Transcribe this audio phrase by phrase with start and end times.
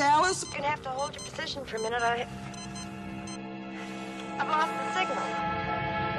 [0.00, 0.42] Dallas?
[0.44, 2.00] You're gonna have to hold your position for a minute.
[2.00, 2.26] I.
[4.38, 5.24] I've lost the signal.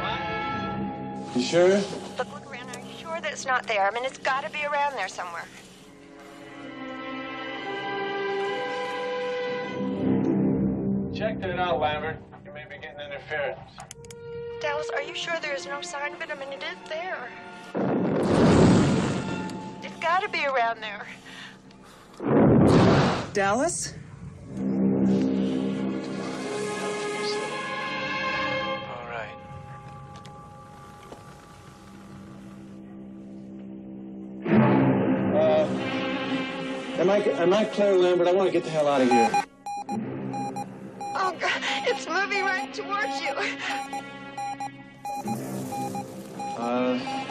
[0.05, 1.35] What?
[1.35, 1.67] You sure?
[2.15, 2.69] Look, look around.
[2.75, 3.87] Are you sure that it's not there?
[3.87, 5.45] I mean, it's gotta be around there somewhere.
[11.11, 12.17] Checked it out, Lambert.
[12.45, 13.61] You may be getting interference.
[14.61, 16.29] Dallas, are you sure there is no sign of it?
[16.29, 17.29] I mean, it is there.
[19.81, 21.07] It's gotta be around there.
[23.33, 23.93] Dallas?
[24.57, 24.65] All
[29.07, 29.35] right.
[35.33, 35.67] Uh,
[36.99, 38.27] am I am I clear, Lambert?
[38.27, 39.43] I want to get the hell out of here.
[41.15, 43.33] Oh, God, it's moving right towards you.
[46.57, 47.30] Uh,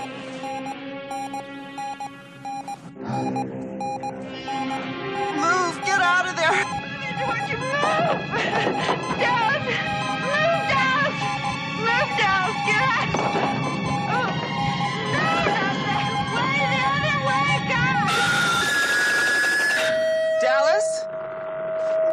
[9.21, 9.41] God!
[20.41, 21.05] Dallas?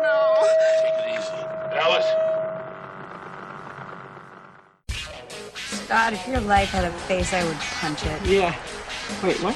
[0.01, 0.35] No.
[0.83, 1.41] take it easy.
[1.71, 2.05] Dallas.
[5.87, 8.25] God, if your life had a face, I would punch it.
[8.25, 8.53] Yeah.
[9.23, 9.55] Wait, what?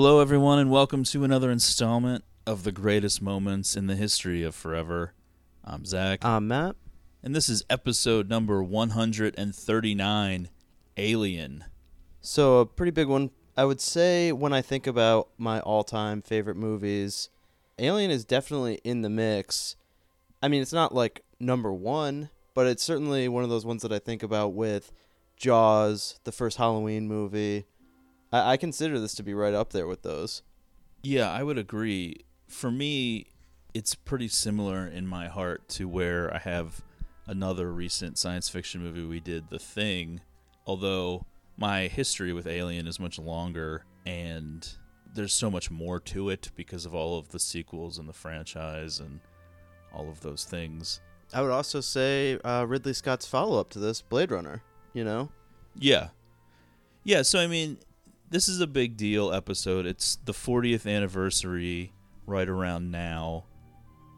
[0.00, 4.54] Hello, everyone, and welcome to another installment of the greatest moments in the history of
[4.54, 5.12] forever.
[5.64, 6.76] I'm Zach, I'm Matt.
[7.20, 10.48] and this is episode number 139
[10.96, 11.64] Alien.
[12.20, 13.30] So a pretty big one.
[13.56, 17.28] I would say when I think about my all-time favorite movies,
[17.80, 19.74] Alien is definitely in the mix.
[20.40, 23.92] I mean, it's not like number one, but it's certainly one of those ones that
[23.92, 24.92] I think about with
[25.36, 27.66] Jaws, the first Halloween movie.
[28.32, 30.42] I, I consider this to be right up there with those.
[31.02, 32.24] Yeah, I would agree.
[32.48, 33.26] For me,
[33.74, 36.82] it's pretty similar in my heart to where I have
[37.26, 40.20] another recent science fiction movie we did, The Thing.
[40.66, 44.68] Although my history with Alien is much longer and
[45.14, 49.00] there's so much more to it because of all of the sequels and the franchise
[49.00, 49.20] and
[49.92, 51.00] all of those things.
[51.32, 54.62] I would also say uh, Ridley Scott's follow-up to this, Blade Runner.
[54.94, 55.30] You know,
[55.74, 56.08] Yeah.
[57.04, 57.78] Yeah, so I mean,
[58.30, 59.86] this is a big deal episode.
[59.86, 61.92] It's the 40th anniversary
[62.26, 63.44] right around now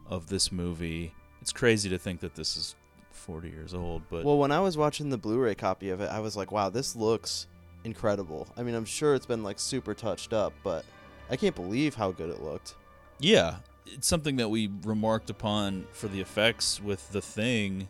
[0.07, 1.13] of this movie.
[1.41, 2.75] It's crazy to think that this is
[3.11, 6.19] 40 years old, but Well, when I was watching the Blu-ray copy of it, I
[6.19, 7.47] was like, "Wow, this looks
[7.83, 10.85] incredible." I mean, I'm sure it's been like super touched up, but
[11.29, 12.75] I can't believe how good it looked.
[13.19, 17.87] yeah, it's something that we remarked upon for the effects with the thing,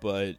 [0.00, 0.36] but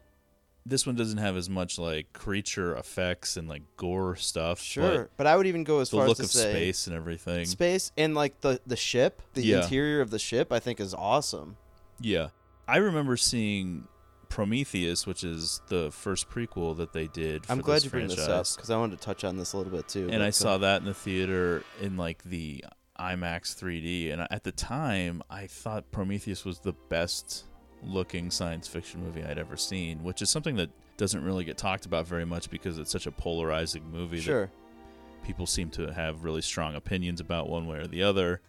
[0.65, 4.61] this one doesn't have as much like creature effects and like gore stuff.
[4.61, 6.87] Sure, but, I would even go as but the far look as of say space
[6.87, 7.45] and everything.
[7.45, 9.63] space and like the the ship, the Yeah.
[9.63, 11.57] interior of the ship, I think is awesome.
[11.99, 12.29] Yeah.
[12.67, 13.87] I remember seeing
[14.29, 17.45] Prometheus, which is the first prequel that they did.
[17.45, 19.57] For I'm glad you bring this up because I wanted to touch on this a
[19.57, 20.05] little bit too.
[20.11, 22.63] and I go- uh, saw that in the theater in like the
[22.99, 24.11] IMAX 3D.
[24.11, 27.45] And at the time, I thought Prometheus was the best
[27.83, 31.85] looking science fiction movie I'd ever seen, which is something that doesn't really get talked
[31.85, 36.23] about very much because it's such a polarizing movie Sure, that people seem to have
[36.23, 38.41] really strong opinions about one way or the other.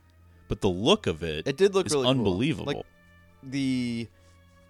[0.49, 2.11] But the look of it, it did look is really cool.
[2.11, 2.73] unbelievable.
[2.75, 2.87] Like
[3.43, 4.09] the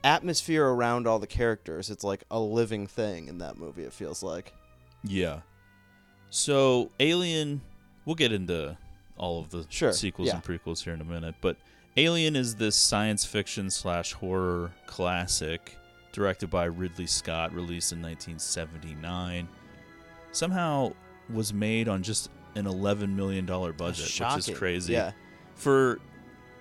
[0.04, 3.82] atmosphere around all the characters, it's like a living thing in that movie.
[3.82, 4.52] It feels like.
[5.02, 5.40] Yeah.
[6.30, 7.60] So Alien,
[8.04, 8.76] we'll get into
[9.16, 10.34] all of the Sure, sequels yeah.
[10.34, 11.56] and prequels here in a minute, but
[11.96, 15.76] Alien is this science fiction slash horror classic
[16.12, 19.48] directed by Ridley Scott, released in 1979.
[20.30, 20.92] Somehow
[21.30, 24.94] was made on just an 11 million dollar budget, which is crazy.
[24.94, 25.12] Yeah.
[25.54, 26.00] For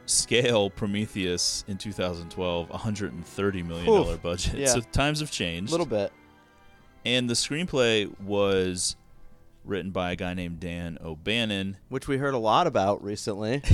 [0.05, 4.55] scale, Prometheus in 2012, 130 million dollar budget.
[4.55, 4.67] yeah.
[4.67, 5.69] So times have changed.
[5.69, 6.11] A little bit.
[7.05, 8.95] And the screenplay was
[9.63, 11.77] written by a guy named Dan O'Bannon.
[11.89, 13.61] which we heard a lot about recently.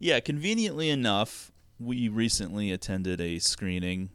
[0.00, 4.08] Yeah, conveniently enough, we recently attended a screening.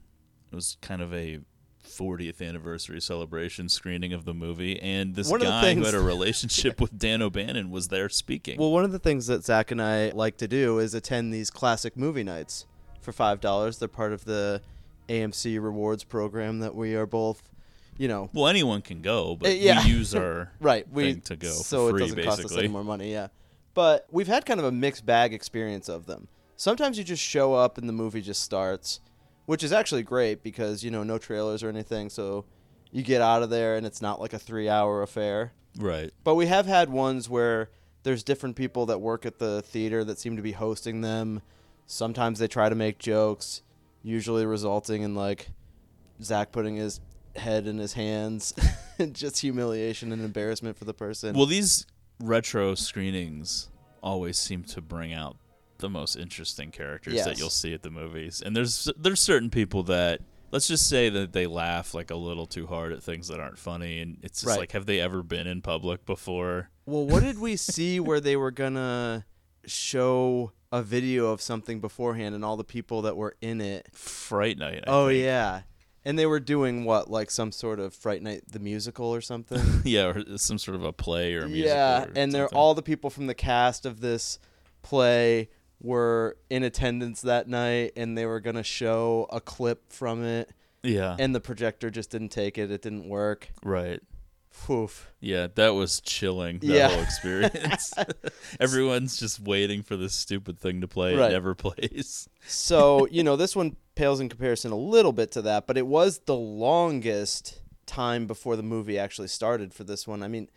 [0.51, 1.39] It was kind of a
[1.87, 5.99] 40th anniversary celebration screening of the movie, and this One guy things- who had a
[6.03, 8.59] relationship with Dan O'Bannon was there speaking.
[8.59, 11.51] Well, one of the things that Zach and I like to do is attend these
[11.51, 12.65] classic movie nights
[13.01, 13.77] for five dollars.
[13.77, 14.61] They're part of the
[15.07, 17.43] AMC rewards program that we are both,
[17.99, 19.83] you know, Well, anyone can go, but Uh, yeah.
[19.85, 20.91] we use our right.
[20.91, 23.11] We thing to go so for free, it doesn't cost us any more money.
[23.11, 23.27] Yeah,
[23.75, 26.27] but we've had kind of a mixed bag experience of them.
[26.55, 29.01] Sometimes you just show up and the movie just starts,
[29.45, 32.45] which is actually great because you know no trailers or anything, so
[32.91, 35.51] you get out of there and it's not like a three-hour affair.
[35.77, 36.11] Right.
[36.23, 37.69] But we have had ones where
[38.03, 41.41] there's different people that work at the theater that seem to be hosting them.
[41.85, 43.61] Sometimes they try to make jokes,
[44.01, 45.49] usually resulting in like
[46.21, 47.01] Zach putting his
[47.35, 48.53] head in his hands,
[49.11, 51.35] just humiliation and embarrassment for the person.
[51.35, 51.85] Well, these
[52.19, 53.69] retro screenings
[54.01, 55.37] always seem to bring out
[55.79, 58.41] the most interesting characters that you'll see at the movies.
[58.45, 60.21] And there's there's certain people that
[60.51, 63.57] let's just say that they laugh like a little too hard at things that aren't
[63.59, 64.59] funny and it's just Right.
[64.59, 66.69] like have they ever been in public before?
[66.85, 69.25] Well, what did we see where they were gonna
[69.65, 73.89] show a video of something beforehand and all the people that were in it?
[73.93, 74.83] Fright Night.
[74.87, 75.23] I oh think.
[75.23, 75.61] yeah,
[76.05, 79.61] and they were doing what, like some sort of Fright Night the musical or something?
[79.83, 81.75] yeah, or some sort of a play or a musical.
[81.75, 84.39] yeah, and they're all the people from the cast of this
[84.81, 85.49] play
[85.81, 90.49] were in attendance that night, and they were gonna show a clip from it,
[90.83, 91.15] Yeah.
[91.19, 93.49] and the projector just didn't take it; it didn't work.
[93.63, 94.01] right.
[94.69, 95.11] Oof.
[95.19, 96.59] Yeah, that was chilling.
[96.59, 96.87] That Yeah.
[96.89, 97.93] whole experience.
[98.59, 101.15] Everyone's just waiting for this stupid thing to play.
[101.15, 101.29] Right.
[101.29, 102.27] It never plays.
[102.47, 105.87] So, you know, this one pales in comparison a little bit to that, but it
[105.87, 110.23] was the longest time before the movie actually started for this one.
[110.23, 110.49] I mean,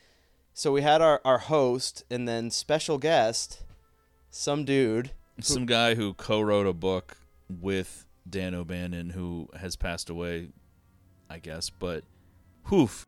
[0.54, 3.62] so we had our, our host and then special guest,
[4.30, 5.10] some dude.
[5.40, 7.16] Some guy who co-wrote a book
[7.48, 10.48] with Dan O'Bannon, who has passed away,
[11.30, 11.70] I guess.
[11.70, 12.02] But,
[12.64, 13.06] hoof,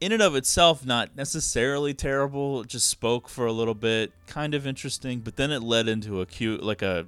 [0.00, 2.62] in and of itself, not necessarily terrible.
[2.62, 5.20] It just spoke for a little bit, kind of interesting.
[5.20, 7.06] But then it led into a cute, like a,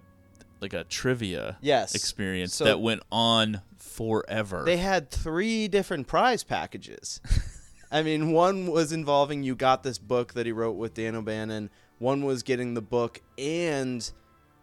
[0.61, 1.94] like a trivia Yes.
[1.94, 4.62] experience So- that went on forever.
[4.65, 7.21] They had three different prize packages.
[7.91, 11.69] I mean, one was involving you got this book that he wrote with Dan O'Bannon.
[11.99, 14.11] One was getting the book and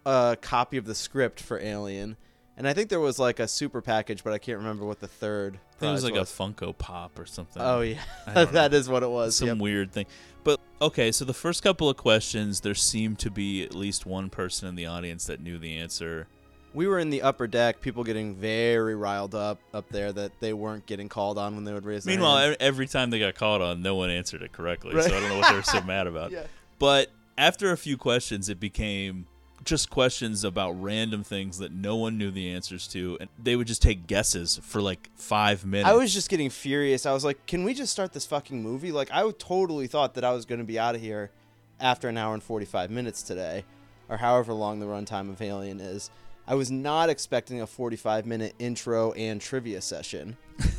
[0.06, 2.18] a copy of the script for Alien.
[2.58, 5.08] And I think there was like a super package, but I can't remember what the
[5.08, 5.60] third.
[5.82, 7.62] It was like a Funko Pop or something.
[7.62, 8.78] Oh yeah, that know.
[8.78, 9.36] is what it was.
[9.36, 9.58] some yep.
[9.58, 10.06] weird thing.
[10.44, 14.30] But okay, so the first couple of questions, there seemed to be at least one
[14.30, 16.28] person in the audience that knew the answer.
[16.74, 20.54] We were in the upper deck, people getting very riled up up there that they
[20.54, 22.58] weren't getting called on when they would raise their Meanwhile, hand.
[22.60, 24.94] every time they got called on, no one answered it correctly.
[24.94, 25.06] Right.
[25.06, 26.32] So I don't know what they were so mad about.
[26.32, 26.44] Yeah.
[26.78, 29.26] But after a few questions, it became
[29.64, 33.68] just questions about random things that no one knew the answers to, and they would
[33.68, 35.90] just take guesses for like five minutes.
[35.90, 37.06] I was just getting furious.
[37.06, 40.24] I was like, "Can we just start this fucking movie?" Like, I totally thought that
[40.24, 41.32] I was going to be out of here
[41.80, 43.66] after an hour and forty-five minutes today,
[44.08, 46.10] or however long the runtime of Alien is.
[46.48, 50.38] I was not expecting a forty-five minute intro and trivia session.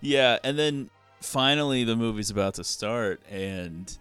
[0.00, 0.90] Yeah, and then
[1.20, 3.96] finally the movie's about to start, and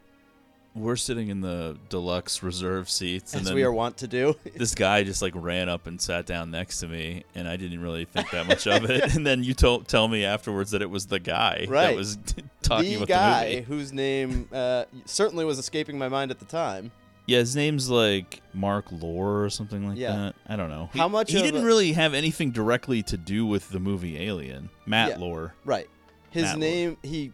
[0.76, 4.36] we're sitting in the deluxe reserve seats, and As we are wont to do.
[4.56, 7.82] this guy just like ran up and sat down next to me, and I didn't
[7.82, 9.14] really think that much of it.
[9.16, 12.18] And then you told tell me afterwards that it was the guy that was
[12.62, 13.66] talking with the about guy the movie.
[13.66, 16.92] whose name uh, certainly was escaping my mind at the time.
[17.26, 20.16] Yeah, his name's like Mark Lohr or something like Yeah.
[20.16, 20.36] that.
[20.48, 20.90] I don't know.
[20.94, 24.70] How much He didn't a- really have anything directly to do with the movie Alien.
[24.88, 25.18] Matt Yeah.
[25.18, 25.54] Lohr.
[25.64, 25.88] Right.
[26.32, 27.34] His Matt name, he qu-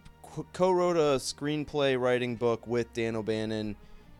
[0.52, 3.76] co-wrote a screenplay writing book with Dan O'Bannon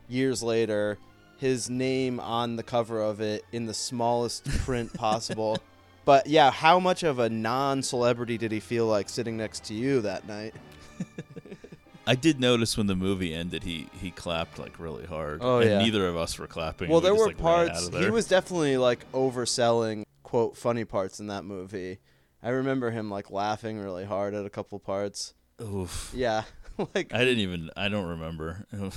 [0.07, 0.97] years later.
[1.37, 5.59] His name on the cover of it in the smallest print possible.
[6.05, 10.01] But yeah, how much of a non-celebrity did he feel like sitting next to you
[10.01, 10.55] that night?
[12.07, 15.39] I did notice when the movie ended, he he clapped like really hard.
[15.43, 15.79] Oh, and yeah.
[15.79, 16.89] neither of us were clapping.
[16.89, 17.89] Well, We there just, were like, parts.
[17.89, 21.99] He was definitely like overselling quote funny parts in that movie.
[22.41, 25.33] I remember him like laughing really hard at a couple parts.
[25.61, 26.11] Oof.
[26.15, 26.43] Yeah,
[26.95, 27.69] like I didn't even.
[27.75, 28.65] I don't remember.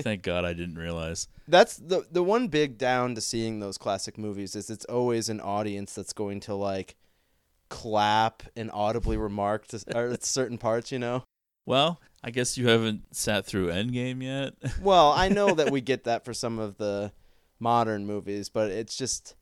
[0.00, 1.28] Thank God I didn't realize.
[1.46, 5.40] that's the the one big down to seeing those classic movies is it's always an
[5.40, 6.96] audience that's going to like
[7.68, 11.24] clap and audibly remark to at certain parts, you know.
[11.66, 14.54] Well, I guess you haven't sat through Endgame yet.
[14.80, 17.12] Well, I know that we get that for some of the
[17.60, 19.34] modern movies, but it's just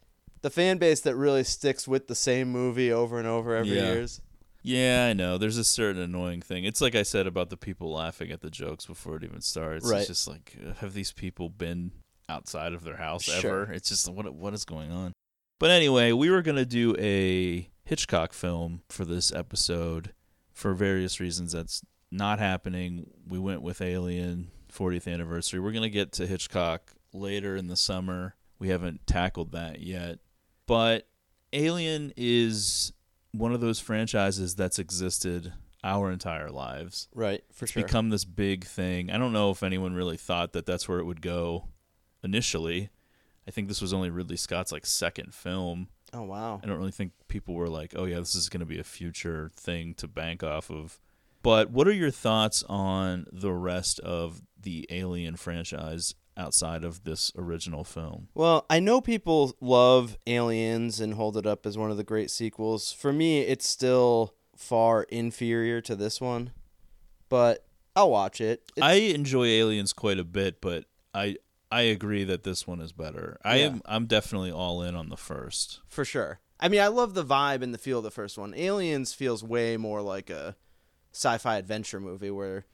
[0.42, 3.92] the fan base that really sticks with the same movie over and over every Yeah.
[3.92, 4.20] years.
[4.66, 5.38] Yeah, I know.
[5.38, 6.64] There's a certain annoying thing.
[6.64, 9.88] It's like I said about the people laughing at the jokes before it even starts.
[9.88, 9.98] Right.
[10.00, 11.92] It's just like, uh, have these people been
[12.28, 13.62] outside of their house Sure.
[13.62, 13.72] ever?
[13.72, 15.12] It's just what what is going on.
[15.58, 20.12] But anyway, we were gonna do a Hitchcock film for this episode.
[20.52, 23.10] For various reasons, that's not happening.
[23.28, 25.60] We went with Alien 40th anniversary.
[25.60, 28.36] We're going to get to Hitchcock later in the summer.
[28.58, 30.18] We haven't tackled that yet.
[30.66, 31.08] But
[31.52, 32.92] Alien is
[33.38, 35.52] one of those franchises that's existed
[35.84, 37.08] our entire lives.
[37.14, 37.82] Right, for It's sure.
[37.82, 39.10] become this big thing.
[39.10, 41.68] I don't know if anyone really thought that that's where it would go
[42.22, 42.90] initially.
[43.46, 45.88] I think this was only Ridley Scott's like second film.
[46.12, 46.60] oh wow.
[46.62, 48.84] I don't really think people were like, "Oh yeah, this is going to be a
[48.84, 50.98] future thing to bank off of."
[51.42, 57.32] But what are your thoughts on the rest of the Alien franchise outside of this
[57.36, 58.28] original film?
[58.34, 62.30] Well, I know people love Aliens and hold it up as one of the great
[62.30, 62.92] sequels.
[62.92, 66.52] For me, it's still far inferior to this one,
[67.28, 68.62] but I'll watch it.
[68.76, 71.36] It's, I enjoy Aliens quite a bit, but I
[71.70, 73.38] I agree that this one is better.
[73.44, 73.66] I Yeah.
[73.66, 75.80] am I'm definitely all in on the first.
[75.88, 76.40] for sure.
[76.60, 78.54] I mean, I love the vibe and the feel of the first one.
[78.54, 80.56] Aliens feels way more like a
[81.12, 82.64] sci-fi adventure movie, where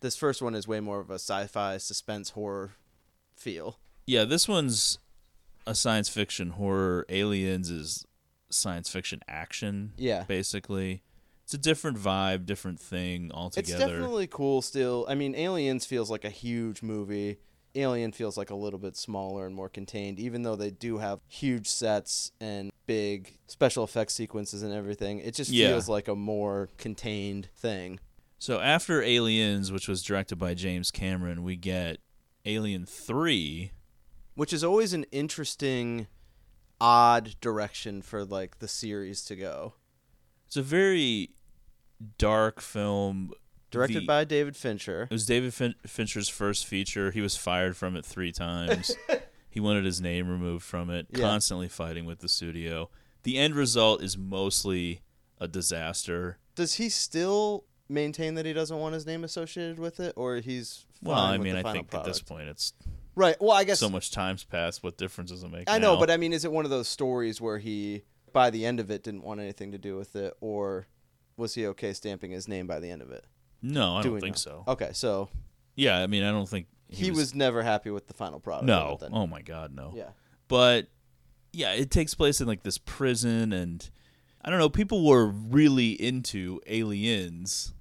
[0.00, 2.72] this first one is way more of a sci-fi suspense horror
[3.36, 3.78] feel.
[4.06, 4.98] Yeah, this one's
[5.66, 7.06] a science fiction horror.
[7.08, 8.04] Aliens is
[8.50, 9.92] science fiction action.
[9.96, 10.24] Yeah.
[10.24, 11.02] basically,
[11.42, 13.72] it's a different vibe, different thing altogether.
[13.84, 15.06] It's definitely cool still.
[15.08, 17.38] I mean, Aliens feels like a huge movie.
[17.74, 21.18] Alien feels like a little bit smaller and more contained, even though they do have
[21.26, 25.18] huge sets and big special effects sequences and everything.
[25.18, 25.68] It just Yeah.
[25.70, 27.98] feels like a more contained thing.
[28.38, 31.98] So after Aliens, which was directed by James Cameron, we get
[32.44, 33.72] Alien Three.
[34.34, 36.08] Which is always an interesting,
[36.80, 39.74] odd direction for like the series to go.
[40.46, 41.30] It's a very
[42.18, 43.32] dark film.
[43.70, 45.02] Directed The- by David Fincher.
[45.04, 47.10] It was David fin- Fincher's first feature.
[47.10, 48.94] He was fired from it three times.
[49.50, 51.20] he wanted his name removed from it, Yeah.
[51.20, 52.88] constantly fighting with the studio.
[53.24, 55.00] The end result is mostly
[55.40, 56.38] a disaster.
[56.54, 60.86] Does he still maintain that he doesn't want his name associated with it, or he's
[61.04, 62.72] Well, I mean, I think at this point it's
[63.14, 63.36] right?
[63.40, 64.82] Well, I guess so much time's passed.
[64.82, 65.70] What difference does it make?
[65.70, 66.00] I know, now?
[66.00, 68.90] but I mean, is it one of those stories where he, by the end of
[68.90, 70.86] it, didn't want anything to do with it, or
[71.36, 73.24] was he okay stamping his name by the end of it?
[73.62, 74.38] no, I Do don't think know?
[74.38, 74.64] so.
[74.68, 75.30] Okay, so
[75.74, 78.66] Yeah, I mean, I don't think he, was, never happy with the final product.
[78.66, 79.92] No, oh my God, no.
[79.96, 80.10] yeah,
[80.48, 80.88] but
[81.52, 83.88] yeah, it takes place in like this prison, and
[84.42, 84.68] I don't know.
[84.68, 87.72] People were really into aliens,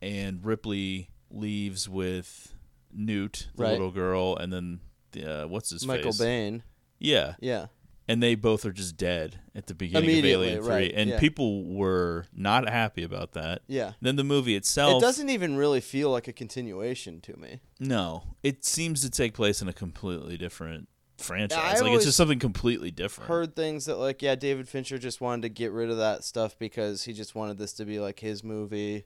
[0.00, 2.51] and Ripley leaves with
[2.94, 3.72] Newt, the Right.
[3.72, 4.80] little girl, and then
[5.12, 6.18] the, uh, what's his Michael face?
[6.20, 6.62] Bain.
[6.98, 7.66] Yeah, Yeah,
[8.08, 11.10] and they both are just dead at the beginning of Immediately, Alien Three, right, and
[11.10, 11.18] yeah.
[11.18, 13.62] people were not happy about that.
[13.66, 13.92] yeah.
[14.00, 17.60] Then the movie itself, It doesn't even really feel like a continuation to me.
[17.80, 21.56] no, it seems to take place in a completely different franchise.
[21.58, 23.28] Like it's always just something completely different.
[23.28, 26.58] Heard things that like, yeah, David Fincher just wanted to get rid of that stuff
[26.58, 29.04] because he just wanted this to be like his movie.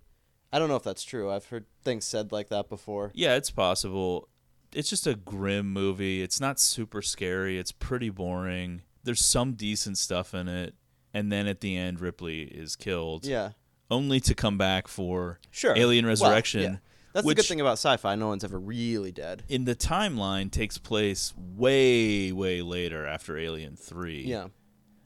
[0.56, 1.30] I don't know if that's true.
[1.30, 3.10] I've heard things said like that before.
[3.14, 4.28] Yeah, it's possible.
[4.72, 6.22] It's just a grim movie.
[6.22, 7.58] It's not super scary.
[7.58, 8.80] It's pretty boring.
[9.04, 10.74] There's some decent stuff in it.
[11.12, 13.26] And then at the end, Ripley is killed.
[13.26, 13.50] Yeah,
[13.90, 15.76] Only to come back for sure.
[15.76, 16.62] Alien Well, Resurrection.
[16.62, 16.76] yeah.
[17.12, 18.14] That's the good thing about sci-fi.
[18.14, 19.42] No one's ever really dead.
[19.48, 24.24] in the timeline takes place way, way later after Alien 3.
[24.24, 24.48] Yeah.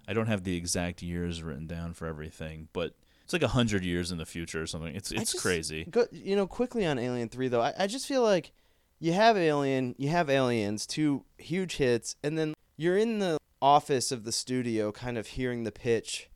[0.09, 2.95] I don't have the exact years written down for everything, but
[3.30, 4.92] it's like a hundred years in the future or something.
[4.92, 5.84] It's it's just- crazy.
[5.84, 8.50] Go, you know, quickly on Alien Three though, I, I just feel like
[8.99, 14.10] you have Alien, you have Aliens, two huge hits, and then you're in the office
[14.10, 16.28] of the studio, kind of hearing the pitch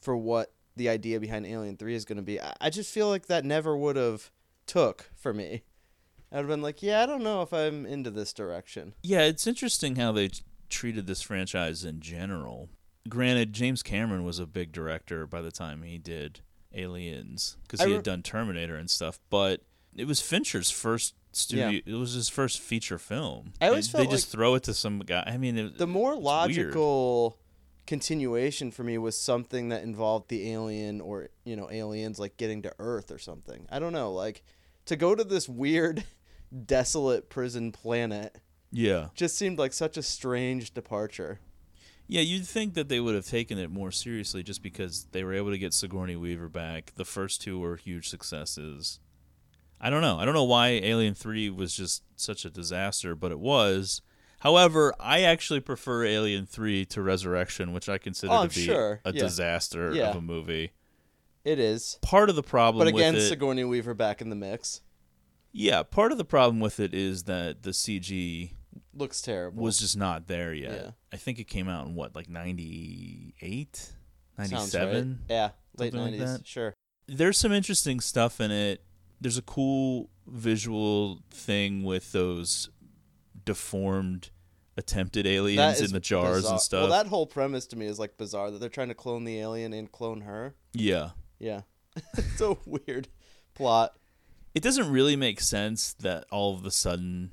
[0.00, 2.40] for what the idea behind Alien Three is going to be.
[2.40, 4.30] I, I just feel like that never would have
[4.66, 5.64] took for me.
[6.30, 8.94] I'd have been like, yeah, I don't know if I'm into this direction.
[9.02, 12.68] Yeah, it's interesting how they t- treated this franchise in general.
[13.08, 16.40] Granted, James Cameron was a big director by the time he did
[16.74, 19.62] Aliens because he re- had done Terminator and stuff, but
[19.94, 21.68] it was Fincher's first studio.
[21.68, 21.80] Yeah.
[21.86, 23.52] It was his first feature film.
[23.60, 25.22] I always they just like- throw it to some guy.
[25.26, 26.24] I mean, it, The more it's weird.
[26.24, 27.38] logical
[27.86, 32.62] continuation for me was something that involved the alien or you know aliens like getting
[32.62, 33.66] to Earth or something.
[33.70, 34.42] I don't know, like
[34.86, 36.04] to go to this weird,
[36.66, 38.36] desolate prison planet
[38.72, 41.38] Yeah, just seemed like such a strange departure.
[42.08, 42.20] Yeah.
[42.20, 45.50] You'd think that they would have taken it more seriously just because they were able
[45.50, 46.92] to get Sigourney Weaver back.
[46.96, 49.00] The first two were huge successes.
[49.80, 50.18] I don't know.
[50.18, 54.00] I don't know why Alien 3 was just such a disaster, but it was.
[54.40, 59.00] However, I actually prefer Alien 3 to Resurrection, which I consider Oh, to be sure.
[59.04, 59.20] a Yeah.
[59.22, 60.10] disaster Yeah.
[60.10, 60.72] of a movie.
[61.44, 64.80] It is, Part of the problem but again, it, Sigourney Weaver back in the mix
[65.58, 68.52] yeah, part of the problem with it is that the CG
[68.96, 69.62] looks terrible.
[69.62, 70.80] was just not there yet.
[70.84, 70.90] Yeah.
[71.12, 73.94] I think it came out in what, like 98 Sounds
[74.38, 74.50] right.
[74.50, 75.18] 97.
[75.28, 76.38] Yeah, late Something like nineties.
[76.38, 76.46] that.
[76.46, 76.74] Sure.
[77.08, 78.82] There's some interesting stuff in it.
[79.20, 82.68] There's a cool visual thing with those
[83.44, 84.30] deformed
[84.76, 86.52] attempted aliens in the jars bizarre.
[86.52, 86.80] and stuff.
[86.82, 89.38] Well, that whole premise to me is like bizarre that they're trying to clone the
[89.40, 90.54] alien and clone her.
[90.72, 91.10] yeah.
[91.38, 91.60] Yeah,
[92.16, 93.08] it's a weird
[93.54, 93.94] plot.
[94.54, 97.30] It doesn't really make sense that all of a sudden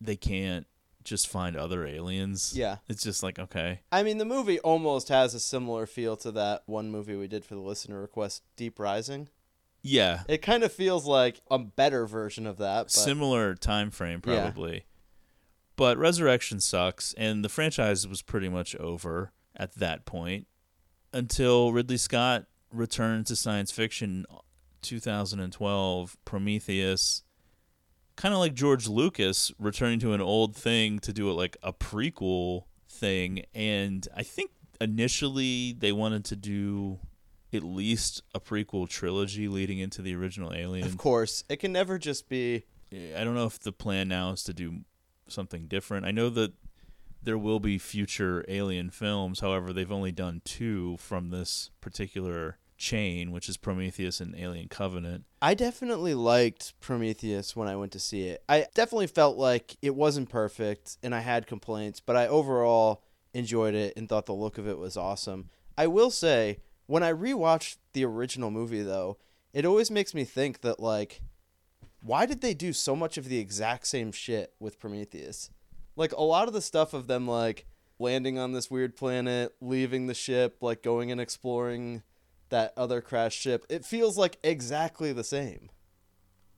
[0.00, 0.68] they can't
[1.04, 2.52] just find other aliens.
[2.54, 2.76] Yeah.
[2.88, 3.80] It's just like, okay.
[3.90, 7.44] I mean, the movie almost has a similar feel to that one movie we did
[7.44, 9.28] for the listener request, Deep Rising.
[9.82, 10.24] Yeah.
[10.28, 12.82] It kind of feels like a better version of that.
[12.84, 14.42] But Similar time frame Yeah.
[14.42, 14.84] probably.
[15.76, 20.46] But Resurrection sucks and the franchise was pretty much over at that point
[21.12, 24.36] until Ridley Scott returned to science fiction uh,
[24.82, 27.22] 2012 Prometheus
[28.20, 31.72] kind of like George Lucas returning to an old thing to do it like a
[31.72, 34.50] prequel thing and I think
[34.80, 36.98] initially they wanted to do
[37.52, 40.86] at least a prequel trilogy leading into the original Alien.
[40.86, 42.64] of course, it can never just be.
[42.92, 44.80] Eh, I don't know if the plan now is to do
[45.28, 46.06] something different.
[46.06, 46.52] I know that
[47.22, 49.40] there will be future Alien films.
[49.40, 55.24] However, they've only done two from this particular chain, which is Prometheus and Alien Covenant.
[55.40, 58.42] I definitely liked Prometheus when I went to see it.
[58.48, 63.74] I definitely felt like it wasn't perfect and I had complaints, but I overall enjoyed
[63.74, 65.50] it and thought the look of it was awesome.
[65.78, 69.18] I will say, when I rewatched the original movie though,
[69.52, 71.20] it always makes me think that like
[72.02, 75.50] why did they do so much of the exact same shit with Prometheus?
[75.96, 77.66] Like a lot of the stuff of them like
[77.98, 82.02] landing on this weird planet, leaving the ship, like going and exploring
[82.50, 85.70] that other crash ship, it feels like exactly the same.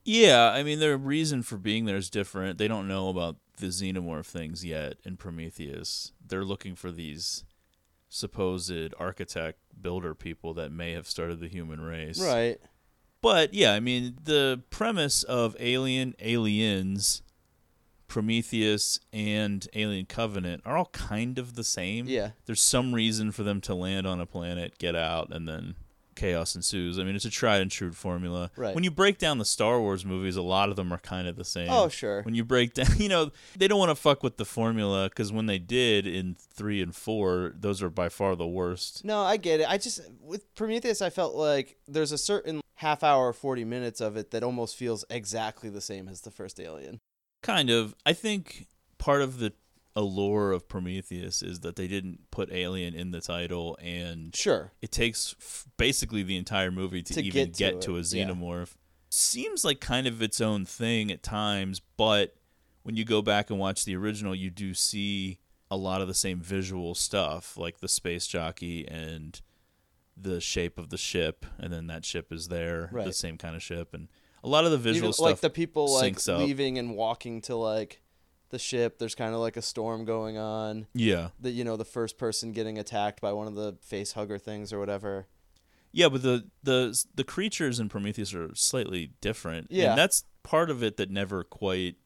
[0.05, 2.59] Yeah, I mean, their reason for being there is different.
[2.59, 6.13] They don't know about the xenomorph things yet in Prometheus.
[6.27, 7.45] They're looking for these
[8.09, 12.21] supposed architect builder people that may have started the human race.
[12.21, 12.59] Right.
[13.23, 17.23] But yeah, I mean, the premise of Alien, Aliens,
[18.09, 22.07] Prometheus, and Alien Covenant are all kind of the same.
[22.07, 22.31] Yeah.
[22.47, 25.77] There's some reason for them to land on a planet, get out, and then
[26.15, 26.99] chaos ensues.
[26.99, 28.51] I mean, it's a tried and true formula.
[28.57, 28.75] Right.
[28.75, 31.37] When you break down the Star Wars movies, a lot of them are kind of
[31.37, 31.69] the same.
[31.71, 32.23] Oh, sure.
[32.23, 35.33] When you break down, you know, they don't want to fuck with the formula because
[35.33, 39.05] when they did in three and four, those are by far the worst.
[39.05, 39.67] No, I get it.
[39.69, 44.17] I just with Prometheus I felt like there's a certain half hour 40 minutes of
[44.17, 46.99] it that almost feels exactly the same as the first Alien.
[47.43, 47.95] Kind of.
[48.05, 48.67] I think
[48.99, 49.53] part of the
[49.95, 54.73] allure of Prometheus is that they didn't put alien in the title, and Sure.
[54.81, 57.99] it takes f- basically the entire movie to, To even get to get to, a
[57.99, 58.03] yeah.
[58.29, 58.75] xenomorph.
[59.11, 62.35] Seems like kind of its own thing at times, but
[62.83, 65.39] when you go back and watch the original, you do see
[65.71, 69.41] a lot of the same visual stuff, like the space jockey and
[70.17, 73.63] the shape of the ship, and then that ship is there, the same kind of
[73.63, 74.09] ship, and
[74.45, 77.55] a lot of the visual Even stuff like the people like leaving and walking to
[77.57, 78.03] like
[78.53, 80.87] the ship, there's kind of like a storm going on.
[80.95, 81.31] Yeah.
[81.41, 84.73] The you know, the first person getting attacked by one of the face hugger things
[84.73, 85.27] or whatever.
[85.91, 89.67] Yeah, but the the the creatures in Prometheus are slightly different.
[89.71, 89.91] Yeah.
[89.91, 91.97] and that's part of it that never quite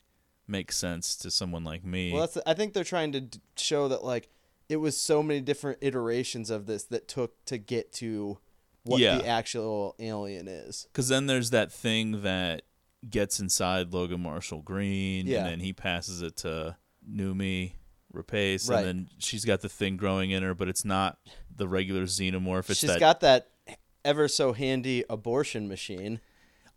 [0.48, 2.12] makes sense to someone like me.
[2.12, 4.28] Well, that's I think they're trying to d- show that like
[4.68, 8.38] it was so many different iterations of this that took to get to
[8.84, 9.18] what Yeah.
[9.18, 10.86] the actual alien is.
[10.92, 12.62] Because then there's that thing that
[13.08, 15.38] gets inside Logan Marshall Green, Yeah.
[15.38, 16.76] and then he passes it to
[17.08, 17.72] Noomi
[18.12, 18.78] Rapace, Right.
[18.84, 21.18] and then she's got the thing growing in her, but it's not
[21.54, 22.70] the regular xenomorph.
[22.70, 23.00] It's She's that.
[23.00, 23.48] got that
[24.04, 26.20] ever so handy abortion machine.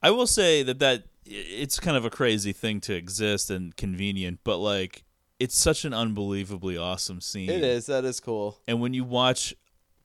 [0.01, 4.39] I will say that that it's kind of a crazy thing to exist and convenient,
[4.43, 5.03] but like
[5.39, 7.49] it's such an unbelievably awesome scene.
[7.49, 7.85] It is.
[7.85, 8.57] That is cool.
[8.67, 9.53] And when you watch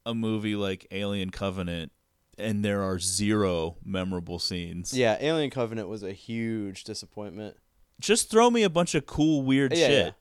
[0.07, 1.91] a movie like Alien Covenant
[2.39, 7.57] and there are zero memorable scenes, Yeah, Alien Covenant was a huge disappointment.
[8.01, 10.15] just throw me a bunch of cool, weird Yeah, shit.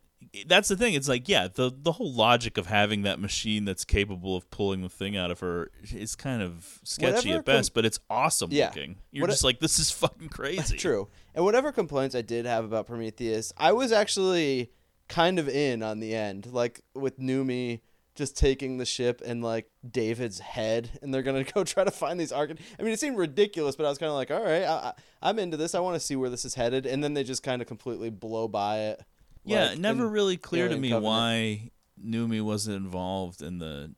[0.47, 0.93] That's the thing.
[0.93, 4.82] It's like, yeah, the the whole logic of having that machine that's capable of pulling
[4.82, 7.99] the thing out of her is kind of sketchy Whatever at best, com- but it's
[8.10, 8.67] awesome Yeah.
[8.67, 8.95] looking.
[9.12, 10.78] You're What just like, this is fucking crazy.
[10.88, 11.10] True.
[11.36, 14.71] And whatever complaints I did have about Prometheus, I was actually
[15.10, 17.82] kind of in on the end, like with Noomi
[18.15, 22.19] just taking the ship and like David's head, and they're gonna go try to find
[22.19, 22.52] these arch.
[22.80, 24.93] I mean, it seemed ridiculous, but I was kind of like, all right, I, I,
[25.21, 25.76] I'm into this.
[25.76, 28.10] I want to see where this is headed, and then they just kind of completely
[28.10, 29.04] blow by it.
[29.43, 31.06] Yeah, like, it never in really clear to me Covenant.
[31.06, 31.71] why
[32.04, 33.93] Noomi wasn't involved in the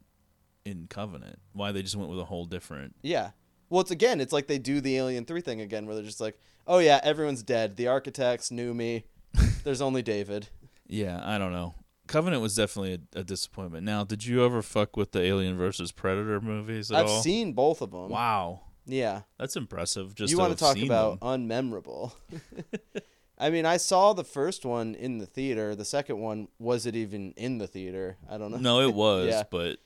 [0.65, 1.39] in Covenant.
[1.53, 2.95] Why they just went with a whole different.
[3.01, 3.31] Yeah.
[3.69, 6.21] Well, it's again, it's like they do the Alien 3 thing again, where they're just
[6.21, 7.75] like, oh yeah, everyone's dead.
[7.75, 9.03] The architects Noomi.
[9.63, 10.49] There's only David.
[10.87, 11.73] Yeah, I don't know.
[12.07, 13.83] Covenant was definitely a, a disappointment.
[13.85, 17.21] Now, did you ever fuck with the Alien versus Predator movies at I've all?
[17.21, 18.09] seen both of them.
[18.09, 19.21] Wow, Yeah.
[19.39, 20.13] that's impressive.
[20.15, 21.47] Just you want to talk about them.
[21.49, 22.13] unmemorable?
[23.37, 25.75] I mean, I saw the first one in the theater.
[25.75, 28.17] The second one was it even in the theater?
[28.29, 28.57] I don't know.
[28.57, 29.43] No, it was, Yeah.
[29.49, 29.79] but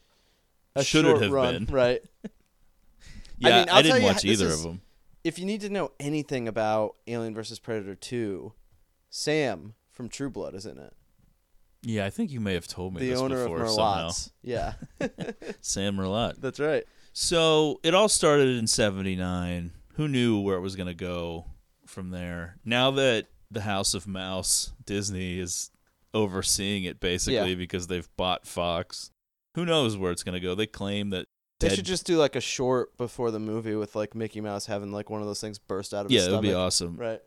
[0.76, 1.74] A should short it have run, been?
[1.76, 2.02] right?
[3.40, 4.82] Yeah, I, mean, I'll didn't watch either is- of them.
[5.24, 8.54] If you need to know anything about Alien versus Predator 2,
[9.10, 10.94] Sam from True Blood is in it.
[11.82, 14.08] Yeah, I think you may have told me the this owner of before somehow.
[14.08, 14.32] Merlotte's.
[14.42, 14.74] Yeah.
[15.62, 16.42] Sam Merlotte.
[16.42, 16.84] That's right.
[17.14, 19.72] So it all started in '79.
[19.94, 21.46] Who knew where it was going to go
[21.86, 22.58] from there?
[22.66, 25.72] Now that the House of Mouse, Disney is
[26.14, 27.56] overseeing it basically Yeah.
[27.56, 29.12] because they've bought Fox.
[29.56, 30.56] Who knows where it's going to go?
[30.56, 31.28] They claim that
[31.60, 34.92] They should just do like a short before the movie with like Mickey Mouse having
[34.92, 36.96] like one of those things burst out of yeah, his it would be awesome.
[36.96, 37.22] Right.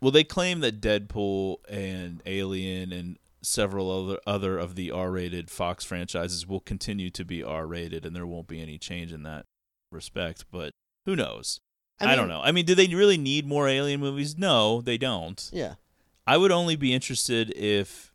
[0.00, 5.84] Well, they claim that Deadpool and Alien and several other other of the R-rated Fox
[5.84, 9.46] franchises will continue to be R-rated, and there won't be any change in that
[9.90, 10.44] respect.
[10.50, 10.72] But
[11.04, 11.60] who knows?
[12.00, 12.40] I, I don't know.
[12.42, 14.38] I mean, do they really need more Alien movies?
[14.38, 15.48] No, they don't.
[15.52, 15.74] Yeah.
[16.26, 18.12] I would only be interested if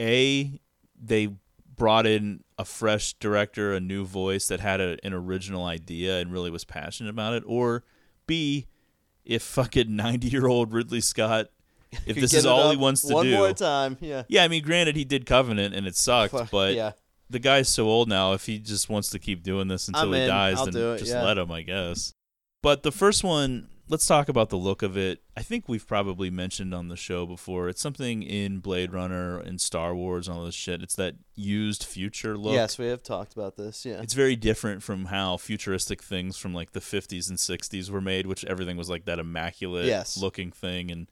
[0.00, 0.60] a
[1.00, 1.30] they
[1.74, 6.32] brought in a fresh director, a new voice that had a, an original idea and
[6.32, 7.84] really was passionate about it, or
[8.26, 8.66] b
[9.24, 11.48] if fucking ninety year old Ridley Scott,
[12.06, 13.96] if this is all he wants to one do, more time.
[14.00, 14.22] Yeah.
[14.28, 14.44] yeah.
[14.44, 16.92] I mean, granted, he did Covenant and it sucked, Fuck, but yeah.
[17.30, 18.32] the guy's so old now.
[18.32, 20.28] If he just wants to keep doing this until I'm he in.
[20.28, 21.22] dies, I'll then it, just yeah.
[21.22, 22.14] let him, I guess.
[22.62, 25.22] But the first one, let's talk about the look of it.
[25.36, 27.68] I think we've probably mentioned on the show before.
[27.68, 30.82] It's something in Blade Runner and Star Wars and all this shit.
[30.82, 32.54] It's that used future look.
[32.54, 33.84] Yes, we have talked about this.
[33.84, 34.00] Yeah.
[34.00, 38.26] It's very different from how futuristic things from like the 50s and 60s were made,
[38.26, 40.16] which everything was like that immaculate Yes.
[40.16, 40.90] looking thing.
[40.90, 41.08] And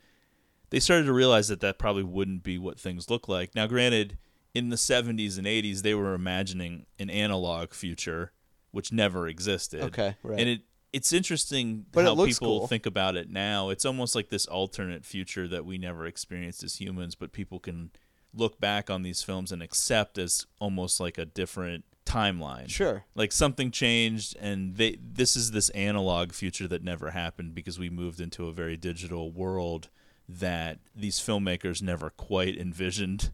[0.70, 3.54] they started to realize that that probably wouldn't be what things look like.
[3.54, 4.18] Now, granted,
[4.54, 8.32] in the 70s and 80s, they were imagining an analog future,
[8.70, 9.82] which never existed.
[9.82, 10.40] Okay, right.
[10.40, 10.60] And it
[10.92, 12.66] it's interesting But it how looks people cool.
[12.66, 13.68] think about it now.
[13.68, 17.90] It's almost like this alternate future that we never experienced as humans, but people can
[18.34, 22.68] look back on these films and accept as almost like a different timeline.
[22.68, 23.04] Sure.
[23.14, 27.88] Like something changed and they this is this analog future that never happened because we
[27.88, 29.88] moved into a very digital world
[30.38, 33.30] that these filmmakers never quite envisioned.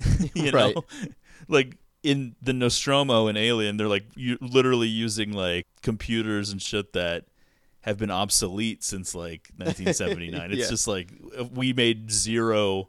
[0.34, 0.74] you Right.
[0.74, 0.84] know?
[1.48, 6.92] Like in the Nostromo and Alien, they're like you literally using like computers and shit
[6.92, 7.24] that
[7.80, 10.50] have been obsolete since like 1979.
[10.52, 10.68] It's Yeah.
[10.70, 12.88] just like uh, we made zero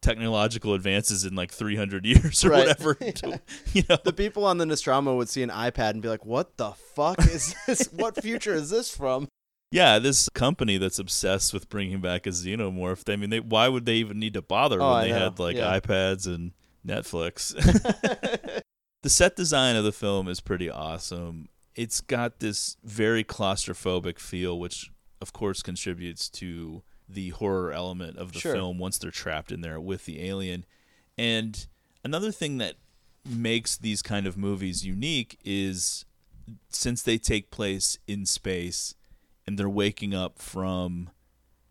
[0.00, 2.68] technological advances in like 300 years or Right.
[2.68, 2.94] whatever.
[2.94, 3.40] to-
[3.72, 6.56] you know, The people on the Nostromo would see an iPad and be like, "What
[6.56, 7.86] the fuck is this?
[7.92, 9.28] what future is this from?"
[9.70, 13.10] Yeah, this company that's obsessed with bringing back a xenomorph.
[13.12, 15.18] I mean, they, why would they even need to bother Oh, when I they know.
[15.18, 15.78] had like Yeah.
[15.78, 16.52] iPads and
[16.86, 17.52] Netflix?
[19.02, 21.48] the set design of the film is pretty awesome.
[21.74, 28.32] It's got this very claustrophobic feel, which of course contributes to the horror element of
[28.32, 28.54] the Sure.
[28.54, 30.64] film once they're trapped in there with the alien.
[31.16, 31.66] And
[32.04, 32.74] another thing that
[33.28, 36.04] makes these kind of movies unique is
[36.70, 38.94] since they take place in space
[39.48, 41.08] and they're waking up from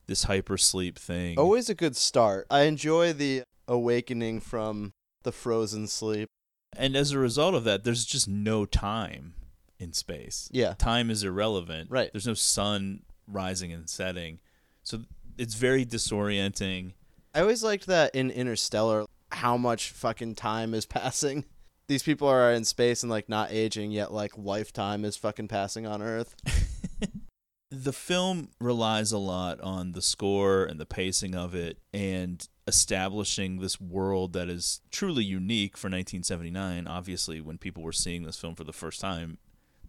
[0.07, 1.37] this hypersleep thing.
[1.37, 2.47] Always a good start.
[2.49, 6.27] I enjoy the awakening from the frozen sleep.
[6.75, 9.35] And as a result of that, there's just no time
[9.77, 10.49] in space.
[10.51, 10.73] Yeah.
[10.73, 11.91] Time is irrelevant.
[11.91, 12.09] Right.
[12.11, 14.39] There's no sun rising and setting.
[14.81, 15.01] So
[15.37, 16.93] it's very disorienting.
[17.35, 21.45] I always liked that in Interstellar, how much fucking time is passing.
[21.87, 25.85] These people are in space and like not aging, yet like lifetime is fucking passing
[25.85, 26.35] on Earth.
[27.69, 33.59] The film relies a lot on the score and the pacing of it and establishing
[33.59, 36.87] this world that is truly unique for 1979.
[36.87, 39.37] Obviously, when people were seeing this film for the first time,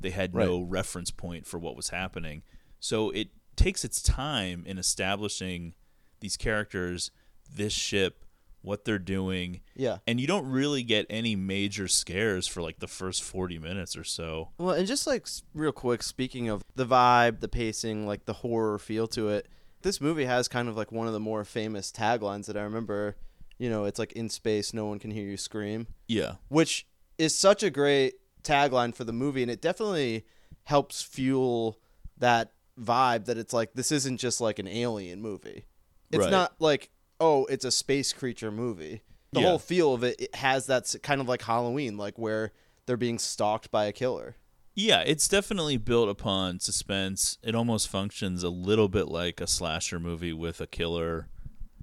[0.01, 2.43] they had no reference point for what was happening.
[2.81, 5.75] So it takes its time in establishing
[6.21, 7.11] these characters,
[7.53, 8.25] this ship,
[8.63, 9.61] what they're doing.
[9.77, 9.99] Yeah.
[10.07, 14.05] And you don't really get any major scares for like the first 40 minutes or
[14.05, 14.51] so.
[14.59, 18.79] Well, and just like real quick, speaking of the vibe, the pacing, like the horror
[18.79, 19.49] feel to it,
[19.83, 23.17] this movie has kind of like one of the more famous taglines that I remember.
[23.59, 25.87] You know, it's like in space, no one can hear you scream.
[26.09, 26.35] Yeah.
[26.49, 30.25] which is such a great tagline for the movie and it definitely
[30.65, 31.79] helps fuel
[32.17, 35.65] that vibe that it's like this isn't just like an alien movie
[36.13, 36.31] it's Right.
[36.31, 36.91] not like
[37.21, 39.03] oh it's a space creature movie
[39.33, 39.47] the Yeah.
[39.49, 42.53] whole feel of it, it has that kind of like halloween like where
[42.87, 44.37] they're being stalked by a killer
[44.75, 47.37] Yeah, it's definitely built upon suspense.
[47.43, 51.27] It almost functions a little bit like a slasher movie with a killer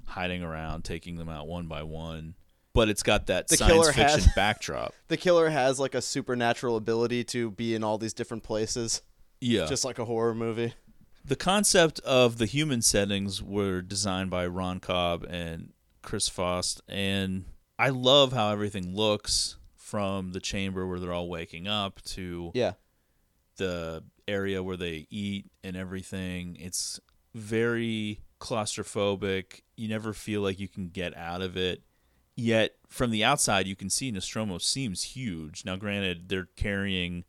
[0.05, 2.35] hiding around, taking them out one by one.
[2.73, 4.93] but it's got that The science fiction has- backdrop.
[5.09, 9.01] The killer has like a supernatural ability to be in all these different places,
[9.41, 9.65] Yeah.
[9.65, 10.73] just like a horror movie.
[11.27, 17.45] The concept of the human settings were designed by Ron Cobb and Chris Foss, and
[17.79, 22.73] I love how everything looks from the chamber where they're all waking up to Yeah.
[23.57, 26.57] the area where they eat and everything.
[26.59, 26.99] It's
[27.33, 29.61] very claustrophobic.
[29.75, 31.83] You never feel like you can get out of it.
[32.35, 35.63] Yet from the outside, you can see Nostromo seems huge.
[35.65, 37.23] Now, granted, they're carrying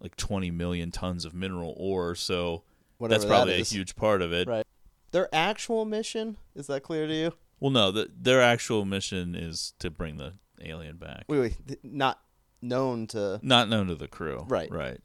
[0.00, 2.64] like 20 million tons of mineral ore, so
[2.98, 4.48] Whatever that's probably that a huge part of it.
[4.48, 4.66] Right.
[5.10, 7.32] Their actual mission is that clear to you?
[7.60, 11.24] Well, no, the, their actual mission is to bring the alien back.
[11.28, 12.20] Wait, wait, th- not
[12.60, 13.40] known to.
[13.42, 14.44] Not known to the crew.
[14.48, 14.70] Right.
[14.70, 14.98] Right.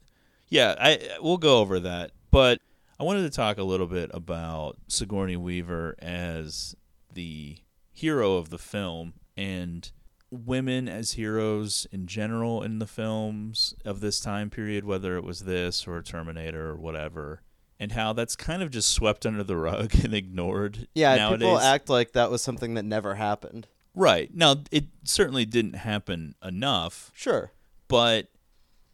[0.48, 2.60] Yeah, I we'll go over that, but
[2.98, 6.74] I wanted to talk a little bit about Sigourney Weaver as
[7.12, 7.58] the
[7.92, 9.90] hero of the film and
[10.30, 15.40] women as heroes in general in the films of this time period, whether it was
[15.40, 17.42] this or Terminator or whatever,
[17.80, 20.86] and how that's kind of just swept under the rug and ignored.
[20.94, 21.38] Yeah, nowadays.
[21.40, 23.66] people act like that was something that never happened.
[23.94, 24.30] Right.
[24.32, 27.50] Now, it certainly didn't happen enough, Sure.
[27.88, 28.28] but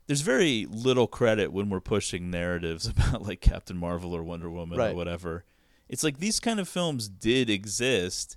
[0.06, 4.78] there's very little credit when we're pushing narratives about like Captain Marvel or Wonder Woman
[4.78, 4.92] Right.
[4.92, 5.44] or whatever.
[5.88, 8.36] It's like these kind of films did exist.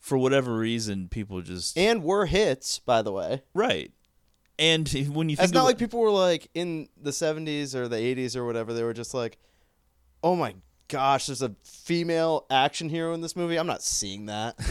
[0.00, 3.42] For whatever reason, people just And were hits, by the way.
[3.52, 3.92] right.
[4.58, 7.96] And when you think It's not like people were like in the 70s or the
[7.96, 9.38] 80s or whatever, they were just like,
[10.22, 10.54] oh my
[10.88, 13.58] gosh, there's a female action hero in this movie.
[13.58, 14.56] I'm not seeing that.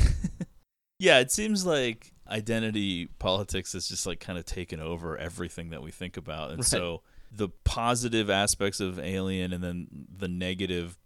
[0.99, 5.83] Yeah, it seems like identity politics is just like kind of taken over everything that
[5.83, 6.49] we think about.
[6.49, 6.65] And Right.
[6.65, 10.97] so the positive aspects of Alien and then the negative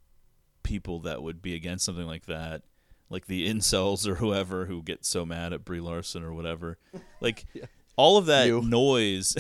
[0.64, 2.62] people that would be against something like that,
[3.10, 6.78] like the incels or whoever who get so mad at Brie Larson or whatever.
[7.20, 7.44] Like
[7.98, 8.62] all of that You.
[8.62, 9.36] noise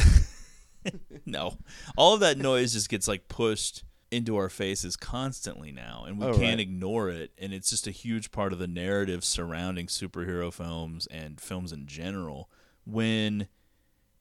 [1.25, 1.57] No.
[1.95, 6.25] All of that noise just gets like pushed into our faces constantly now and we
[6.25, 6.59] Oh, can't right.
[6.59, 11.39] ignore it and it's just a huge part of the narrative surrounding superhero films and
[11.39, 12.49] films in general
[12.85, 13.47] when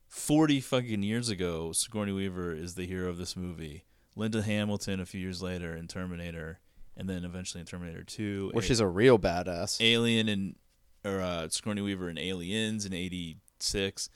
[0.09, 3.85] 40 fucking years ago Sigourney Weaver is the hero of this movie
[4.17, 6.61] Linda Hamilton a few years later in Terminator
[6.97, 9.81] and then eventually in Terminator 2 Where A- she's a real badass.
[9.81, 10.57] Alien and
[11.05, 14.11] or uh, Sigourney Weaver in Aliens in '86.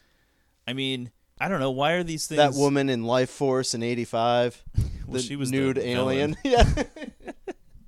[0.68, 3.82] I mean, I don't know why are these things That woman in Life Force in
[3.82, 4.62] 85.
[5.06, 5.98] Well, the she was the nude villain.
[5.98, 6.36] alien.
[6.44, 6.64] yeah.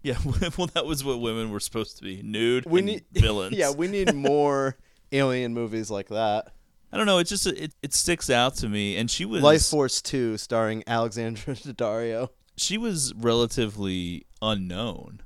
[0.02, 0.18] Yeah,
[0.58, 3.56] well, that was what women were supposed to be: nude We need villains.
[3.56, 4.76] Yeah, we need more
[5.10, 6.52] alien movies like that.
[6.92, 7.18] I don't know.
[7.18, 10.84] It just it, it sticks out to me, and she was Life Force 2 starring
[10.86, 12.28] Alexandra Daddario.
[12.56, 15.22] she was relatively unknown.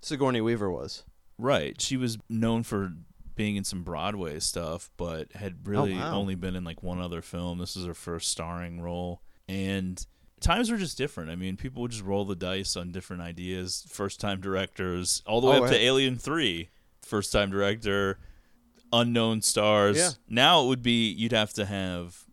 [0.00, 1.04] Sigourney Weaver was.
[1.38, 1.80] Right.
[1.80, 2.92] She was known for
[3.34, 6.14] being in some Broadway stuff, but had oh, really wow.
[6.14, 7.58] only been in like one other film.
[7.58, 9.22] This is her first starring role.
[9.48, 10.04] And
[10.40, 11.30] times were just different.
[11.30, 13.86] I mean, people would just roll the dice on different ideas.
[13.88, 15.76] First time directors, all the way Oh, up to.
[15.76, 16.68] Alien 3.
[17.02, 18.18] First time director,
[18.92, 19.98] unknown stars.
[19.98, 20.10] Yeah.
[20.28, 22.24] Now it would be you'd have to have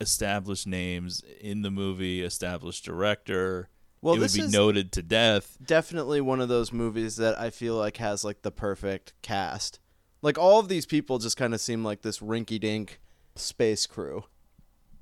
[0.00, 3.68] established names in the movie, established director.
[4.00, 5.56] Well, it would this be is noted to death.
[5.64, 9.80] definitely one of those movies that I feel like has like the perfect cast.
[10.26, 13.00] Like all of these people just kind of seem like this rinky dink
[13.36, 14.24] space crew.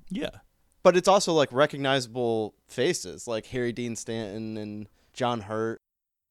[0.07, 0.29] Yeah.
[0.83, 5.81] But it's also like recognizable faces like Harry Dean Stanton and John Hurt.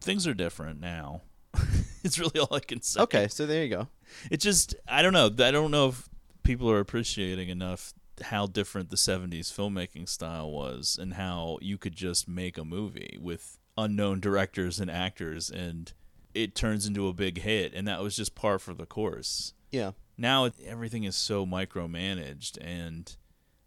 [0.00, 1.22] things are different now.
[2.04, 3.00] it's really all I can say.
[3.00, 3.88] Okay, so there you go.
[4.30, 5.26] It just I don't know.
[5.26, 6.08] I don't know if
[6.44, 11.96] people are appreciating enough how different the 70s filmmaking style was and how you could
[11.96, 15.94] just make a movie with unknown directors and actors and
[16.34, 19.54] it turns into a big hit and that was just par for the course.
[19.70, 19.92] Yeah.
[20.16, 23.14] Now it, everything is so micromanaged and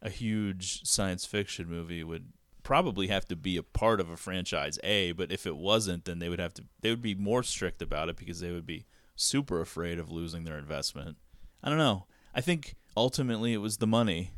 [0.02, 2.32] a huge science fiction movie would
[2.64, 6.20] probably have to be a part of a franchise A, but if it wasn't then
[6.20, 8.86] they would have to they would be more strict about it because they would be
[9.16, 11.18] super afraid of losing their investment.
[11.64, 12.06] I don't know.
[12.36, 14.32] I think ultimately it was the money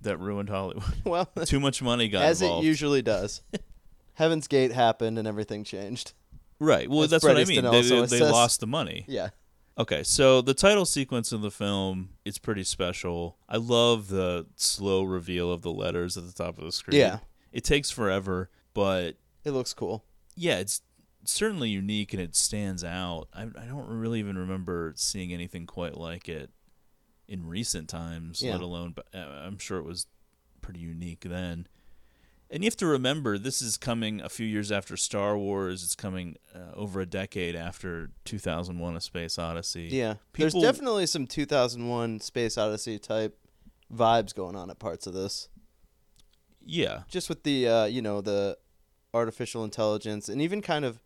[0.00, 0.84] that ruined Hollywood.
[1.04, 2.64] Well, Too much money got as involved.
[2.64, 3.42] it usually does.
[4.14, 6.12] Heaven's Gate happened and everything changed.
[6.60, 6.88] Right.
[6.88, 7.64] Well, that's what I mean.
[7.64, 9.04] They, they lost the money.
[9.08, 9.30] Yeah.
[9.78, 13.36] Okay, so the title sequence of the film it's pretty special.
[13.48, 16.98] I love the slow reveal of the letters at the top of the screen.
[16.98, 17.18] Yeah.
[17.52, 19.12] It takes forever, but
[19.44, 20.04] It looks cool.
[20.34, 20.82] yeah, it's
[21.24, 23.28] certainly unique and it stands out.
[23.32, 26.50] I, I don't really even remember seeing anything quite like it
[27.28, 28.52] in recent times, Yeah.
[28.52, 30.06] let alone, but uh, I'm sure it was
[30.60, 31.68] pretty unique then.
[32.50, 35.84] And you have to remember, this is coming a few years after Star Wars.
[35.84, 39.88] It's coming uh, over a decade after 2001: A Space Odyssey.
[39.92, 43.38] Yeah, People- there's definitely some 2001 Space Odyssey type
[43.94, 45.48] vibes going on at parts of this.
[46.64, 48.58] Yeah, Just with the uh, you know the
[49.14, 51.00] artificial intelligence and even kind of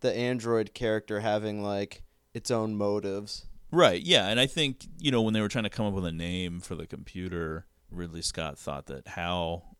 [0.00, 2.02] the android character having like
[2.32, 3.44] its own motives.
[3.70, 4.00] right.
[4.02, 6.12] Yeah, and I think you know when they were trying to come up with a
[6.12, 9.76] name for the computer, Ridley Scott thought that HAL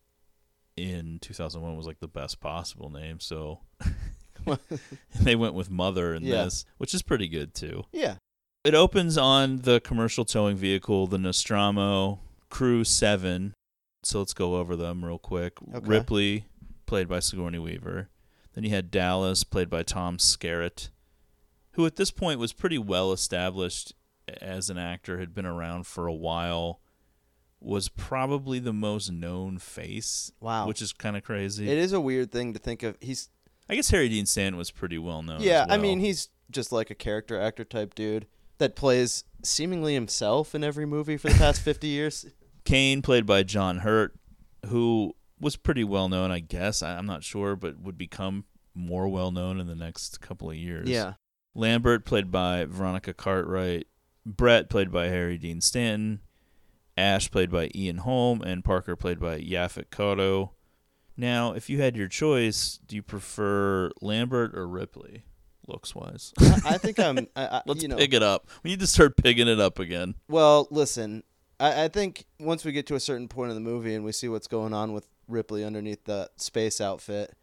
[0.75, 3.59] in 2001 was like the best possible name, so
[5.21, 6.45] they went with Mother in Yeah.
[6.45, 7.83] this, which is pretty good too.
[7.91, 8.15] Yeah.
[8.63, 13.53] It opens on the commercial towing vehicle, the Nostromo Crew 7.
[14.03, 15.53] So let's go over them real quick.
[15.73, 15.85] Okay.
[15.85, 16.45] Ripley,
[16.85, 18.09] played by Sigourney Weaver.
[18.53, 20.89] Then you had Dallas, played by Tom Skerritt,
[21.71, 23.93] who at this point was pretty well established
[24.41, 26.79] as an actor, had been around for a while,
[27.63, 30.31] was probably the most known face.
[30.39, 30.67] Wow.
[30.67, 31.69] Which is kind of crazy.
[31.69, 32.97] It is a weird thing to think of.
[33.01, 33.29] He's
[33.69, 35.41] I guess Harry Dean Stanton was pretty well known.
[35.41, 40.53] yeah, I mean he's just like a character actor type dude that plays seemingly himself
[40.53, 42.25] in every movie for the past 50 years.
[42.65, 44.15] Kane, played by John Hurt,
[44.67, 46.81] who was pretty well known, I guess.
[46.83, 48.45] I- I'm not sure, but would become
[48.75, 50.89] more well known in the next couple of years.
[50.89, 51.13] Yeah.
[51.55, 53.87] Lambert, played by Veronica Cartwright.
[54.25, 56.21] Brett, played by Harry Dean Stanton.
[56.97, 58.41] Ash, played by Ian Holm.
[58.41, 60.51] And Parker, played by Yaphet Kotto.
[61.15, 65.23] Now, if you had your choice, do you prefer Lambert or Ripley,
[65.67, 66.33] looks wise?
[66.39, 68.47] I, I think I'm I, I, Let's you know pick it up.
[68.63, 70.15] We need to start picking it up again.
[70.27, 71.23] Well, listen,
[71.59, 74.11] I, I think once we get to a certain point in the movie and we
[74.11, 77.35] see what's going on with Ripley underneath the space outfit,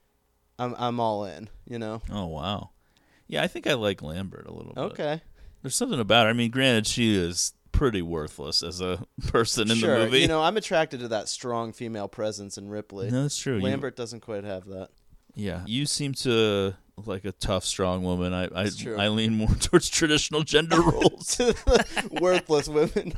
[0.58, 1.48] I'm I'm all in.
[1.66, 2.02] You know.
[2.10, 2.70] Oh wow.
[3.28, 4.80] Yeah, I think I like Lambert a little bit.
[4.80, 5.22] Okay.
[5.62, 6.30] There's something about her.
[6.30, 10.00] I mean, granted, she is pretty worthless as a person in sure.
[10.00, 10.20] the movie.
[10.20, 13.10] You know, I'm attracted to that strong female presence in Ripley.
[13.10, 13.56] No, that's true.
[13.56, 14.90] You- Lambert doesn't quite have that.
[15.34, 16.74] yeah, you seem to
[17.06, 18.34] like a tough, strong woman.
[18.34, 18.98] I I, true.
[18.98, 21.40] I lean more towards traditional gender roles.
[22.10, 23.14] Worthless women.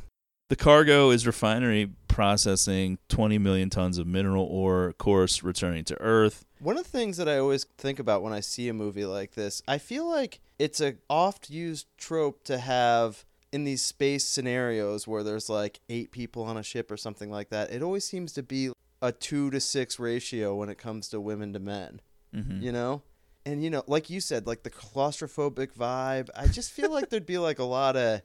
[0.48, 6.00] the cargo is refinery processing 20 million tons of mineral ore, of course, returning to
[6.00, 6.44] Earth.
[6.60, 9.34] One of the things that I always think about when I see a movie like
[9.34, 15.06] this, I feel like it's a oft used trope to have in these space scenarios
[15.06, 17.70] where there's like eight people on a ship or something like that.
[17.70, 18.70] It always seems to be
[19.02, 22.00] a two to six ratio when it comes to women to men.
[22.34, 22.62] Mhm.
[22.62, 23.02] You know?
[23.44, 27.26] And you know, like you said, like the claustrophobic vibe, I just feel like there'd
[27.26, 28.22] be like a lot of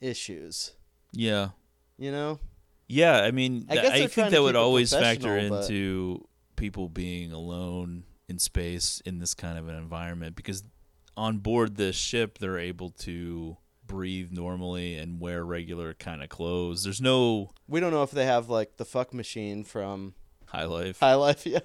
[0.00, 0.72] issues.
[1.12, 1.50] Yeah.
[1.98, 2.38] You know?
[2.88, 7.32] Yeah, I mean, I guess I think that would always factor but- into people being
[7.32, 10.62] alone in space in this kind of an environment because
[11.16, 13.56] on board this ship they're able to
[13.90, 16.84] breathe normally and wear regular kind of clothes.
[16.84, 20.14] There's no We don't know if they have like the fuck machine from
[20.46, 21.00] high life.
[21.00, 21.58] High Life yeah.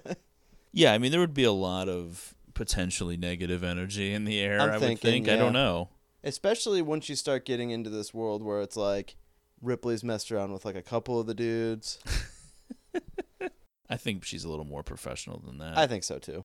[0.74, 4.60] Yeah, I mean there would be a lot of potentially negative energy in the air,
[4.60, 5.30] I'm I would thinking, think.
[5.30, 5.90] I don't know.
[6.24, 9.16] Especially once you start getting into this world where it's like
[9.62, 12.00] Ripley's messed around with like a couple of the dudes.
[13.90, 15.78] I think she's a little more professional than that.
[15.78, 16.44] I think so too.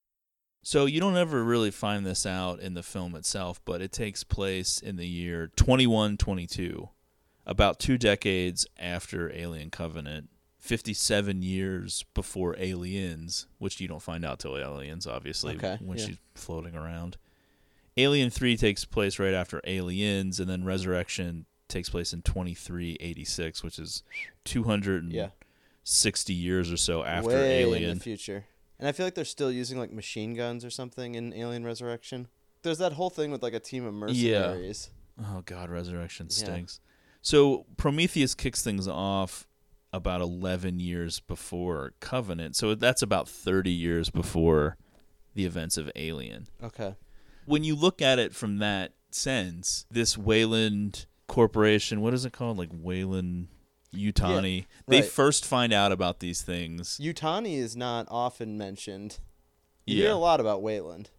[0.62, 4.22] So you don't ever really find this out in the film itself, but it takes
[4.24, 6.88] place in the year 2122,
[7.46, 14.38] about two decades after Alien Covenant, 57 years before Aliens, which you don't find out
[14.38, 16.06] till Aliens, obviously, Okay, when yeah.
[16.06, 17.16] she's floating around.
[17.96, 23.78] Alien 3 takes place right after Aliens, and then Resurrection takes place in 2386, which
[23.78, 24.02] is
[24.44, 27.90] 260 years or so after Way Alien.
[27.92, 28.44] in the future.
[28.80, 32.28] And I feel like they're still using like machine guns or something in Alien Resurrection.
[32.62, 34.90] There's that whole thing with like a team of mercenaries.
[35.18, 35.24] Yeah.
[35.28, 36.80] Oh God, Resurrection stinks.
[36.82, 36.90] Yeah.
[37.20, 39.46] So Prometheus kicks things off
[39.92, 42.56] about eleven years before Covenant.
[42.56, 44.78] So that's about thirty years before
[45.34, 46.48] the events of Alien.
[46.62, 46.96] Okay.
[47.44, 52.56] When you look at it from that sense, this Weyland Corporation, what is it called?
[52.56, 53.48] Like Weyland
[53.94, 54.66] Yutani.
[54.86, 55.10] They right.
[55.10, 56.98] first find out about these things.
[57.02, 59.18] Yutani is not often mentioned.
[59.86, 60.02] You Yeah.
[60.04, 61.10] hear a lot about Weyland.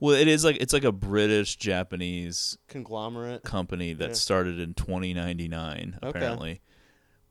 [0.00, 3.42] Well, it is like it's like a British Japanese Conglomerate.
[3.44, 4.14] company that Yeah.
[4.14, 6.08] started in 2099 Okay.
[6.18, 6.60] apparently.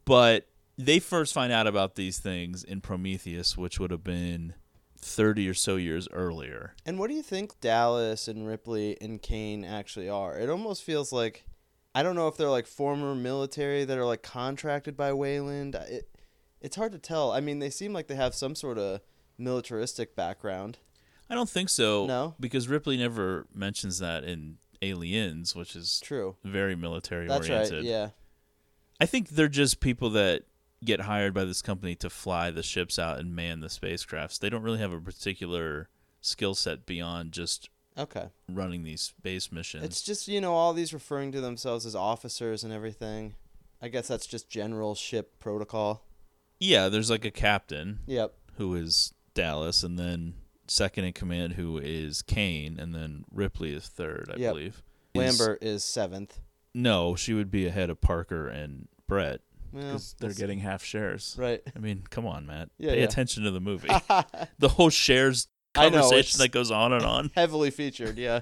[0.05, 4.55] But they first find out about these things in Prometheus, which would have been
[4.97, 6.73] 30 or so years earlier.
[6.85, 10.39] And what do you think Dallas and Ripley and Kane actually are?
[10.39, 11.45] It almost feels like
[11.95, 15.75] I don't know if they're like former military that are like contracted by Weyland.
[15.75, 16.09] It
[16.61, 17.31] it's hard to tell.
[17.31, 19.01] I mean, they seem like they have some sort of
[19.37, 20.79] militaristic background.
[21.29, 22.05] I don't think so.
[22.05, 22.35] No?
[22.39, 26.35] because Ripley never mentions that in Aliens, which is True.
[26.43, 27.73] very military That's oriented.
[27.79, 27.83] right.
[27.83, 28.09] Yeah.
[28.99, 30.43] I think they're just people that
[30.83, 34.39] get hired by this company to fly the ships out and man the spacecrafts.
[34.39, 35.89] They don't really have a particular
[36.21, 38.29] skill set beyond just Okay.
[38.49, 39.83] running these space missions.
[39.83, 43.35] It's just, you know, all these referring to themselves as officers and everything.
[43.81, 46.05] I guess that's just general ship protocol.
[46.59, 48.33] yeah, there's like a captain Yep.
[48.57, 50.35] who is Dallas, and then
[50.67, 54.53] second in command who is Kane, and then Ripley is third, I Yep.
[54.53, 54.83] believe.
[55.13, 56.39] Is- Lambert is seventh.
[56.73, 59.41] No, she would be ahead of Parker and Brett
[59.73, 61.35] Well, because they're getting half shares.
[61.37, 61.61] Right.
[61.75, 62.69] I mean, come on, Matt.
[62.77, 63.03] Yeah, Pay yeah.
[63.05, 63.89] attention to the movie.
[64.59, 67.31] the whole shares I know, conversation that goes on and on.
[67.35, 68.41] Heavily featured, yeah.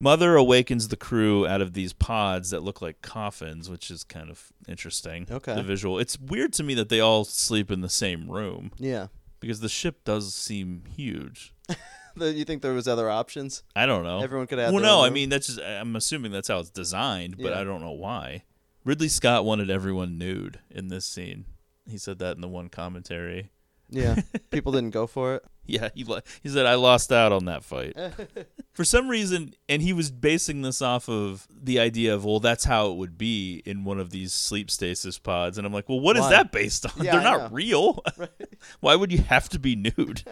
[0.00, 4.30] Mother awakens the crew out of these pods that look like coffins, which is kind
[4.30, 5.26] of interesting.
[5.28, 5.54] Okay.
[5.56, 5.98] The visual.
[5.98, 9.08] It's weird to me that they all sleep in the same room Yeah.
[9.40, 11.52] because the ship does seem huge.
[12.20, 13.62] You think there was other options?
[13.76, 14.20] I don't know.
[14.20, 15.60] Everyone could have Well, no, I mean that's just.
[15.60, 17.60] I'm assuming that's how it's designed, but Yeah.
[17.60, 18.42] I don't know why.
[18.84, 21.44] Ridley Scott wanted everyone nude in this scene.
[21.88, 23.50] He said that in the one commentary.
[23.90, 24.20] Yeah.
[24.50, 25.44] People didn't go for it.
[25.66, 27.94] Yeah, he lo- he said I lost out on that fight.
[28.72, 32.64] For some reason, and he was basing this off of the idea of well, that's
[32.64, 36.00] how it would be in one of these sleep stasis pods, and I'm like, well,
[36.00, 36.30] what is Why?
[36.30, 37.04] that based on?
[37.04, 37.54] Yeah, They're I not know.
[37.56, 38.02] real.
[38.80, 40.22] Why would you have to be nude?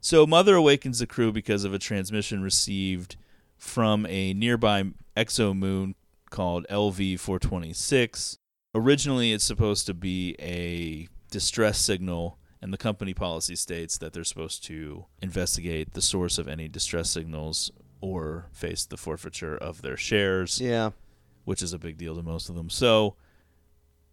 [0.00, 3.14] so Mother awakens the crew because of a transmission received
[3.56, 4.84] from a nearby
[5.16, 5.94] exo moon
[6.30, 8.38] called LV 426.
[8.74, 14.24] Originally, it's supposed to be a distress signal, and the company policy states that they're
[14.24, 17.70] supposed to investigate the source of any distress signals
[18.00, 20.90] or face the forfeiture of their shares, Yeah.
[21.44, 22.70] which is a big deal to most of them.
[22.70, 23.16] So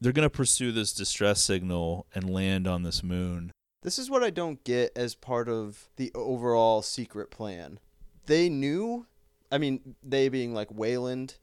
[0.01, 3.51] they're going to pursue this distress signal and land on this moon.
[3.82, 7.80] This is what I don't get as part of the overall secret plan.
[8.26, 9.05] They knew,
[9.51, 11.36] I mean, they being like Weyland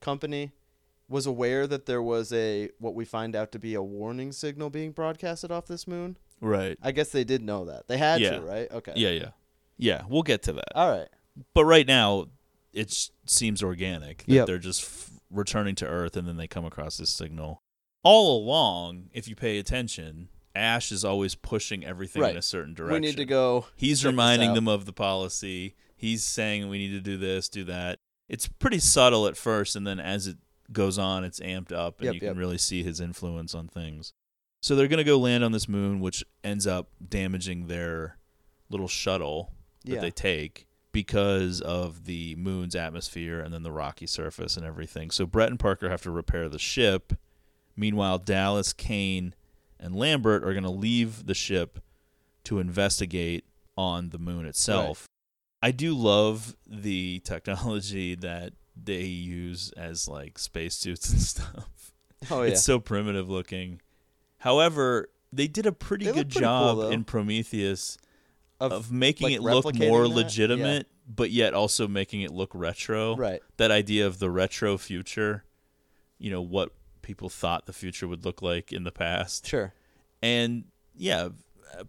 [0.00, 0.52] Company,
[1.08, 4.70] was aware that there was a what we find out to be a warning signal
[4.70, 6.16] being broadcasted off this moon.
[6.40, 6.76] Right.
[6.82, 7.88] I guess they did know that.
[7.88, 8.30] They had Yeah.
[8.38, 8.70] to, right?
[8.70, 8.92] Okay.
[8.96, 9.30] Yeah, yeah.
[9.78, 10.74] Yeah, we'll get to that.
[10.74, 11.08] All right.
[11.54, 12.26] But right now,
[12.72, 14.46] it seems organic that Yep.
[14.46, 17.62] they're just f- returning to Earth and then they come across this signal.
[18.02, 23.02] All along, if you pay attention, Ash is always pushing everything in a certain direction.
[23.02, 23.66] We need to go.
[23.76, 25.74] He's reminding them of the policy.
[25.96, 27.98] He's saying we need to do this, do that.
[28.28, 30.36] It's pretty subtle at first, and then as it
[30.72, 32.36] goes on, it's amped up, and Yep, you can yep.
[32.36, 34.12] really see his influence on things.
[34.62, 38.18] So they're going to go land on this moon, which ends up damaging their
[38.68, 39.52] little shuttle
[39.84, 40.00] that Yeah.
[40.00, 45.10] they take because of the moon's atmosphere and then the rocky surface and everything.
[45.10, 47.12] So Brett and Parker have to repair the ship.
[47.76, 49.34] Meanwhile, Dallas, Kane,
[49.78, 51.78] and Lambert are going to leave the ship
[52.44, 53.44] to investigate
[53.76, 55.06] on the moon itself.
[55.62, 61.92] I do love the technology that they use as like spacesuits and stuff.
[62.30, 62.50] Oh yeah.
[62.50, 63.80] It's so primitive looking.
[64.38, 66.90] However, they did a pretty They good pretty job though.
[66.90, 67.98] in Prometheus
[68.60, 70.08] Of, of, making like, it look more that?
[70.10, 70.14] Yeah.
[70.14, 73.16] legitimate, but yet also making it look retro.
[73.16, 73.42] Right.
[73.56, 75.44] That idea of the retro future,
[76.18, 76.72] you know, what
[77.02, 79.46] people thought the future would look like in the past.
[79.46, 79.72] Sure.
[80.22, 80.64] And
[80.94, 81.28] yeah,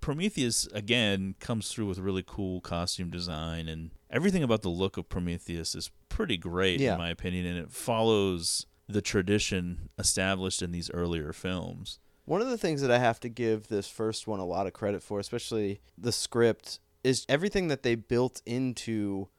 [0.02, 5.10] Prometheus again comes through with really cool costume design and everything about the look of
[5.10, 6.94] Prometheus is pretty great Yeah.
[6.94, 12.00] in my opinion and it follows the tradition established in these earlier films.
[12.26, 14.74] One of the things that I have to give this first one a lot of
[14.74, 19.30] credit for, especially the script, is everything that they built into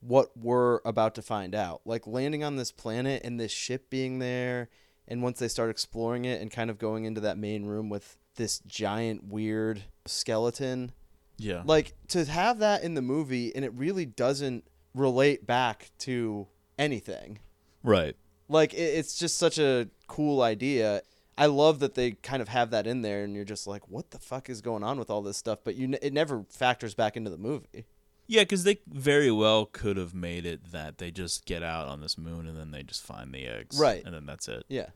[0.00, 1.80] what we're about to find out.
[1.84, 4.68] Like landing on this planet and this ship being there,
[5.06, 8.16] and once they start exploring it and kind of going into that main room with
[8.36, 10.92] this giant weird skeleton.
[11.38, 11.62] Yeah.
[11.64, 14.64] Like to have that in the movie and it really doesn't
[14.94, 16.46] relate back to
[16.78, 17.38] anything
[17.82, 18.16] right.
[18.48, 21.02] like it, it's just such a cool idea
[21.38, 24.10] i love that they kind of have that in there and you're just like what
[24.10, 26.94] the fuck is going on with all this stuff but you n- it never factors
[26.94, 27.86] back into the movie
[28.26, 32.00] Yeah, because they very well could have made it that they just get out on
[32.00, 33.78] this moon and then they just find the eggs.
[33.78, 34.02] Right.
[34.04, 34.64] And then that's it.
[34.68, 34.86] yeah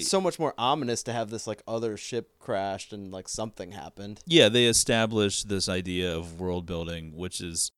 [0.00, 4.20] so much more ominous to have this like other ship crashed and like something happened
[4.26, 7.72] Yeah, they established this idea of world building, which is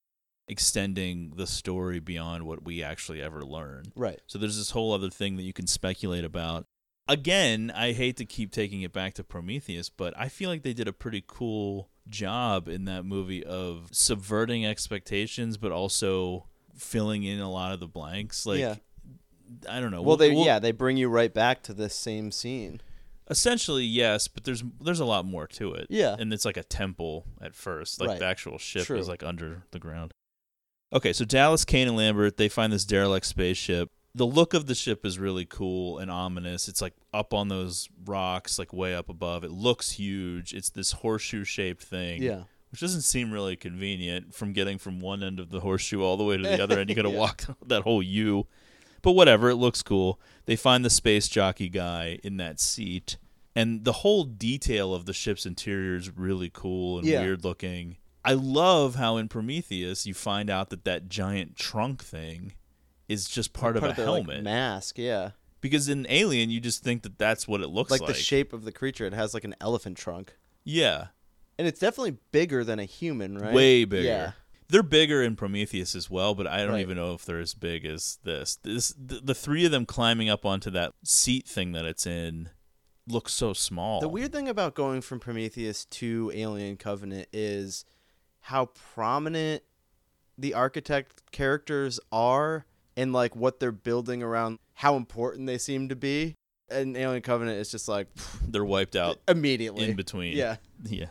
[0.49, 3.85] extending the story beyond what we actually ever learn.
[3.97, 6.67] right So there's this whole other thing that you can speculate about.
[7.09, 10.73] Again, I hate to keep taking it back to Prometheus, but I feel like they
[10.73, 16.47] did a pretty cool job in that movie of subverting expectations, but also
[16.77, 18.47] filling in a lot of the blanks.
[18.47, 18.77] Like, Yeah.
[19.69, 20.03] I don't know.
[20.03, 22.81] well they we'll- yeah they bring you right back to this same scene
[23.31, 25.87] Essentially, yes, but there's there's a lot more to it.
[25.89, 26.15] Yeah.
[26.19, 27.99] and it's like a temple at first.
[27.99, 28.19] Like Right.
[28.19, 28.99] the actual ship True.
[28.99, 30.13] is like under the ground.
[30.93, 33.91] Okay, so Dallas, Kane, and Lambert they find this derelict spaceship.
[34.15, 36.69] the look of the ship is really cool and ominous.
[36.69, 39.43] It's like up on those rocks, like way up above.
[39.43, 40.53] It looks huge.
[40.53, 42.23] It's this horseshoe shaped thing.
[42.23, 42.43] Yeah.
[42.71, 46.25] Which doesn't seem really convenient from getting from one end of the horseshoe all the
[46.25, 46.91] way to the other end.
[46.91, 47.19] You got to Yeah.
[47.19, 48.47] walk that whole U.
[49.05, 50.19] But whatever, it looks cool.
[50.47, 53.17] They find the space jockey guy in that seat.
[53.55, 57.21] And the whole detail of the ship's interior is really cool and Yeah.
[57.23, 57.99] weird looking.
[58.25, 62.55] I love how in Prometheus you find out that that giant trunk thing
[63.09, 64.43] is just part, Part of of a their, like, helmet.
[64.43, 65.33] mask, yeah.
[65.61, 68.09] because in Alien you just think that that's what it looks Like, like.
[68.09, 70.35] the shape of the creature, it has like an elephant trunk.
[70.65, 71.09] Yeah.
[71.59, 73.53] And it's definitely bigger than a human, right?
[73.55, 74.09] Way bigger.
[74.09, 74.33] Yeah.
[74.69, 76.81] They're bigger in Prometheus as well, but I don't Right.
[76.81, 78.57] even know if they're as big as this.
[78.63, 82.49] This the, the three of them climbing up onto that seat thing that it's in
[83.07, 84.01] looks so small.
[84.01, 87.85] The weird thing about going from Prometheus to Alien Covenant is
[88.41, 89.63] how prominent
[90.39, 92.65] the architect characters are
[92.97, 96.35] and like what they're building around how important they seem to be.
[96.71, 98.09] And Alien Covenant is just like
[98.49, 100.37] they're wiped out immediately in between.
[100.37, 100.57] Yeah.
[100.85, 101.07] Yeah.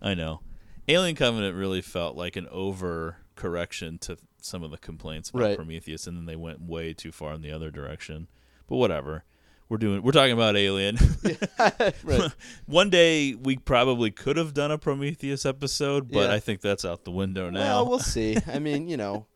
[0.00, 0.40] I know.
[0.88, 5.56] Alien Covenant really felt like an over correction to some of the complaints about Right.
[5.56, 8.28] Prometheus and then they went way too far in the other direction.
[8.66, 9.24] But whatever.
[9.68, 10.96] We're doing we're talking about Alien.
[12.66, 16.34] One day we probably could have done a Prometheus episode, but Yeah.
[16.34, 17.60] I think that's out the window now.
[17.82, 18.38] Well, we'll see.
[18.46, 19.26] I mean, you know,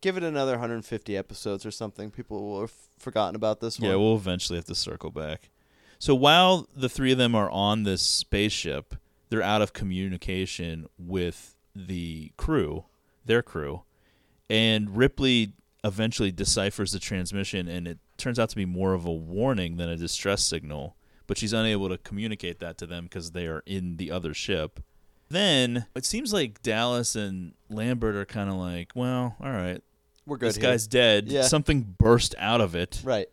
[0.00, 2.10] give it another 150 episodes or something.
[2.10, 3.90] People will have forgotten about this one.
[3.90, 5.50] Yeah, we'll eventually have to circle back.
[5.98, 8.96] So while the three of them are on this spaceship,
[9.28, 12.84] they're out of communication with the crew,
[13.24, 13.82] their crew,
[14.48, 15.52] and Ripley
[15.84, 19.88] eventually deciphers the transmission, and it turns out to be more of a warning than
[19.88, 20.96] a distress signal.
[21.26, 24.78] But she's unable to communicate that to them because they are in the other ship.
[25.28, 29.82] Then it seems like Dallas and Lambert are kind of like, well, all right,
[30.24, 30.62] We're good this here.
[30.70, 31.26] guy's dead.
[31.28, 31.42] Yeah.
[31.42, 33.00] Something burst out of it.
[33.02, 33.26] Right.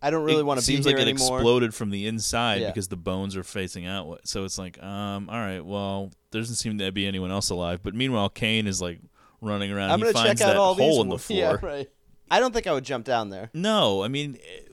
[0.00, 1.38] I don't really want to be seems here like it anymore.
[1.38, 2.68] exploded from the inside Yeah.
[2.68, 4.20] because the bones are facing out.
[4.24, 7.80] So it's like, um, all right, well, there doesn't seem to be anyone else alive.
[7.82, 9.00] But meanwhile, Kane is like
[9.40, 9.90] running around.
[9.90, 11.02] I'm he finds check out that all hole these.
[11.02, 11.38] in the floor.
[11.38, 11.88] Yeah, right.
[12.30, 13.50] I don't think I would jump down there.
[13.54, 14.72] No, I mean, it,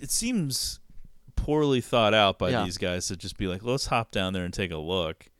[0.00, 0.80] it seems
[1.36, 2.64] poorly thought out by Yeah.
[2.64, 5.30] these guys to just be like, let's hop down there and take a look.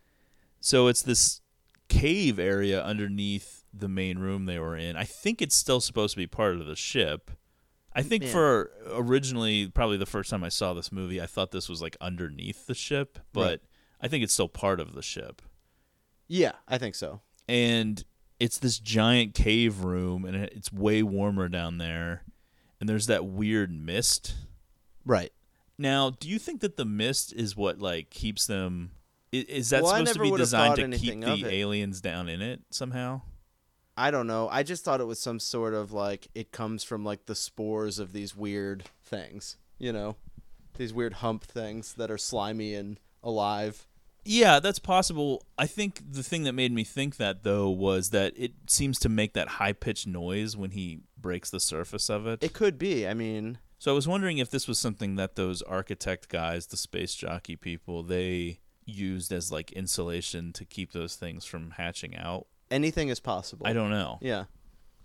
[0.61, 1.41] So it's this
[1.89, 4.97] cave area underneath the main room they were in.
[4.97, 7.31] I think it's still supposed to be part of the ship.
[7.99, 11.69] I think for originally, probably the first time I saw this movie, I thought this
[11.69, 13.61] was like underneath the ship, but Right.
[14.01, 15.43] I think it's still part of the ship
[16.29, 17.21] Yeah, I think so.
[17.49, 18.05] and
[18.39, 22.23] it's this giant cave room and it's way warmer down there
[22.81, 24.35] and there's that weird mist
[25.05, 25.33] Right.
[25.77, 28.93] now do you think that the mist is what like keeps them
[29.33, 33.23] is that Well, supposed to be designed to keep the aliens down in it somehow
[33.99, 34.49] I don't know.
[34.51, 37.99] I just thought it was some sort of like it comes from like the spores
[37.99, 40.17] of these weird things, you know,
[40.77, 43.87] these weird hump things that are slimy and alive.
[44.25, 48.33] yeah that's possible i think the thing that made me think that though was that
[48.37, 52.53] it seems to make that high-pitched noise when he breaks the surface of it It
[52.53, 53.07] could be.
[53.09, 56.77] I mean, So I was wondering if this was something that those architect guys, the
[56.77, 62.47] space jockey people, they used as like insulation to keep those things from hatching out.
[62.71, 63.67] Anything is possible.
[63.67, 64.19] I don't know.
[64.21, 64.45] Yeah.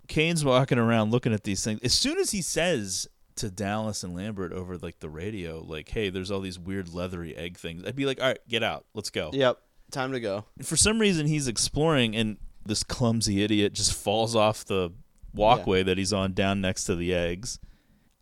[0.08, 1.80] Kane's walking around looking at these things.
[1.82, 6.10] As soon as he says to Dallas and Lambert over like the radio, like, "Hey,
[6.10, 9.10] there's all these weird leathery egg things," I'd be like, "All right, get out, let's
[9.10, 9.58] go." Yep.
[9.90, 10.44] Time to go.
[10.62, 14.92] For some reason, he's exploring, and this clumsy idiot just falls off the
[15.32, 17.58] walkway that he's on down next to the eggs.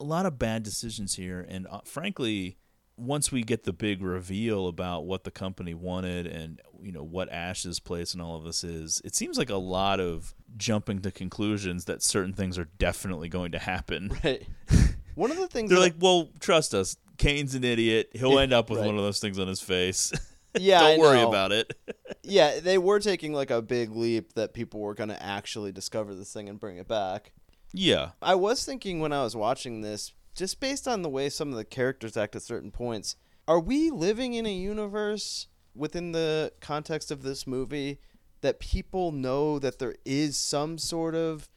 [0.01, 2.57] A lot of bad decisions here, and uh, frankly,
[3.03, 7.31] once we get the big reveal about what the company wanted and you know what
[7.33, 11.11] Ash's place and all of this is, it seems like a lot of jumping to
[11.11, 14.17] conclusions that certain things are definitely going to happen.
[14.25, 14.47] Right.
[15.15, 16.97] One of the things They're like, "Well, trust us.
[17.19, 18.11] Kane's an idiot.
[18.15, 18.87] He'll end up with right.
[18.87, 20.13] one of those things on his face.
[20.61, 21.31] Yeah, don't I worry know.
[21.31, 21.73] about it."
[22.23, 26.15] yeah, they were taking like a big leap that people were going to actually discover
[26.15, 27.33] this thing and bring it back.
[27.73, 28.11] Yeah.
[28.21, 31.57] I was thinking when I was watching this, just based on the way some of
[31.57, 33.16] the characters act at certain points,
[33.47, 37.99] are we living in a universe within the context of this movie
[38.41, 41.49] that people know that there is some sort of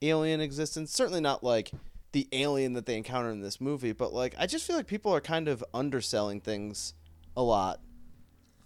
[0.00, 0.92] alien existence?
[0.92, 1.72] Certainly not like
[2.12, 5.14] the alien that they encounter in this movie, but like I just feel like people
[5.14, 6.94] are kind of underselling things
[7.36, 7.80] a lot.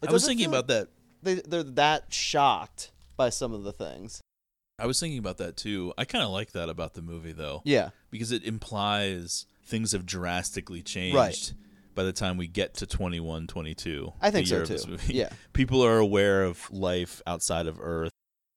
[0.03, 0.89] It I was thinking about that.
[1.23, 4.21] They they're that shocked by some of the things.
[4.79, 5.95] I was thinking about that too.
[5.97, 7.63] I kind of like that about the movie though.
[7.65, 7.91] Yeah.
[8.11, 11.53] Because it implies things have drastically changed Right.
[11.95, 14.13] by the time we get to 21, 22.
[14.21, 14.99] I think so, year of this too.
[15.09, 15.31] Yeah.
[15.53, 18.11] People are aware of life outside of Earth.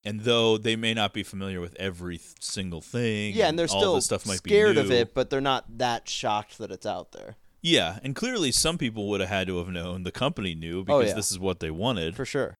[0.05, 3.67] And though they may not be familiar with every th- single thing, Yeah, and they're
[3.67, 6.85] still this stuff might scared be of it, but they're not that shocked that it's
[6.85, 7.35] out there.
[7.61, 10.03] Yeah, and clearly some people would have had to have known.
[10.03, 11.13] The company knew because Oh, yeah.
[11.13, 12.15] this is what they wanted.
[12.15, 12.55] For sure.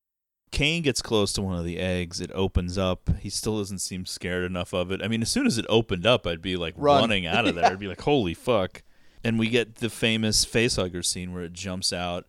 [0.52, 2.20] Kane gets close to one of the eggs.
[2.20, 3.10] It opens up.
[3.20, 5.02] He still doesn't seem scared enough of it.
[5.04, 7.02] I mean, as soon as it opened up, I'd be like Run.
[7.02, 7.66] running out of there.
[7.72, 8.84] I'd be like, "Holy fuck!"
[9.24, 12.26] And we get the famous facehugger scene where it jumps out,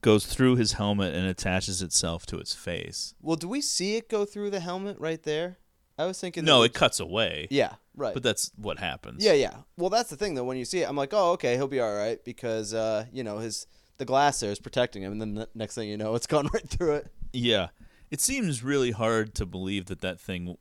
[0.00, 3.14] goes through his helmet, and attaches itself to its face.
[3.22, 5.58] Well, do we see it go through the helmet right there?
[5.98, 6.44] I was thinking.
[6.44, 7.46] No, it cuts away.
[7.50, 8.14] Yeah, right.
[8.14, 9.24] But that's what happens.
[9.24, 9.54] Yeah, yeah.
[9.76, 10.44] Well, that's the thing though.
[10.44, 13.24] When you see it, I'm like, oh, okay, he'll be all right because uh, you
[13.24, 13.66] know his
[13.98, 16.48] the glass there is protecting him, and then the next thing you know, it's gone
[16.52, 17.12] right through it.
[17.32, 17.68] Yeah.
[18.10, 20.56] It seems really hard to believe that that thing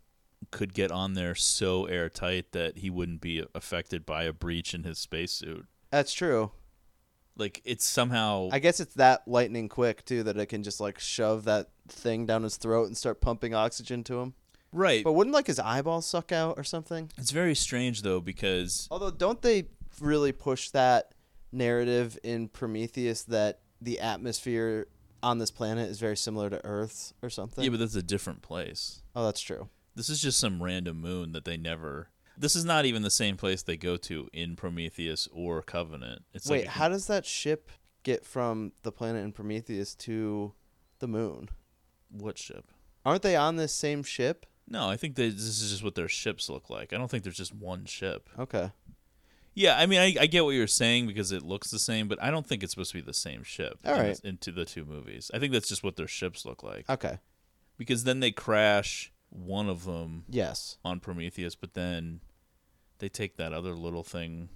[0.50, 4.84] could get on there so airtight that he wouldn't be affected by a breach in
[4.84, 5.66] his spacesuit.
[5.92, 6.52] That's true.
[7.38, 11.00] Like it's somehow I guess it's that lightning quick too that it can just like
[11.00, 14.34] shove that thing down his throat and start pumping oxygen to him.
[14.74, 15.04] right.
[15.04, 17.10] But wouldn't like his eyeballs suck out or something?
[17.18, 19.66] It's very strange though because Although, don't they
[20.00, 21.14] really push that
[21.52, 24.88] narrative in Prometheus that the atmosphere
[25.24, 27.64] on this planet is very similar to Earth's or something?
[27.64, 29.02] yeah, but that's a different place.
[29.16, 29.70] oh, that's true.
[29.96, 32.10] This is just some random moon that they never.
[32.38, 36.24] This is not even the same place they go to in Prometheus or Covenant.
[36.34, 37.70] It's Wait, like, how does that ship
[38.04, 40.54] get from the planet in Prometheus to
[41.00, 41.50] the moon?
[42.10, 42.66] what ship?
[43.06, 44.46] Aren't they on this same ship?
[44.68, 46.94] No, I think they, this is just what their ships look like.
[46.94, 48.30] I don't think there's just one ship.
[48.40, 48.72] Okay.
[49.54, 52.22] Yeah, I mean, I, I get what you're saying because it looks the same, but
[52.24, 53.80] I don't think it's supposed to be the same ship.
[53.86, 56.90] All in into the two movies, I think that's just what their ships look like.
[56.90, 57.20] Okay.
[57.78, 60.78] Because then they crash one of them Yes.
[60.86, 62.22] on Prometheus, but then
[63.00, 64.50] they take that other little thing.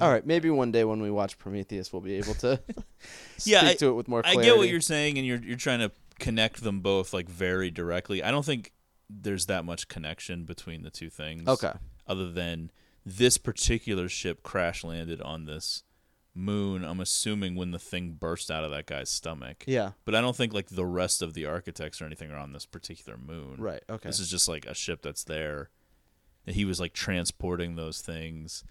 [0.00, 0.24] All right.
[0.24, 2.60] Maybe one day when we watch Prometheus, we'll be able to
[3.36, 5.56] speak Yeah, I- to it with more I get what you're saying, and you're you're
[5.58, 8.22] trying to connect them both like very directly.
[8.22, 8.72] I don't think
[9.10, 11.46] there's that much connection between the two things.
[11.48, 11.72] Okay.
[12.06, 12.70] Other than
[13.04, 15.84] this particular ship crash landed on this
[16.34, 16.84] moon.
[16.84, 19.64] I'm assuming when the thing burst out of that guy's stomach.
[19.66, 19.92] Yeah.
[20.04, 22.66] But I don't think like the rest of the architects or anything are on this
[22.66, 23.56] particular moon.
[23.58, 23.82] Right.
[23.88, 24.08] Okay.
[24.08, 25.70] This is just like a ship that's there.
[26.46, 28.64] And he was like transporting those things.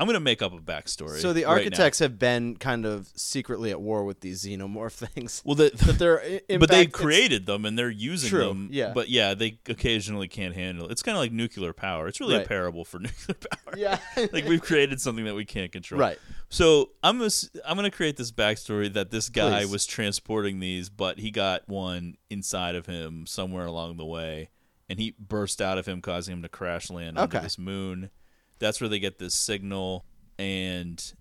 [0.00, 1.20] I'm gonna make up a backstory.
[1.20, 5.40] So the right architects have been kind of secretly at war with these xenomorph things.
[5.44, 6.16] Well, the, that they're
[6.48, 8.68] in but they fact, created them and they're using True, them.
[8.72, 8.92] yeah.
[8.92, 10.92] But yeah, they occasionally can't handle it.
[10.92, 12.08] It's kind of like nuclear power.
[12.08, 13.74] It's really a parable for nuclear power.
[13.76, 13.98] Yeah.
[14.32, 16.00] like we've created something that we can't control.
[16.00, 16.18] Right.
[16.48, 17.30] So I'm gonna,
[17.64, 19.70] I'm gonna create this backstory that this guy Please.
[19.72, 24.50] was transporting these, but he got one inside of him somewhere along the way,
[24.88, 27.44] and he burst out of him, causing him to crash land onto Okay.
[27.44, 28.10] this moon.
[28.58, 30.04] That's where they get this signal,
[30.38, 31.12] and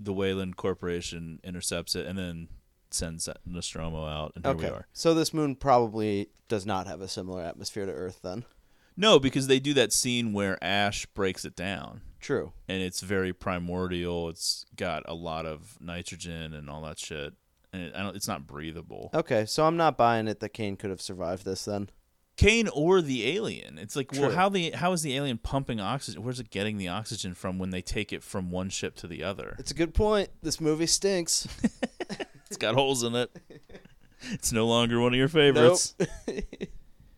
[0.00, 2.48] the Weyland Corporation intercepts it, and then
[2.90, 4.70] sends Nostromo out, and here Okay.
[4.70, 4.86] we are.
[4.92, 8.44] So this moon probably does not have a similar atmosphere to Earth then.
[8.96, 12.02] No, because they do that scene where Ash breaks it down.
[12.20, 12.52] True.
[12.68, 14.28] and it's very primordial.
[14.28, 17.32] It's got a lot of nitrogen and all that shit,
[17.72, 19.10] and it, I don't, it's not breathable.
[19.14, 21.88] Okay, so I'm not buying it that Kane could have survived this then.
[22.36, 23.78] Kane or the alien.
[23.78, 24.30] It's like, well, True.
[24.32, 26.22] how the how is the alien pumping oxygen?
[26.22, 29.22] Where's it getting the oxygen from when they take it from one ship to the
[29.22, 29.54] other?
[29.58, 30.30] It's a good point.
[30.42, 31.46] This movie stinks.
[32.46, 33.34] It's got holes in it.
[34.30, 35.94] It's no longer one of your favorites.
[35.98, 36.08] nope.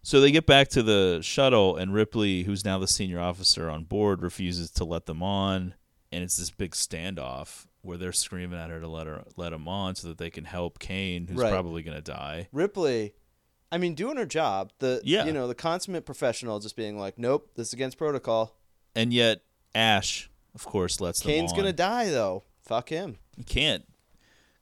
[0.03, 3.83] So they get back to the shuttle, and Ripley, who's now the senior officer on
[3.85, 5.75] board, refuses to let them on,
[6.13, 9.67] and it's this big standoff where they're screaming at her to let her let him
[9.67, 11.51] on so that they can help Kane, who's Right.
[11.51, 12.49] probably gonna die.
[12.53, 13.15] Ripley,
[13.75, 14.71] I mean, doing her job.
[14.79, 15.25] The Yeah.
[15.25, 18.57] you know the consummate professional, just being like, nope, this is against protocol.
[18.95, 19.43] And yet
[19.75, 22.45] Ash, of course, lets Kane's gonna die though.
[22.63, 23.19] Fuck him.
[23.37, 23.85] He can't.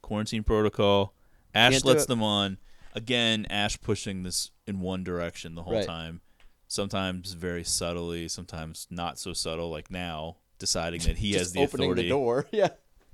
[0.01, 1.15] Quarantine protocol.
[1.55, 2.57] Ash Can't lets them on.
[2.95, 5.87] Again, Ash pushing this in one direction the whole Right.
[5.87, 6.21] time.
[6.67, 11.85] Sometimes very subtly, sometimes not so subtle, like now, deciding that he has the opening
[11.91, 12.03] authority.
[12.05, 12.47] the door.
[12.53, 12.69] Yeah.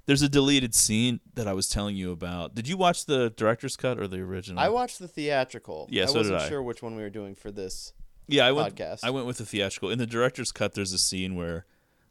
[0.09, 2.55] There's a deleted scene that I was telling you about.
[2.55, 4.59] Did you watch the director's cut or the original?
[4.59, 5.87] I watched the theatrical.
[5.91, 6.49] Yeah, I so did wasn't I.
[6.49, 7.93] sure which one we were doing for this.
[8.27, 8.75] yeah, I went.
[8.75, 9.01] podcast.
[9.03, 9.91] I went with the theatrical.
[9.91, 11.67] In the director's cut, there's a scene where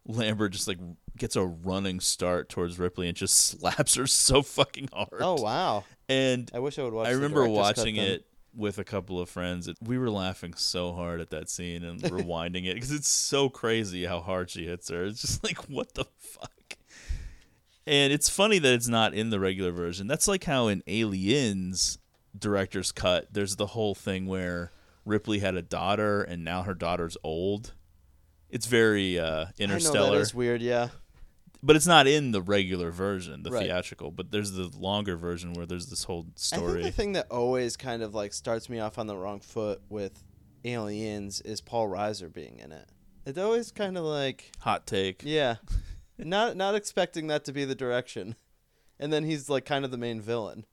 [0.05, 0.77] Lambert just like
[1.17, 5.19] gets a running start towards Ripley and just slaps her so fucking hard.
[5.19, 5.83] Oh wow!
[6.07, 7.07] And I wish I would watch.
[7.07, 9.69] I remember watching it with a couple of friends.
[9.81, 14.05] We were laughing so hard at that scene and rewinding it because it's so crazy
[14.05, 15.05] how hard she hits her.
[15.05, 16.51] It's just like, what the fuck?
[17.87, 20.07] And it's funny that it's not in the regular version.
[20.07, 21.97] That's like how in Aliens
[22.37, 24.71] director's cut, there's the whole thing where
[25.05, 27.73] Ripley had a daughter and now her daughter's old.
[28.49, 30.61] It's very uh, I know interstellar that is weird.
[30.61, 30.89] Yeah.
[31.63, 33.63] but it's not in the regular version, the Right.
[33.65, 34.11] theatrical.
[34.11, 36.81] But there's the longer version where there's this whole story.
[36.81, 39.39] I think the thing that always kind of like starts me off on the wrong
[39.39, 40.23] foot with
[40.65, 42.87] Aliens is Paul Reiser being in it.
[43.25, 45.21] It's always kind of like Hot take.
[45.25, 45.55] yeah,
[46.17, 48.35] not not expecting that to be the direction,
[48.99, 50.65] and then he's like kind of the main villain.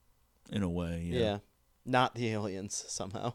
[0.50, 1.38] In a way, Yeah, yeah.
[1.86, 3.34] not the aliens somehow.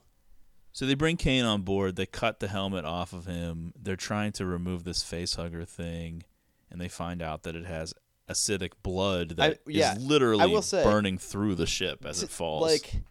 [0.71, 1.95] So they bring Kane on board.
[1.95, 3.73] They cut the helmet off of him.
[3.75, 6.23] They're trying to remove this face hugger thing,
[6.69, 7.93] and they find out that it has
[8.29, 12.61] acidic blood that I- is literally say- burning through the ship as it falls.
[12.61, 13.01] Like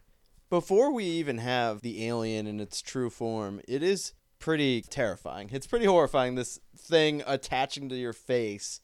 [0.49, 5.49] before we even have the alien in its true form, it is pretty terrifying.
[5.51, 6.35] It's pretty horrifying.
[6.35, 8.79] This thing attaching to your face.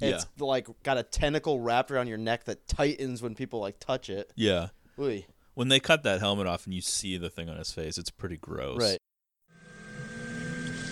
[0.00, 4.08] It's like got a tentacle wrapped around your neck that tightens when people like touch
[4.10, 4.32] it.
[4.36, 5.22] yeah, Ooh.
[5.54, 8.10] when they cut that helmet off and you see the thing on his face, it's
[8.10, 8.78] pretty gross.
[8.80, 8.98] Right.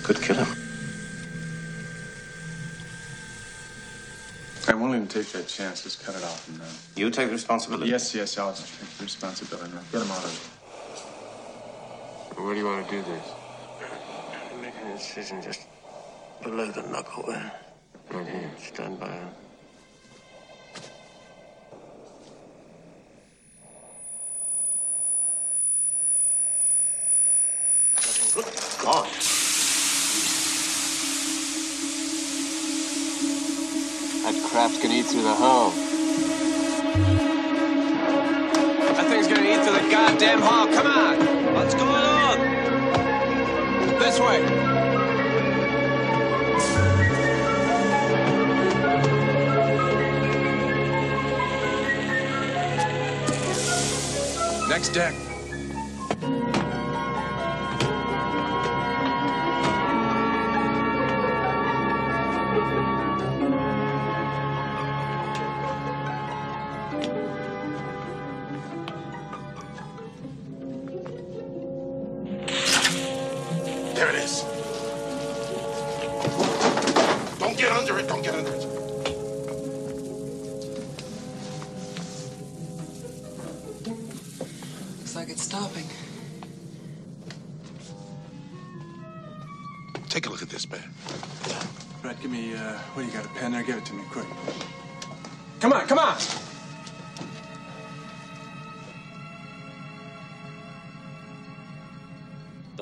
[0.03, 0.57] Could kill him.
[4.69, 5.83] I'm willing to take that chance.
[5.83, 6.65] Just cut it off and now.
[6.97, 7.91] You take responsibility.
[7.91, 8.67] Yes, yes, I'll take
[8.99, 9.81] the responsibility now.
[9.91, 10.31] Get him out of
[12.37, 12.45] here.
[12.45, 13.25] Where do you want to do this?
[14.53, 15.63] I'm making a decision just
[16.43, 17.51] below the knuckle there.
[18.11, 18.51] Right here.
[18.59, 19.19] Stand by.
[28.35, 28.45] Good
[28.83, 29.09] God.
[34.25, 35.71] That craft can eat through the hull.
[38.81, 40.67] That thing's gonna eat through the goddamn hull.
[40.69, 40.98] Come on!
[54.79, 55.28] Next deck.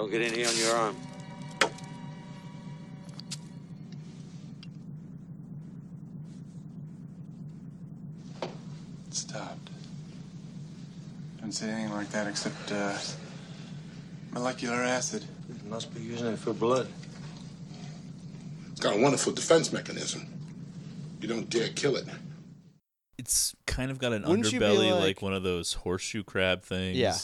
[0.07, 0.97] Don't get any on your arm.
[8.41, 8.49] It
[9.11, 9.71] stopped.
[11.41, 12.97] Don't say anything like that except, uh,
[14.31, 15.25] molecular acid.
[15.51, 16.87] It Must be using it for blood.
[18.71, 20.25] It's got a wonderful defense mechanism.
[21.21, 22.05] You don't dare kill it.
[23.19, 26.23] It's kind of got an Wouldn't you be underbelly like, like- one of those horseshoe
[26.23, 26.97] crab things.
[26.97, 27.17] Yeah.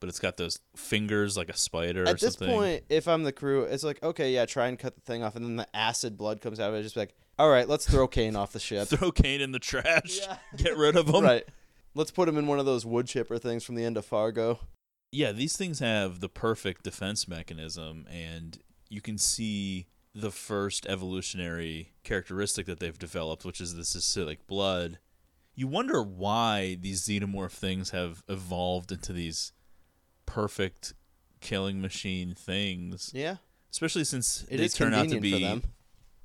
[0.00, 0.58] But it's got those
[0.90, 2.54] fingers like a spider or At this something.
[2.54, 5.36] point, if I'm the crew, it's like, okay, yeah, try and cut the thing off,
[5.36, 6.82] and then the acid blood comes out of it.
[6.82, 8.88] Just be like, all right, let's throw Kane off the ship.
[8.90, 10.18] Throw Kane in the trash.
[10.56, 11.22] Get rid of him.
[11.22, 11.44] right.
[11.94, 14.58] Let's put him in one of those wood chipper things from the end of Fargo.
[15.12, 21.92] Yeah, these things have the perfect defense mechanism, and you can see the first evolutionary
[22.04, 24.98] characteristic that they've developed, which is this acidic blood.
[25.54, 29.52] You wonder why these xenomorph things have evolved into these
[30.34, 30.94] perfect
[31.40, 33.10] killing machine things.
[33.14, 33.36] Yeah.
[33.70, 35.62] Especially since It they turn out to be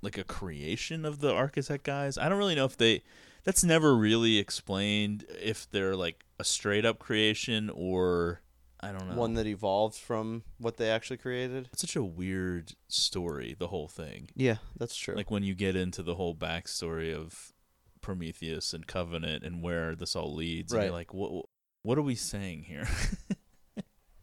[0.02, 2.18] like a creation of the architect guys.
[2.18, 3.04] I don't really know if they
[3.44, 8.42] that's never really explained if they're like a straight up creation or
[8.82, 9.16] I don't know.
[9.16, 11.70] One that evolved from what they actually created.
[11.72, 14.30] It's such a weird story, the whole thing.
[14.36, 15.16] Yeah, that's true.
[15.16, 17.54] Like when you get into the whole backstory of
[18.02, 20.86] Prometheus and Covenant and where this all leads, and Right.
[20.86, 21.46] you're like, what?
[21.84, 22.88] What are we saying here?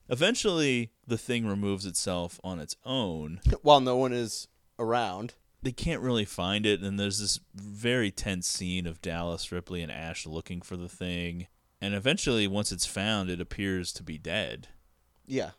[0.09, 3.41] Eventually, the thing removes itself on its own.
[3.63, 4.49] While no one is
[4.79, 5.35] around.
[5.63, 9.93] They can't really find it, and there's this very tense scene of Dallas, Ripley, and
[9.93, 11.47] Ash looking for the thing.
[11.81, 14.69] And eventually, once it's found, it appears to be dead.
[15.27, 15.51] Yeah.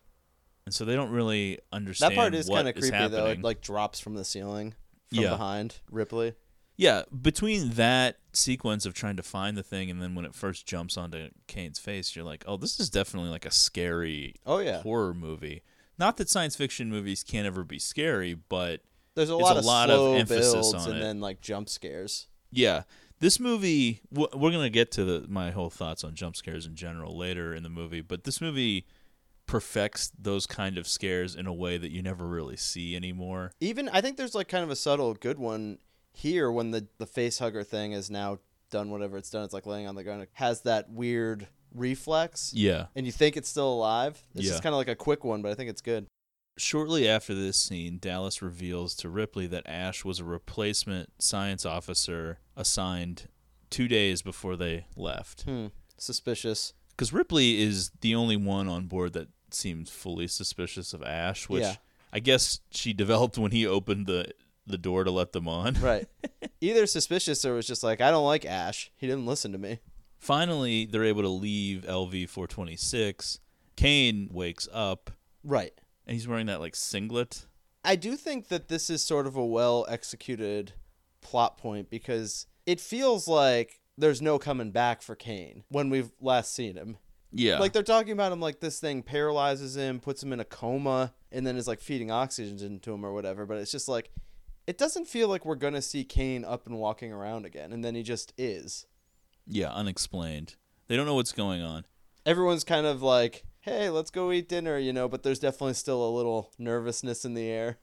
[0.65, 3.27] And so they don't really understand That part is kind of creepy though.
[3.27, 4.75] It like drops from the ceiling
[5.09, 5.29] from Yeah.
[5.31, 6.35] behind Ripley.
[6.75, 10.65] Yeah, between that sequence of trying to find the thing and then when it first
[10.65, 14.81] jumps onto Kane's face, you're like, "Oh, this is definitely like a scary Oh, yeah.
[14.81, 15.61] horror movie."
[15.99, 18.81] Not that science fiction movies can't ever be scary, but
[19.13, 21.01] There's a lot a of lot slow of emphasis builds on and it.
[21.01, 22.27] then like jump scares.
[22.51, 22.83] Yeah,
[23.19, 24.01] this movie.
[24.11, 27.53] w- We're gonna get to the, my whole thoughts on jump scares in general later
[27.53, 28.87] in the movie, but this movie
[29.45, 33.51] perfects those kind of scares in a way that you never really see anymore.
[33.59, 35.77] Even I think there's like kind of a subtle good one
[36.13, 38.39] here when the the face hugger thing is now
[38.69, 39.43] done whatever it's done.
[39.43, 40.21] It's like laying on the ground.
[40.23, 42.51] It has that weird reflex.
[42.55, 42.87] Yeah.
[42.95, 44.21] And you think it's still alive.
[44.33, 44.51] It's Yeah.
[44.51, 46.07] just kind of like a quick one, but I think it's good.
[46.57, 52.39] Shortly after this scene, Dallas reveals to Ripley that Ash was a replacement science officer
[52.55, 53.27] assigned
[53.71, 55.43] two days before they left.
[55.43, 55.67] Hmm.
[55.97, 56.73] Suspicious.
[56.91, 61.63] Because Ripley is the only one on board that seems fully suspicious of Ash, which
[61.63, 61.75] Yeah.
[62.11, 64.31] I guess she developed when he opened the
[64.65, 65.75] the door to let them on.
[65.75, 66.07] Right.
[66.61, 68.91] Either suspicious or was just like, I don't like Ash.
[68.95, 69.79] He didn't listen to me.
[70.19, 73.39] Finally, they're able to leave LV 426.
[73.75, 75.11] Kane wakes up.
[75.43, 75.73] Right.
[76.07, 77.45] And he's wearing that like singlet.
[77.83, 80.73] I do think that this is sort of a well executed
[81.21, 86.53] plot point because it feels like there's no coming back for Kane when we've last
[86.53, 86.97] seen him.
[87.31, 87.59] Yeah.
[87.59, 91.13] Like they're talking about him like this thing paralyzes him, puts him in a coma,
[91.31, 93.45] and then is like feeding oxygen into him or whatever.
[93.45, 94.11] But it's just like
[94.67, 97.95] it doesn't feel like we're gonna see Kane up and walking around again, and then
[97.95, 98.85] he just is.
[99.45, 100.55] Yeah, unexplained.
[100.87, 101.85] They don't know what's going on.
[102.25, 105.09] Everyone's kind of like, "Hey, let's go eat dinner," you know.
[105.09, 107.79] But there's definitely still a little nervousness in the air.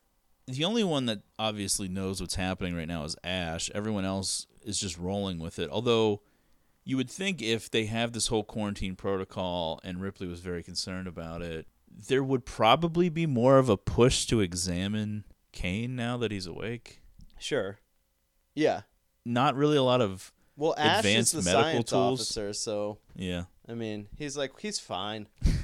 [0.46, 3.70] The only one that obviously knows what's happening right now is Ash.
[3.74, 5.70] Everyone else is just rolling with it.
[5.70, 6.22] Although
[6.84, 11.06] you would think if they have this whole quarantine protocol and Ripley was very concerned
[11.06, 16.30] about it, there would probably be more of a push to examine Kane now that
[16.30, 17.00] he's awake.
[17.38, 17.78] Sure.
[18.54, 18.82] Yeah.
[19.24, 22.20] Not really a lot of Well, Ash advanced is the medical science tools.
[22.20, 23.44] officer, so Yeah.
[23.68, 25.26] I mean, he's like he's fine.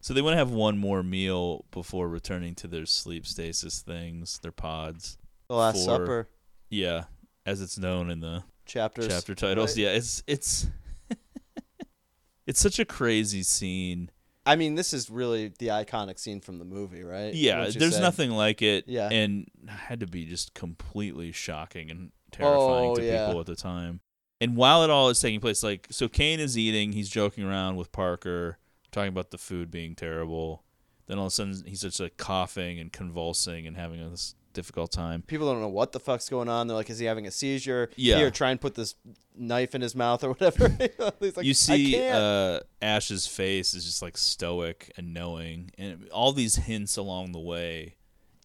[0.00, 4.38] So they want to have one more meal before returning to their sleep stasis things,
[4.40, 5.16] their pods.
[5.48, 6.28] The Last for- Supper.
[6.68, 7.04] Yeah,
[7.46, 9.70] as it's known in the Chapters, chapter titles.
[9.70, 9.78] right?
[9.84, 10.66] Yeah, it's it's
[12.46, 14.10] it's such a crazy scene.
[14.46, 17.32] I mean, this is really the iconic scene from the movie, right?
[17.32, 18.00] Yeah, there's say?
[18.00, 18.84] nothing like it.
[18.86, 19.08] Yeah.
[19.10, 23.26] and had to be just completely shocking and terrifying Oh, to yeah.
[23.26, 24.00] people at the time.
[24.40, 26.92] And while it all is taking place, like so, Kane is eating.
[26.92, 28.58] He's joking around with Parker,
[28.92, 30.64] talking about the food being terrible.
[31.06, 34.90] Then all of a sudden, he's just like coughing and convulsing and having this difficult
[34.92, 35.20] time.
[35.22, 36.66] People don't know what the fuck's going on.
[36.66, 37.90] They're like, is he having a seizure?
[37.96, 38.16] Yeah.
[38.16, 38.94] Here, try and put this
[39.36, 40.68] knife in his mouth or whatever.
[40.98, 46.08] Like, you "I see can't." uh, Ash's face is just like stoic and knowing, and
[46.10, 47.96] all these hints along the way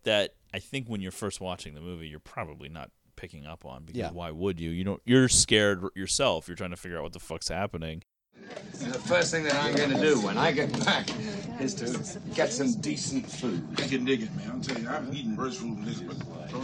[0.04, 3.84] that I think when you're first watching the movie, you're probably not picking up on
[3.86, 4.12] because Yeah.
[4.12, 4.70] why would you?
[4.72, 5.02] You don't.
[5.06, 6.48] You're scared yourself.
[6.48, 8.04] You're trying to figure out what the fuck's happening.
[8.80, 11.08] The first thing that I'm going to do when I get back
[11.60, 13.62] is to get some decent food.
[13.78, 14.50] I can dig it, man.
[14.52, 16.18] I'm telling you, I've eaten worse food than this, but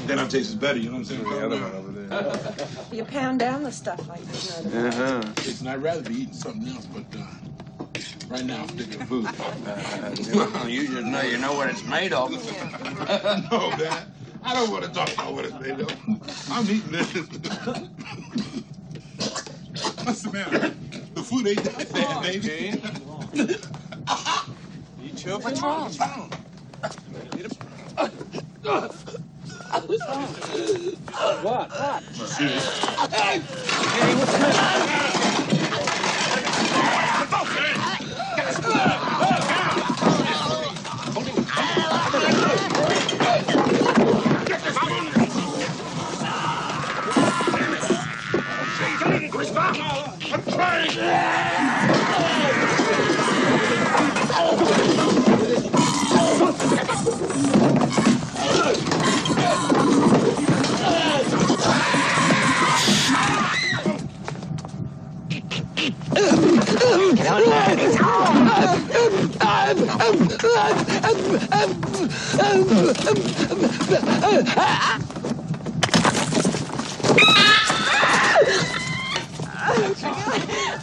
[0.08, 0.80] then I taste it better.
[0.80, 1.24] You know what I'm saying?
[1.24, 2.56] The other one over there.
[2.94, 5.20] You pound down the stuff like there's no tomorrow.
[5.20, 5.34] Uh-huh.
[5.38, 7.26] Listen, I'd rather be eating something else, but uh,
[8.30, 9.28] right now I'm sticking to food.
[10.34, 12.32] Well, you just know you know what it's made of.
[13.52, 14.12] no, man.
[14.44, 15.92] I don't want to talk about what it's made of.
[16.52, 17.14] I'm eating this.
[20.06, 20.74] What's the matter?
[21.26, 22.80] The food ain't that bad, baby.
[25.04, 25.86] Eat your What's wrong?
[25.86, 26.30] What's wrong?
[31.42, 31.72] What?
[31.72, 32.04] What?
[50.36, 50.76] I'm trying.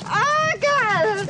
[0.05, 1.28] Oh, God!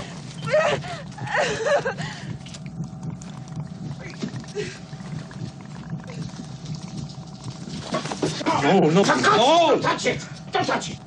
[8.64, 10.26] Oh, no, no, Oh, Don't touch it.
[10.52, 10.98] Don't touch it.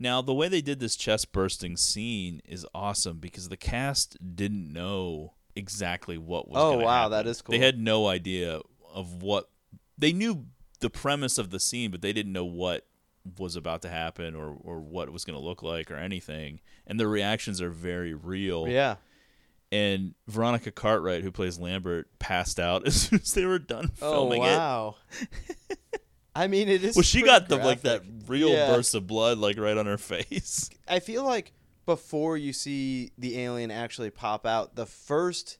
[0.00, 4.72] Now, the way they did this chest bursting scene is awesome because the cast didn't
[4.72, 6.56] know exactly what was.
[6.58, 7.10] Oh, wow, happen.
[7.12, 7.52] that is cool.
[7.52, 8.60] They had no idea
[8.94, 9.50] of what
[9.98, 10.46] they knew
[10.80, 12.86] the premise of the scene, but they didn't know what
[13.38, 16.60] was about to happen or or what it was going to look like or anything.
[16.86, 18.66] And their reactions are very real.
[18.68, 18.96] Yeah.
[19.70, 24.40] And Veronica Cartwright, who plays Lambert, passed out as soon as they were done filming
[24.40, 24.94] Oh filming wow.
[26.34, 26.94] I mean, it is.
[26.96, 28.68] Well, she got the like that real Yeah.
[28.68, 30.70] burst of blood like right on her face.
[30.86, 31.52] I feel like
[31.88, 35.56] before you see the alien actually pop out, the first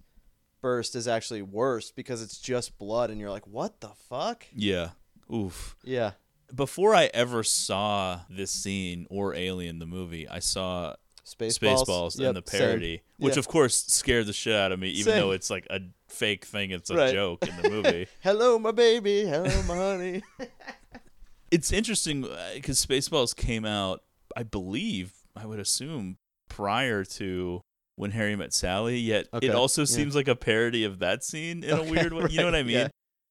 [0.61, 4.91] burst is actually worse because it's just blood, and you're like, "What the fuck?" Yeah.
[5.33, 5.75] Oof.
[5.83, 6.13] Yeah.
[6.55, 10.95] before I ever saw this scene or Alien the movie, I saw
[11.27, 11.85] Spaceballs?
[11.85, 12.61] Spaceballs Yep, and the same.
[12.61, 13.41] parody, which Yeah.
[13.41, 15.21] of course scared the shit out of me, even Same.
[15.21, 16.71] though it's like a fake thing.
[16.71, 17.13] It's a Right.
[17.13, 18.07] joke in the movie.
[18.23, 19.25] Hello, my baby.
[19.27, 20.23] Hello, my honey.
[21.51, 24.03] it's interesting uh, because Spaceballs came out,
[24.37, 26.17] I believe, I would assume,
[26.49, 27.61] prior to
[27.97, 28.99] when Harry met Sally.
[28.99, 29.87] Yet Okay, it also yeah.
[29.87, 32.27] seems like a parody of that scene in Okay, a weird way.
[32.31, 32.77] You know what I mean?
[32.77, 32.89] yeah.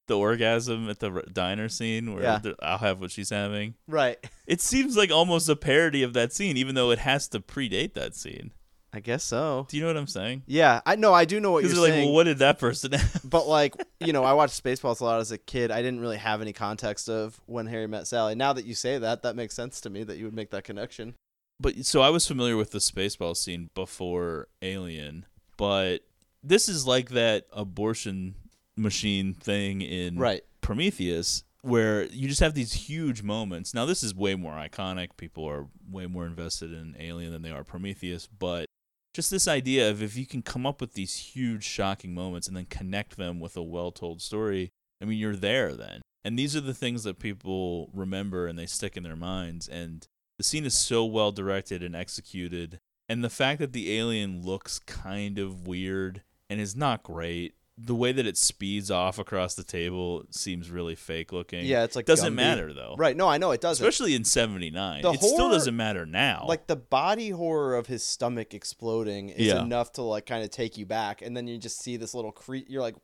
[0.08, 2.40] The orgasm at the r- diner scene where Yeah.
[2.62, 3.76] I'll have what she's having.
[3.88, 4.18] right.
[4.48, 7.94] It seems like almost a parody of that scene, even though it has to predate
[7.96, 8.52] that scene.
[8.94, 9.68] I guess so.
[9.70, 10.44] Do you know what I'm saying?
[10.48, 11.14] Yeah, I know.
[11.14, 12.06] I do know what you're like, saying.
[12.06, 13.22] well, what did that person have?
[13.26, 15.72] but like you know, I watched Spaceballs a lot as a kid.
[15.72, 18.34] I didn't really have any context of when Harry met Sally.
[18.36, 20.64] Now that you say that, that makes sense to me that you would make that
[20.64, 21.16] connection.
[21.60, 25.26] But so I was familiar with the Spaceball scene before Alien,
[25.58, 26.00] but
[26.44, 28.36] this is like that abortion
[28.76, 30.44] machine thing in Right.
[30.62, 33.74] Prometheus where you just have these huge moments.
[33.74, 35.10] Now this is way more iconic.
[35.18, 38.68] People are way more invested in Alien than they are Prometheus, but
[39.14, 42.56] just this idea of if you can come up with these huge shocking moments and
[42.56, 44.70] then connect them with a well-told story,
[45.02, 46.02] I mean you're there then.
[46.24, 50.08] And these are the things that people remember and they stick in their minds and
[50.38, 52.80] the scene is so well directed and executed
[53.10, 57.94] and the fact that the alien looks kind of weird and is not great the
[57.94, 62.06] way that it speeds off across the table seems really fake looking Yeah, it's like
[62.06, 62.36] doesn't Gumby.
[62.36, 63.16] matter though Right?
[63.16, 63.86] No, I know it doesn't.
[63.86, 67.86] especially in 79 The it still horror- doesn't matter now like the body horror of
[67.88, 69.62] his stomach exploding is Yeah.
[69.62, 72.32] enough to like kind of take you back, and then you just see this little
[72.32, 72.96] cre You're like,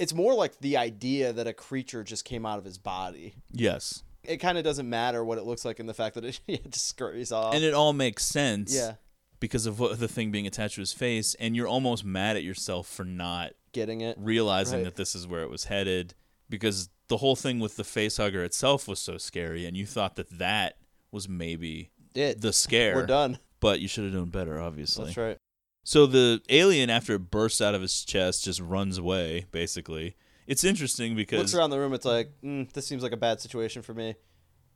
[0.00, 3.34] it's more like the idea that a creature just came out of his body.
[3.52, 6.70] yes It kind of doesn't matter what it looks like in the fact that it,
[6.70, 7.54] just scurries off.
[7.54, 8.94] and it all makes sense Yeah.
[9.40, 12.42] because of what the thing being attached to his face and you're almost mad at
[12.42, 14.84] yourself for not getting it, realizing Right.
[14.84, 16.14] that this is where it was headed
[16.48, 20.16] because the whole thing with the face hugger itself was so scary and you thought
[20.16, 20.78] that that
[21.10, 22.40] was maybe It.
[22.40, 23.38] the scare We're done.
[23.60, 25.36] but you should have done better obviously That's right.
[25.84, 30.16] so the alien after it bursts out of his chest just runs away basically
[30.46, 31.92] it's interesting because Looks around the room.
[31.94, 34.14] It's like, mm, this seems like a bad situation for me.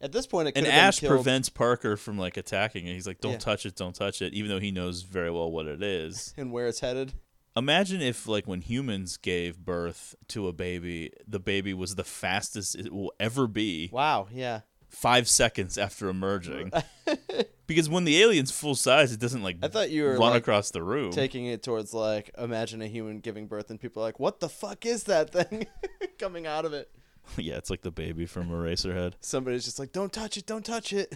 [0.01, 3.33] At this point, it and ash prevents parker from like attacking it he's like don't
[3.33, 3.39] Yeah.
[3.39, 6.53] touch it don't touch it even though he knows very well what it is and
[6.53, 7.15] where it's headed.
[7.57, 12.77] Imagine if, like, when humans gave birth to a baby, the baby was the fastest
[12.77, 13.89] it will ever be.
[13.93, 14.29] Wow.
[14.31, 14.61] Yeah.
[14.89, 16.73] Five seconds after emerging.
[17.67, 20.43] because when the alien's full size, it doesn't, like, I thought you were run like,
[20.43, 21.13] across the room.
[21.13, 24.49] taking it towards like imagine a human giving birth and people are like, what the
[24.49, 25.67] fuck is that thing
[26.19, 26.91] coming out of it?
[27.37, 29.15] yeah, it's like the baby from Eraserhead.
[29.21, 31.15] Somebody's just like, don't touch it, don't touch it.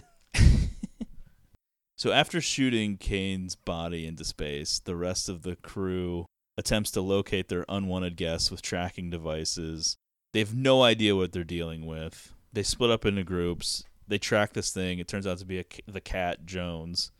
[1.95, 6.25] So after shooting Kane's body into space, the rest of the crew
[6.57, 9.95] attempts to locate their unwanted guests with tracking devices.
[10.33, 12.32] They have no idea what they're dealing with.
[12.53, 13.83] They split up into groups.
[14.07, 14.99] They track this thing.
[14.99, 17.11] It turns out to be a, the cat Jones.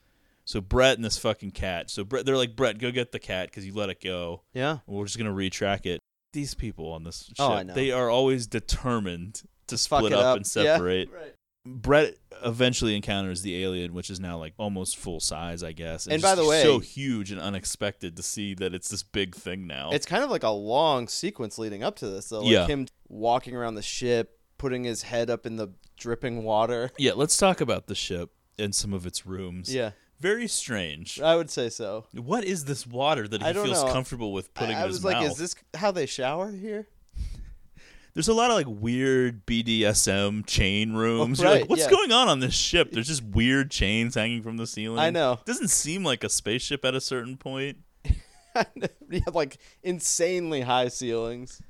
[0.46, 1.90] So Brett and this fucking cat.
[1.90, 4.42] So Brett, they're like, Brett, go get the cat because you let it go.
[4.54, 4.80] Yeah.
[4.86, 6.00] We're just gonna retrack it.
[6.34, 10.18] These people on this oh, ship, Oh, they are always determined to Fuck split it
[10.18, 10.38] up, up.
[10.38, 11.10] and Yeah, separate.
[11.12, 11.34] right.
[11.66, 16.06] Brett eventually encounters the alien, which is now like almost full size, I guess.
[16.06, 19.34] And It's by the way- so huge and unexpected to see that it's this big
[19.34, 19.92] thing now.
[19.92, 22.42] It's kind of like a long sequence leading up to this, though.
[22.42, 22.68] Like Yeah.
[22.68, 26.90] him walking around the ship, putting his head up in the dripping water.
[26.98, 29.76] yeah, let's talk about the ship and some of its rooms.
[29.76, 29.92] Yeah.
[30.22, 31.20] very strange.
[31.20, 32.06] I would say so.
[32.14, 33.92] What is this water that he don't feels know.
[33.92, 35.32] comfortable with putting I, in I his was like, mouth?
[35.32, 36.88] is this how they shower here?
[38.14, 41.42] There's a lot of like weird BDSM chain oh, rooms.
[41.42, 41.90] You're right, like, what's yeah.
[41.90, 42.92] going on on this ship?
[42.94, 45.00] There's just weird chains hanging from the ceiling.
[45.00, 45.34] I know.
[45.34, 47.80] It doesn't seem like a spaceship at a certain point.
[48.06, 51.62] you have like insanely high ceilings.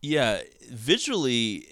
[0.00, 1.66] Yeah, visually,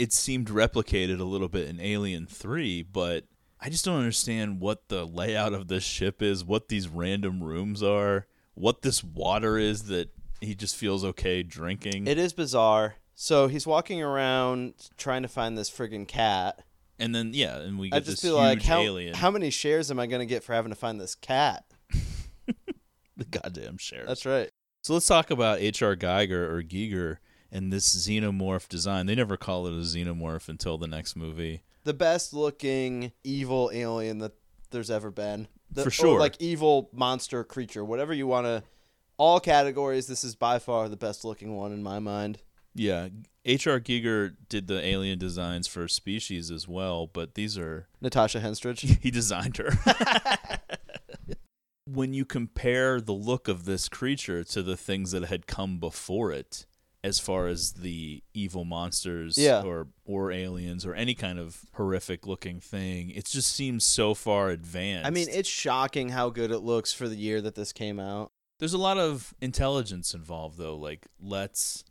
[0.00, 3.24] it seemed replicated a little bit in Alien 3, but
[3.60, 7.82] I just don't understand what the layout of this ship is, what these random rooms
[7.82, 10.08] are, what this water is that
[10.40, 12.06] he just feels okay drinking.
[12.06, 12.94] It is bizarre.
[13.14, 16.64] So he's walking around trying to find this friggin' cat.
[16.98, 19.14] and then, yeah, and we I get just this feel huge like how alien.
[19.14, 21.64] how many shares am I gonna get for having to find this cat?
[22.46, 24.08] the goddamn shares.
[24.08, 24.48] That's right.
[24.80, 25.94] So let's talk about H.R.
[25.94, 27.18] Geiger or Giger
[27.52, 29.06] and this xenomorph design.
[29.06, 31.62] They never call it a xenomorph until the next movie.
[31.84, 34.32] The best looking evil alien that
[34.70, 35.48] there's ever been.
[35.70, 36.18] The, For or, sure.
[36.18, 38.62] like evil monster creature, whatever you want to.
[39.16, 42.38] All categories, this is by far the best looking one in my mind.
[42.74, 43.08] Yeah,
[43.44, 43.80] H.R.
[43.80, 48.98] Giger did the alien designs for Species as well, but these are Natasha Henstridge.
[49.02, 49.72] he designed her.
[51.86, 56.32] when you compare the look of this creature to the things that had come before
[56.32, 56.66] it,
[57.02, 59.62] as far as the evil monsters Yeah.
[59.62, 63.10] or or aliens or any kind of horrific looking thing.
[63.10, 65.06] It just seems so far advanced.
[65.06, 68.32] I mean, it's shocking how good it looks for the year that this came out.
[68.58, 70.76] There's a lot of intelligence involved though.
[70.76, 71.84] Like let's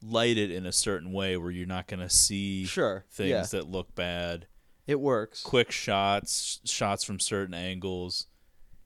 [0.00, 3.42] light it in a certain way where you're not going to see Sure, things yeah.
[3.58, 4.46] that look bad.
[4.86, 5.42] It works.
[5.42, 8.26] Quick shots, shots from certain angles.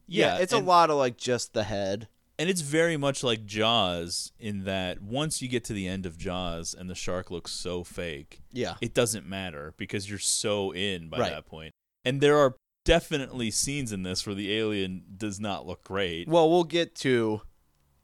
[0.06, 2.08] Yeah, it's a lot of like just the head.
[2.38, 6.18] And it's very much like Jaws in that once you get to the end of
[6.18, 8.74] Jaws and the shark looks so fake, Yeah.
[8.82, 11.30] it doesn't matter because you're so in by Right.
[11.30, 11.72] that point.
[12.04, 16.48] And there are definitely scenes in this where the alien does not look great Well,
[16.50, 17.40] we'll get to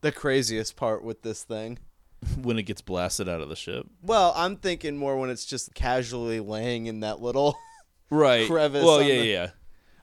[0.00, 1.78] the craziest part with this thing.
[2.40, 3.84] when it gets blasted out of the ship.
[4.00, 7.56] Well, I'm thinking more when it's just casually laying in that little
[8.10, 8.46] Right.
[8.46, 8.84] crevice.
[8.84, 9.50] Well, yeah, the- yeah.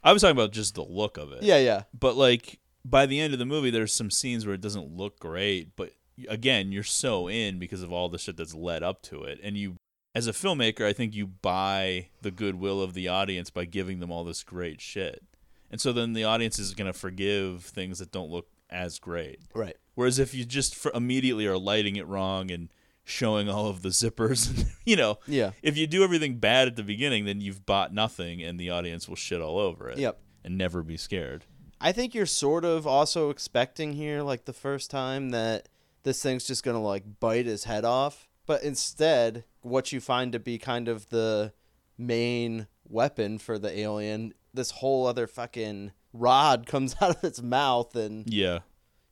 [0.03, 1.43] I was talking about just the look of it.
[1.43, 1.83] Yeah, yeah.
[1.97, 5.19] But like by the end of the movie, there's some scenes where it doesn't look
[5.19, 5.93] great, but
[6.27, 9.57] again, you're so in because of all the shit that's led up to it, and
[9.57, 9.75] you,
[10.15, 14.11] as a filmmaker, I think you buy the goodwill of the audience by giving them
[14.11, 15.23] all this great shit,
[15.71, 19.39] and so then the audience is gonna forgive things that don't look as great.
[19.53, 19.77] Right.
[19.95, 22.69] Whereas if you just immediately are lighting it wrong and
[23.03, 25.51] showing all of the zippers, and, you know, Yeah.
[25.63, 29.09] if you do everything bad at the beginning, then you've bought nothing, and the audience
[29.09, 29.97] will shit all over it.
[29.97, 30.19] Yep.
[30.45, 31.45] And never be scared.
[31.81, 35.69] I think you're sort of also expecting here, like the first time, that
[36.03, 38.27] this thing's just gonna like bite his head off.
[38.45, 41.53] But instead, what you find to be kind of the
[41.97, 47.95] main weapon for the alien, this whole other fucking rod comes out of its mouth
[47.95, 48.59] and Yeah.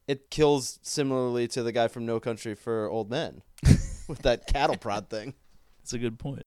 [0.08, 3.44] it kills similarly to the guy from No Country for Old Men
[4.08, 5.36] with that cattle prod thing.
[5.80, 6.44] That's a good point.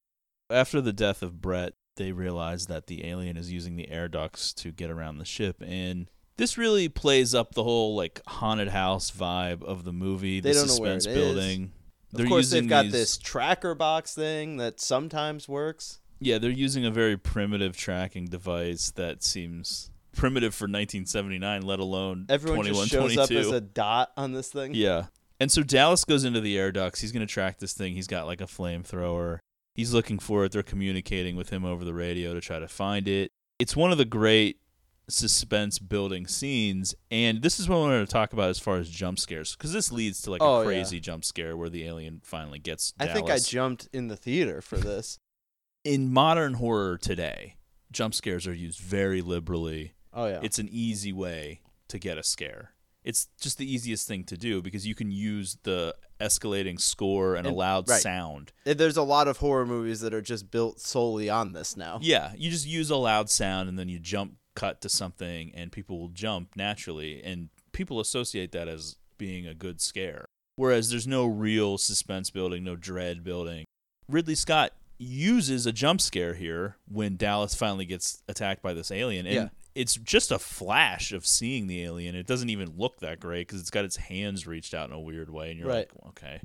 [0.49, 4.53] After the death of Brett, they realize that the alien is using the air ducts
[4.53, 9.11] to get around the ship, and this really plays up the whole like haunted house
[9.11, 10.39] vibe of the movie.
[10.39, 11.33] They the don't know where suspense it is.
[11.35, 11.71] building.
[12.13, 15.99] Of course, they've got these- this tracker box thing that sometimes works.
[16.19, 22.25] Yeah, they're using a very primitive tracking device that seems primitive for 1979, let alone
[22.29, 23.21] Everyone 21, just shows 22.
[23.21, 24.73] up as a dot on this thing.
[24.75, 25.05] Yeah.
[25.39, 26.99] And so Dallas goes into the air ducts.
[27.01, 27.95] He's going to track this thing.
[27.95, 29.39] He's got like a flamethrower.
[29.73, 30.51] He's looking for it.
[30.51, 33.31] They're communicating with him over the radio to try to find it.
[33.59, 34.57] It's one of the great
[35.09, 36.95] suspense building scenes.
[37.09, 39.73] And this is what I wanted to talk about as far as jump scares because
[39.73, 40.65] this leads to like Oh, a yeah.
[40.65, 44.61] crazy jump scare where the alien finally gets I think I jumped in the theater
[44.61, 45.19] for this.
[45.83, 47.55] in modern horror today,
[47.91, 49.93] jump scares are used very liberally.
[50.13, 50.39] Oh, yeah.
[50.43, 52.73] It's an easy way to get a scare.
[53.03, 57.47] It's just the easiest thing to do because you can use the escalating score and,
[57.47, 58.01] a loud right.
[58.01, 58.51] sound.
[58.63, 61.99] There's a lot of horror movies that are just built solely on this now.
[62.01, 65.71] Yeah, you just use a loud sound and then you jump cut to something and
[65.71, 70.25] people will jump naturally and people associate that as being a good scare.
[70.55, 73.65] Whereas there's no real suspense building, no dread building.
[74.07, 79.25] Ridley Scott uses a jump scare here when Dallas finally gets attacked by this alien
[79.25, 79.49] and Yeah.
[79.75, 82.15] It's just a flash of seeing the alien.
[82.15, 84.99] It doesn't even look that great cuz it's got its hands reached out in a
[84.99, 85.89] weird way and you're Right.
[85.95, 86.41] like, okay.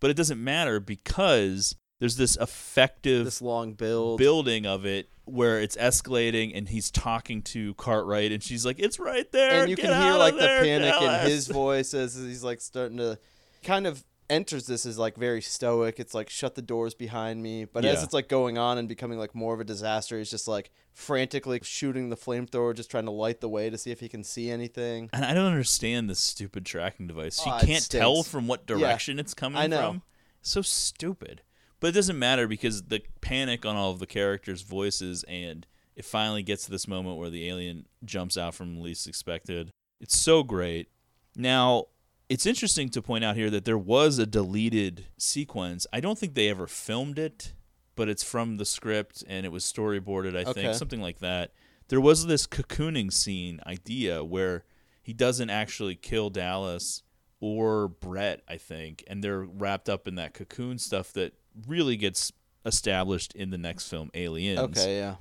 [0.00, 4.18] But it doesn't matter because there's this effective This long build.
[4.18, 8.98] building of it where it's escalating and he's talking to Cartwright and she's like, "It's
[8.98, 12.14] right there." and you Get can hear like the panic Dallas." in his voice as
[12.14, 13.18] he's like starting to
[13.62, 16.00] kind of enters this as like very stoic.
[16.00, 17.64] It's like shut the doors behind me.
[17.66, 20.48] But as it's like going on and becoming like more of a disaster, he's just
[20.48, 24.08] like frantically shooting the flamethrower, just trying to light the way to see if he
[24.08, 25.10] can see anything.
[25.12, 27.40] And I don't understand this stupid tracking device.
[27.42, 28.76] She Oh, can't tell from what Yeah.
[28.78, 29.76] direction it's coming I know.
[29.90, 30.02] from.
[30.42, 31.42] So stupid.
[31.80, 35.66] But it doesn't matter because the panic on all of the characters' voices and
[35.96, 39.70] it finally gets to this moment where the alien jumps out from least expected.
[40.00, 40.88] It's so great.
[41.36, 41.86] Now,
[42.30, 45.86] it's interesting to point out here that there was a deleted sequence.
[45.92, 47.52] I don't think they ever filmed it,
[47.96, 50.62] but it's from the script and it was storyboarded, I Okay.
[50.62, 51.52] think, something like that.
[51.88, 54.64] There was this cocooning scene idea where
[55.02, 57.02] he doesn't actually kill Dallas
[57.40, 61.32] or Brett, I think, and they're wrapped up in that cocoon stuff that
[61.66, 62.32] really gets
[62.64, 65.16] established in the next film, Aliens Okay, yeah.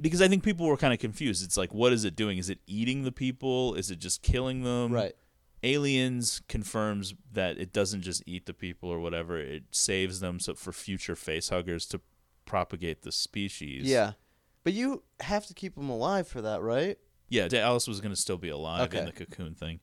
[0.00, 1.42] because I think people were kind of confused.
[1.44, 2.38] It's like, what is it doing?
[2.38, 3.74] Is it eating the people?
[3.74, 4.92] Is it just killing them?
[4.92, 5.14] Right.
[5.62, 9.38] Aliens confirms that it doesn't just eat the people or whatever.
[9.38, 12.00] It saves them so for future facehuggers to
[12.44, 13.84] propagate the species.
[13.84, 14.12] Yeah.
[14.64, 16.98] But you have to keep them alive for that, right?
[17.28, 19.80] Yeah, Dallas was going to still be alive in the cocoon thing.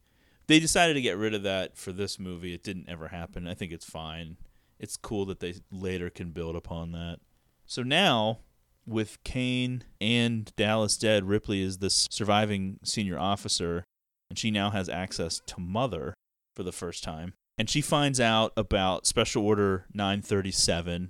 [0.48, 2.54] They decided to get rid of that for this movie.
[2.54, 3.48] It didn't ever happen.
[3.48, 4.38] I think it's fine.
[4.80, 7.20] It's cool that they later can build upon that.
[7.66, 8.40] So now,
[8.86, 13.84] with Kane and Dallas dead, Ripley is the surviving senior officer,
[14.30, 16.14] and she now has access to Mother
[16.56, 17.34] for the first time.
[17.58, 21.10] and she finds out about Special Order 937.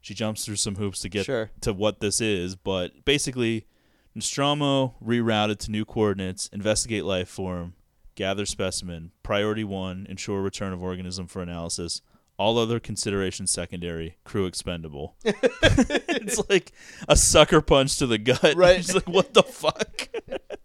[0.00, 1.50] She jumps through some hoops to get Sure.
[1.60, 3.66] to what this is, but basically,
[4.14, 7.74] Nostromo rerouted to new coordinates, investigate life form,
[8.14, 12.00] gather specimen, priority one, ensure return of organism for analysis.
[12.38, 15.16] All other considerations secondary, crew expendable.
[15.24, 16.72] it's like
[17.08, 18.54] a sucker punch to the gut.
[18.56, 18.78] Right.
[18.78, 20.08] It's like, what the fuck?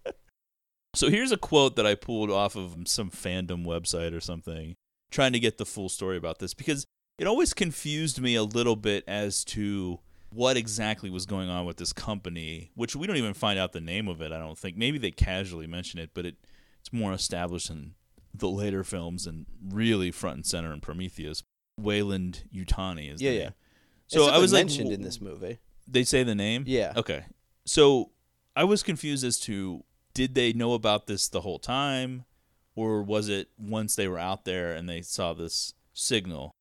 [0.94, 4.76] so here's a quote that I pulled off of some fandom website or something,
[5.10, 6.86] trying to get the full story about this because
[7.18, 10.00] it always confused me a little bit as to
[10.32, 13.80] what exactly was going on with this company, which we don't even find out the
[13.80, 14.76] name of it, I don't think.
[14.76, 16.36] Maybe they casually mention it, but it
[16.80, 17.94] it's more established in
[18.32, 21.42] the later films and really front and center in Prometheus.
[21.78, 23.38] Weyland Yutani is Yeah, yeah.
[23.40, 23.52] name.
[24.06, 25.58] It's So I was like, mentioned w- in this movie.
[25.86, 26.64] They say the name?
[26.66, 26.92] Yeah.
[26.96, 27.24] Okay.
[27.66, 28.12] So
[28.56, 29.84] I was confused as to
[30.14, 32.24] did they know about this the whole time
[32.74, 36.52] or was it once they were out there and they saw this signal?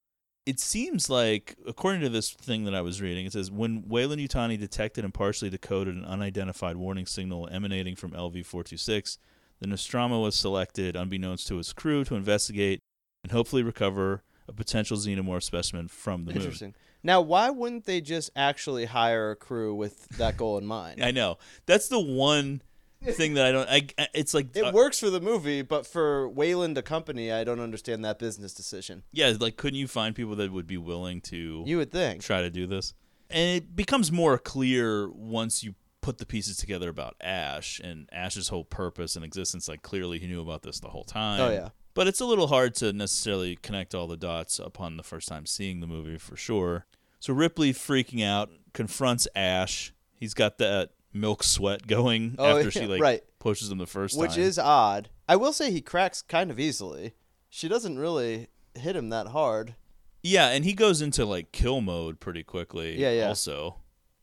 [0.46, 4.22] It seems like, according to this thing that I was reading, it says when Weyland
[4.22, 9.20] Yutani detected and partially decoded an unidentified warning signal emanating from LV 426,
[9.60, 12.80] the Nostromo was selected, unbeknownst to his crew, to investigate
[13.24, 16.42] and hopefully recover a potential xenomorph specimen from the moon.
[16.42, 16.76] Interesting.
[17.04, 21.04] Now, why wouldn't they just actually hire a crew with that goal in mind?
[21.04, 21.38] I know.
[21.66, 22.62] That's the one
[23.04, 23.70] thing that I don't.
[23.70, 27.44] I, it's like It uh, works for the movie, but for Weyland, a company, I
[27.44, 29.04] don't understand that business decision.
[29.12, 31.64] yeah, like couldn't you find people that would be willing to?
[31.66, 32.22] You would think.
[32.22, 32.94] try to do this,
[33.30, 38.48] and it becomes more clear once you put the pieces together about Ash and Ash's
[38.50, 39.68] whole purpose and existence.
[39.68, 41.42] Like clearly he knew about this the whole time.
[41.42, 41.70] Oh, yeah.
[41.94, 45.46] But it's a little hard to necessarily connect all the dots upon the first time
[45.46, 46.86] seeing the movie for sure.
[47.20, 49.94] So Ripley freaking out confronts Ash.
[50.14, 53.22] He's got that milk sweat going Oh, after she like right.
[53.40, 54.40] pushes him the first Which time.
[54.40, 55.10] Which is odd.
[55.28, 57.14] I will say he cracks kind of easily.
[57.50, 59.76] She doesn't really hit him that hard.
[60.22, 63.00] Yeah, and he goes into like kill mode pretty quickly.
[63.00, 63.28] Yeah, yeah.
[63.28, 63.78] Also,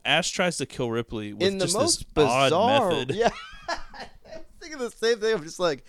[0.04, 2.90] Ash tries to kill Ripley with in the just most this odd bizarre.
[2.90, 3.10] method.
[3.16, 3.30] Yeah,
[3.68, 5.34] I'm thinking the same thing.
[5.34, 5.84] I'm just like,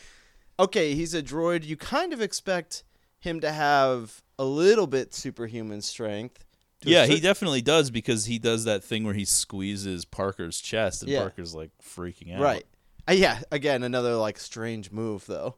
[0.59, 1.65] okay, he's a droid.
[1.65, 2.83] You kind of expect
[3.19, 6.45] him to have a little bit superhuman strength.
[6.83, 11.11] Yeah, he definitely does because he does that thing where he squeezes Parker's chest and
[11.11, 11.19] Yeah.
[11.19, 12.41] Parker's like freaking out.
[12.41, 12.65] right.
[13.09, 15.55] Uh, yeah, again, another like strange move though.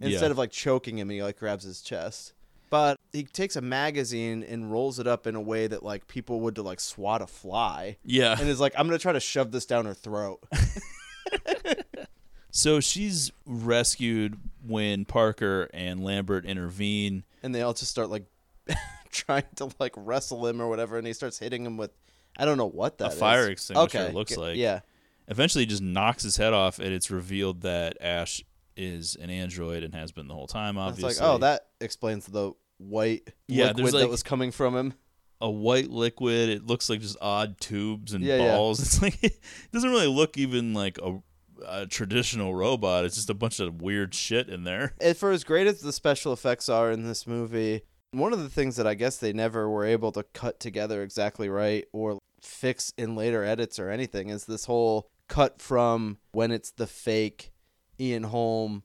[0.00, 0.30] Instead Yeah.
[0.30, 2.32] of like choking him, he like grabs his chest.
[2.70, 6.40] But he takes a magazine and rolls it up in a way that like people
[6.40, 7.98] would to like swat a fly.
[8.04, 8.36] Yeah.
[8.38, 10.42] and is like, I'm gonna try to shove this down her throat.
[12.56, 17.24] So she's rescued when Parker and Lambert intervene.
[17.42, 18.26] and they all just start like
[19.14, 21.90] trying to like wrestle him or whatever, and he starts hitting him with
[22.36, 23.18] I don't know what that a is.
[23.18, 24.56] fire extinguisher Okay, looks like.
[24.56, 24.80] Yeah,
[25.28, 28.42] Eventually, he just knocks his head off, and it's revealed that Ash
[28.76, 30.76] is an android and has been the whole time.
[30.76, 34.76] it's Obviously, like oh that explains the white Yeah, liquid there's, that was coming from
[34.76, 34.94] him.
[35.40, 36.48] a white liquid.
[36.48, 38.56] It looks like just odd tubes and Yeah, yeah.
[38.56, 38.80] balls.
[38.82, 39.38] It's like it
[39.72, 41.20] doesn't really look even like a,
[41.68, 43.04] a traditional robot.
[43.04, 44.94] It's just a bunch of weird shit in there.
[45.00, 47.82] And for as great as the special effects are in this movie,
[48.18, 51.48] one of the things that I guess they never were able to cut together exactly
[51.48, 56.70] right or fix in later edits or anything is this whole cut from when it's
[56.70, 57.52] the fake
[57.98, 58.82] Ian Holm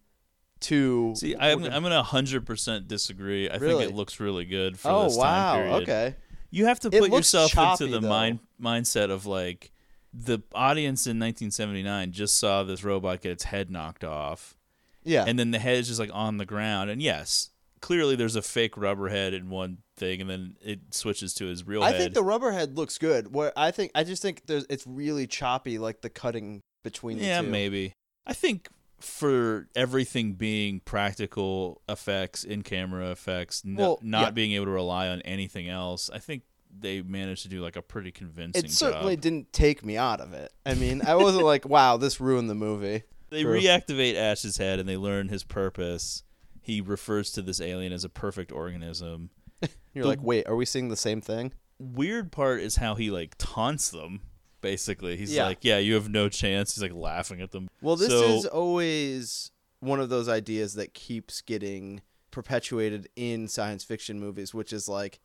[0.62, 3.50] to See, I'm I'm gonna hundred percent disagree.
[3.50, 3.84] I Really?
[3.86, 5.74] think it looks really good for Oh, this time wow, period.
[5.84, 6.16] okay.
[6.52, 8.10] You have to put yourself choppy, into the though.
[8.10, 9.72] mind mindset of like
[10.14, 14.58] the audience in 1979 just saw this robot get its head knocked off.
[15.04, 15.24] Yeah.
[15.28, 16.90] And then the head is just like on the ground.
[16.90, 17.52] And yes,
[17.82, 21.66] clearly there's a fake rubber head in one thing, and then it switches to his
[21.66, 21.98] real I head.
[22.00, 23.34] think the rubber head looks good.
[23.34, 27.26] Where I think I just think there's it's really choppy, like the cutting between the
[27.26, 27.48] yeah, two.
[27.48, 27.94] maybe.
[28.26, 28.70] I think
[29.00, 34.32] for everything being practical effects, in camera effects, no, Well, not yeah.
[34.32, 36.44] being able to rely on anything else, I think
[36.78, 39.22] they managed to do like a pretty convincing It certainly job.
[39.24, 40.52] didn't take me out of it.
[40.66, 43.04] I mean, I wasn't like, wow, this ruined the movie.
[43.30, 46.24] They For- reactivate Ash's head and they learn his purpose.
[46.62, 49.30] He refers to this alien as a perfect organism.
[49.94, 51.54] You're The like, wait, are we seeing the same thing?
[51.80, 54.22] Weird part is how he like taunts them.
[54.62, 55.46] Basically, he's Yeah.
[55.46, 57.70] like, "Yeah, you have no chance." He's like laughing at them.
[57.82, 63.84] Well, this So- is always one of those ideas that keeps getting perpetuated in science
[63.86, 65.20] fiction movies, which is like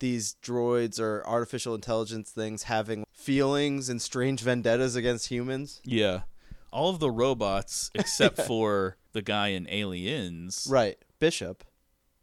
[0.00, 5.80] these droids or artificial intelligence things having feelings and strange vendettas against humans.
[5.84, 6.22] Yeah.
[6.70, 10.98] All of the robots, except for the guy in Aliens, Right.
[11.18, 11.64] Bishop.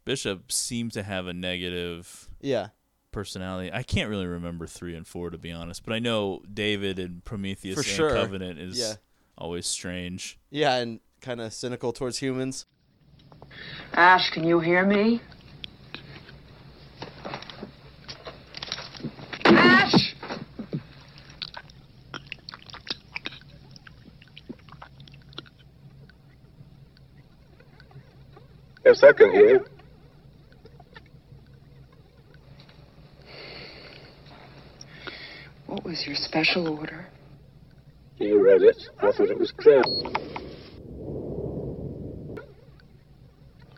[0.04, 2.68] Bishop, seem to have a negative Yeah.
[3.10, 3.70] personality.
[3.72, 7.24] I can't really remember three and four to be honest, but I know David and
[7.24, 8.10] Prometheus For and sure.
[8.10, 8.94] Covenant is Yeah.
[9.36, 10.38] always strange.
[10.50, 12.66] Yeah, and kind of cynical towards humans.
[13.94, 15.20] Ash, can you hear me?
[19.46, 20.14] Ash!
[28.86, 29.66] Yes, I can hear you.
[35.66, 37.04] What was your special order?
[38.18, 38.80] You read it.
[39.00, 39.82] I thought it was clear.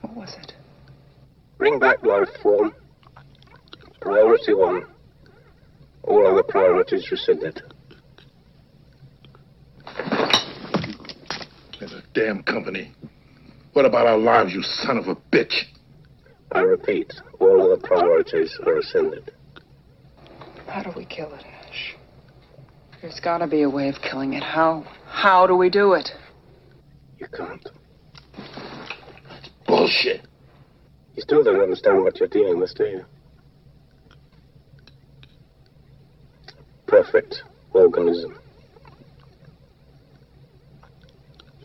[0.03, 0.53] What was it?
[1.57, 2.75] Bring back life form.
[4.03, 4.85] Priority one.
[6.03, 7.63] All other priorities rescinded.
[11.79, 12.93] There's a damn company.
[13.79, 15.55] What about our lives, you son of a bitch?
[16.51, 19.31] I repeat, all other priorities are rescinded.
[20.67, 21.95] How do we kill it, Ash?
[23.01, 24.43] There's gotta be a way of killing it.
[24.43, 24.85] How?
[25.07, 26.11] How do we do it?
[27.21, 27.69] You can't.
[29.69, 30.27] Bullshit.
[31.15, 33.05] You still don't understand what you're dealing with, do you?
[36.89, 38.41] Perfect organism.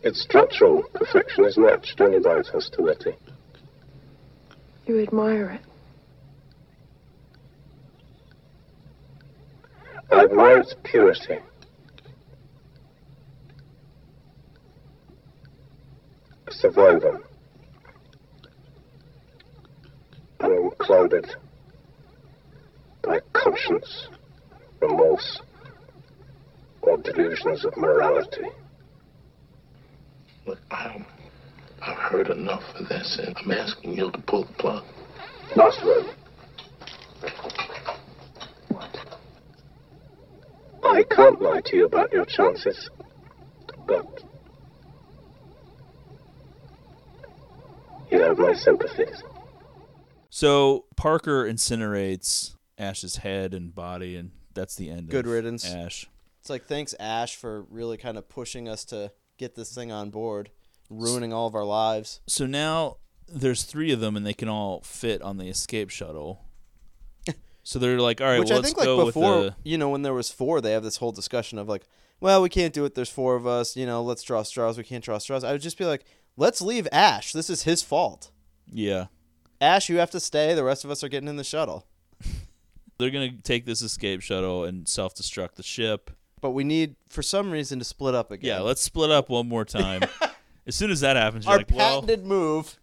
[0.04, 3.14] Its structural perfection is matched only by its hostility.
[4.86, 5.60] You admire it.
[10.12, 11.38] I admire its purity.
[16.48, 17.22] A survivor.
[20.40, 21.34] Unclouded
[23.02, 24.08] by conscience,
[24.82, 25.40] remorse,
[26.82, 28.50] or delusions of morality.
[30.46, 31.06] Look, I'm,
[31.80, 34.84] I've heard enough of this, and I'm asking you to pull the plug.
[35.56, 36.06] Not Last
[38.68, 38.98] What?
[40.82, 42.90] I can't lie to you about your chances,
[43.86, 44.22] but
[48.10, 49.22] you have my sympathies.
[50.28, 55.08] So Parker incinerates Ash's head and body, and that's the end.
[55.08, 55.64] Good of riddance.
[55.64, 56.06] Ash.
[56.40, 60.10] It's like thanks Ash for really kind of pushing us to get this thing on
[60.10, 60.50] board,
[60.90, 62.20] ruining all of our lives.
[62.26, 62.96] So now
[63.28, 66.44] there's three of them, and they can all fit on the escape shuttle.
[67.62, 69.70] so they're like, all right, Which well, I let's think like go before, with the.
[69.70, 71.84] you know, when there was four, they have this whole discussion of like,
[72.20, 72.94] well, we can't do it.
[72.94, 73.76] There's four of us.
[73.76, 74.78] You know, let's draw straws.
[74.78, 75.44] We can't draw straws.
[75.44, 76.04] I would just be like,
[76.36, 77.32] let's leave Ash.
[77.32, 78.30] This is his fault.
[78.70, 79.06] Yeah.
[79.60, 80.54] Ash, you have to stay.
[80.54, 81.86] The rest of us are getting in the shuttle.
[82.98, 86.10] They're gonna take this escape shuttle and self-destruct the ship.
[86.44, 88.46] But we need, for some reason, to split up again.
[88.46, 90.02] Yeah, let's split up one more time.
[90.66, 92.78] as soon as that happens, you're Our like, well, patented move.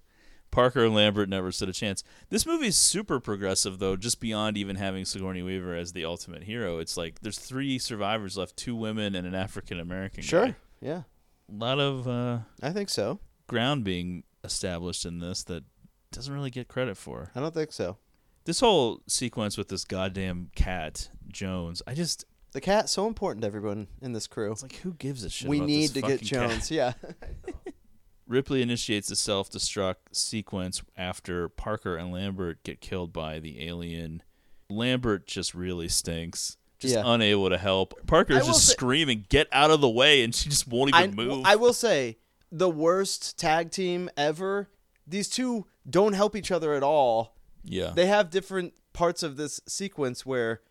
[0.49, 2.03] Parker and Lambert never stood a chance.
[2.31, 6.45] This movie is super progressive, though, just beyond even having Sigourney Weaver as the ultimate
[6.45, 6.79] hero.
[6.79, 10.23] It's like there's three survivors left: two women and an African American.
[10.23, 10.47] Sure.
[10.47, 10.55] guy.
[10.81, 11.01] Yeah.
[11.47, 13.19] A lot of uh, I think so.
[13.45, 15.65] ground being established in this that
[16.11, 17.29] doesn't really get credit for.
[17.35, 17.97] I don't think so.
[18.45, 23.47] This whole sequence with this goddamn cat Jones, I just The cat so important to
[23.47, 24.51] everyone in this crew.
[24.51, 25.47] It's like who gives a shit?
[25.49, 26.49] We about need this to get fucking cat?
[26.49, 26.71] Jones.
[26.71, 26.93] Yeah.
[28.27, 34.23] Ripley initiates a self-destruct sequence after Parker and Lambert get killed by the alien.
[34.69, 36.57] Lambert just really stinks.
[36.79, 37.03] Just Yeah.
[37.05, 37.93] unable to help.
[38.07, 41.15] Parker's just say- screaming, "Get out of the way!" and she just won't I, even
[41.15, 41.45] move.
[41.45, 42.17] I will say
[42.51, 44.69] the worst tag team ever.
[45.05, 47.35] These two don't help each other at all.
[47.63, 47.91] Yeah.
[47.93, 50.61] They have different parts of this sequence where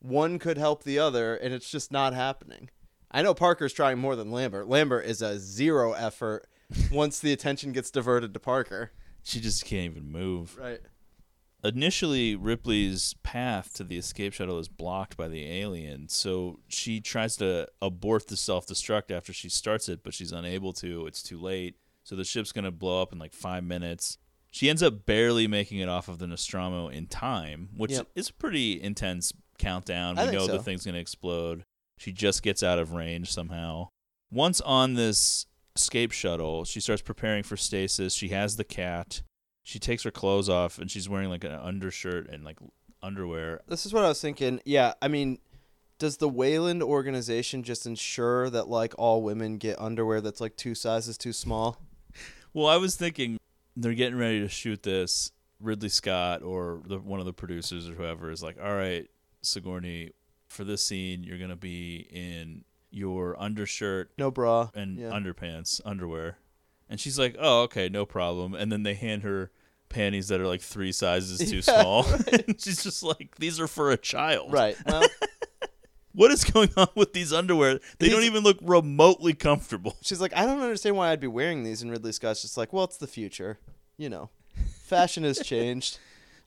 [0.00, 2.70] one could help the other and it's just not happening.
[3.10, 4.68] I know Parker's trying more than Lambert.
[4.68, 6.46] Lambert is a zero effort
[6.92, 8.92] once the attention gets diverted to Parker.
[9.22, 10.56] she just can't even move.
[10.60, 10.80] Right.
[11.64, 17.34] Initially, Ripley's path to the escape shuttle is blocked by the alien, so she tries
[17.38, 21.06] to abort the self-destruct after she starts it, but she's unable to.
[21.08, 21.74] It's too late.
[22.04, 24.18] So the ship's going to blow up in like 5 minutes.
[24.52, 28.06] She ends up barely making it off of the Nostromo in time, which Yep.
[28.14, 30.16] is a pretty intense countdown.
[30.16, 30.52] We know so.
[30.52, 31.64] the thing's going to explode.
[31.98, 33.88] She just gets out of range somehow.
[34.30, 38.14] Once on this escape shuttle, she starts preparing for stasis.
[38.14, 39.22] She has the cat.
[39.62, 42.58] She takes her clothes off and she's wearing like an undershirt and like
[43.02, 43.60] underwear.
[43.68, 44.60] This is what I was thinking.
[44.64, 45.38] Yeah, I mean,
[45.98, 50.74] does the Weyland organization just ensure that like all women get underwear that's like two
[50.74, 51.82] sizes too small?
[52.54, 53.38] Well, I was thinking
[53.76, 55.32] they're getting ready to shoot this.
[55.60, 59.08] Ridley Scott or the, one of the producers or whoever is like, "All right,
[59.42, 60.12] Sigourney,
[60.48, 65.10] for this scene, you're gonna be in your undershirt, No bra, and yeah.
[65.10, 66.38] underpants, underwear."
[66.88, 69.50] And she's like, "Oh, okay, no problem." And then they hand her
[69.90, 73.68] panties that are like three sizes too Yeah, small, and she's just like, "These are
[73.68, 74.76] for a child." Right.
[74.86, 75.06] Well,
[76.12, 77.78] What is going on with these underwear?
[78.00, 79.96] They don't even look remotely comfortable.
[80.00, 82.72] she's like, I don't understand why I'd be wearing these, and Ridley Scott's just like,
[82.72, 83.58] well, it's the future.
[83.98, 84.30] you know,
[84.82, 85.98] fashion has changed.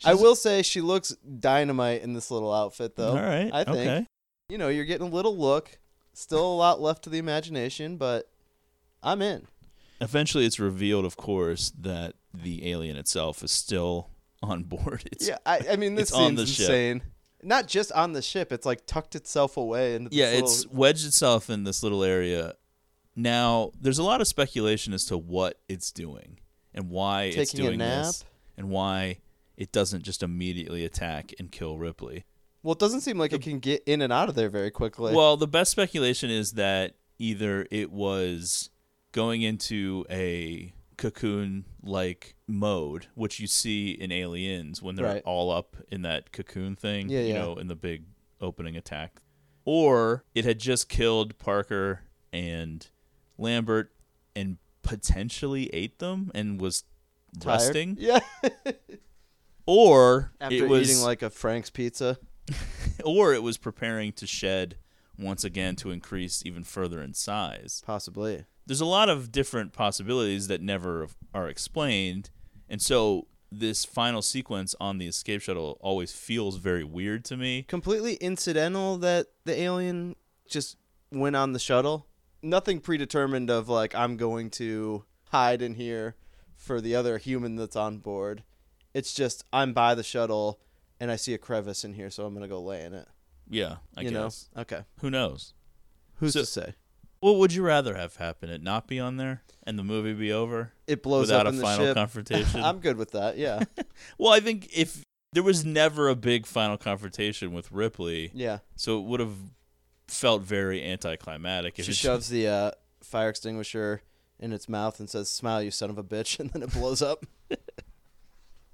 [0.06, 1.10] I will say she looks
[1.40, 3.10] dynamite in this little outfit, though.
[3.10, 3.78] All right, I think.
[3.78, 4.07] okay.
[4.49, 5.78] You know, you're getting a little look.
[6.14, 8.30] Still a lot left to the imagination, but
[9.02, 9.48] I'm in.
[10.02, 14.10] Eventually, it's revealed, of course, that the alien itself is still
[14.44, 15.03] on board.
[15.11, 16.64] It's, yeah, I, I mean, this it's on seems the ship.
[16.69, 17.03] insane.
[17.44, 20.15] Not just on the ship; it's like tucked itself away into.
[20.15, 22.53] Yeah, little- it's wedged itself in this little area.
[23.15, 26.40] Now, there's a lot of speculation as to what it's doing
[26.73, 28.23] and why it's Taking a doing this,
[28.57, 29.18] and why
[29.61, 32.25] it doesn't just immediately attack and kill Ripley.
[32.63, 35.13] Well, it doesn't seem like it can get in and out of there very quickly.
[35.15, 38.71] Well, the best speculation is that either it was
[39.11, 45.23] going into a cocoon like mode, which you see in Aliens when they're Right.
[45.25, 47.41] all up in that cocoon thing, Yeah, you yeah.
[47.41, 48.05] know, in the big
[48.39, 49.21] opening attack.
[49.63, 52.01] Or it had just killed Parker
[52.33, 52.88] and
[53.38, 53.91] Lambert
[54.35, 56.83] and potentially ate them and was
[57.39, 57.53] Tired?
[57.59, 57.97] resting.
[57.99, 58.19] Yeah.
[59.73, 62.18] Or After it was eating like a Frank's pizza.
[63.06, 64.76] or it was preparing to shed
[65.18, 67.81] once again to increase even further in size.
[67.85, 68.43] Possibly.
[68.65, 72.31] There's a lot of different possibilities that never are explained,
[72.68, 77.64] and so this final sequence on the escape shuttle always feels very weird to me.
[77.64, 80.18] Completely incidental that the alien
[80.49, 80.76] just
[81.14, 82.07] went on the shuttle.
[82.41, 86.18] Nothing predetermined of like I'm going to hide in here
[86.57, 88.43] for the other human that's on board.
[88.93, 90.59] It's just I'm by the shuttle
[90.99, 93.07] and I see a crevice in here, so I'm gonna go lay in it.
[93.49, 94.23] Yeah, I You know?
[94.23, 94.49] guess.
[94.57, 94.84] Okay.
[94.99, 95.53] Who knows?
[96.15, 96.73] Who's So- to say?
[97.19, 98.49] What would you rather have happen?
[98.49, 100.73] It not be on there and the movie be over?
[100.88, 101.95] It blows without up a in the final ship.
[101.95, 102.63] confrontation.
[102.63, 103.38] I'm good with that.
[103.38, 103.63] Yeah.
[104.18, 108.59] well, I think if there was never a big final confrontation with Ripley, Yeah.
[108.76, 109.35] so it would have
[110.07, 111.77] felt very anticlimactic.
[111.77, 112.72] If she shoves the uh,
[113.03, 114.01] fire extinguisher
[114.39, 117.03] in its mouth and says, "Smile, you son of a bitch," and then it blows
[117.03, 117.26] up.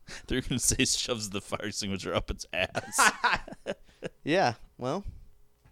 [0.28, 3.12] They're gonna say shoves the fire extinguisher up its ass.
[4.24, 4.54] yeah.
[4.78, 5.04] Well,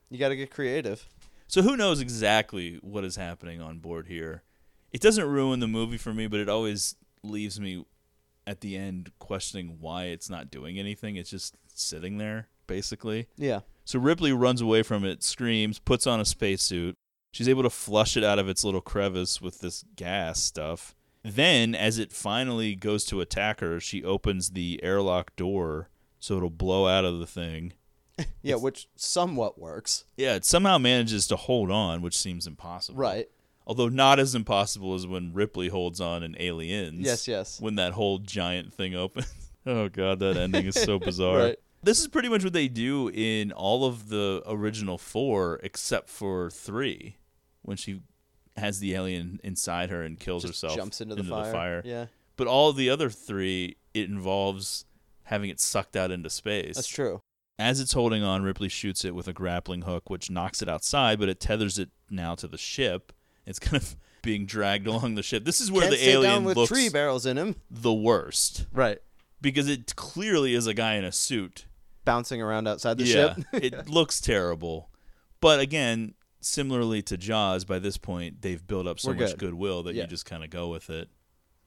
[0.09, 1.07] you got to get creative.
[1.47, 4.43] so who knows exactly what is happening on board here?
[4.91, 7.85] It doesn't ruin the movie for me, but it always leaves me
[8.47, 11.15] at the end questioning why it's not doing anything.
[11.15, 13.27] It's just sitting there, basically.
[13.37, 13.61] Yeah.
[13.83, 16.95] So Ripley runs away from it, screams, puts on a spacesuit.
[17.31, 20.94] She's able to flush it out of its little crevice with this gas stuff.
[21.25, 25.89] Then, as it finally goes to attack her, she opens the airlock door
[26.25, 27.73] so it'll blow out of the thing.
[28.41, 30.05] Yeah, which somewhat works.
[30.15, 32.97] Yeah, it somehow manages to hold on, which seems impossible.
[32.97, 33.27] Right.
[33.67, 37.01] Although not as impossible as when Ripley holds on in Aliens.
[37.01, 37.59] Yes, yes.
[37.59, 39.33] When that whole giant thing opens.
[39.65, 41.39] oh god, that ending is so bizarre.
[41.39, 41.59] Right.
[41.83, 46.49] This is pretty much what they do in all of the original four except for
[46.49, 47.17] 3
[47.63, 48.01] when she
[48.57, 51.81] has the alien inside her and kills Just herself jumps into the fire.
[51.83, 52.05] Yeah.
[52.37, 54.85] But all the other 3 it involves
[55.23, 56.75] having it sucked out into space.
[56.75, 57.21] That's true.
[57.57, 61.19] As it's holding on, Ripley shoots it with a grappling hook, which knocks it outside,
[61.19, 63.13] but it tethers it now to the ship.
[63.45, 65.45] It's kind of being dragged along the ship.
[65.45, 67.55] This is where Can't the alien down with looks tree barrels in him.
[67.71, 68.65] the worst.
[68.73, 68.99] Right.
[69.41, 71.65] Because it clearly is a guy in a suit.
[72.03, 73.45] Bouncing around outside the yeah, ship.
[73.53, 74.89] it looks terrible.
[75.39, 76.15] But again,
[76.45, 79.39] similarly to Jaws, by this point, they've built up so We're much good.
[79.39, 80.03] goodwill that Yeah.
[80.03, 81.09] you just kind of go with it.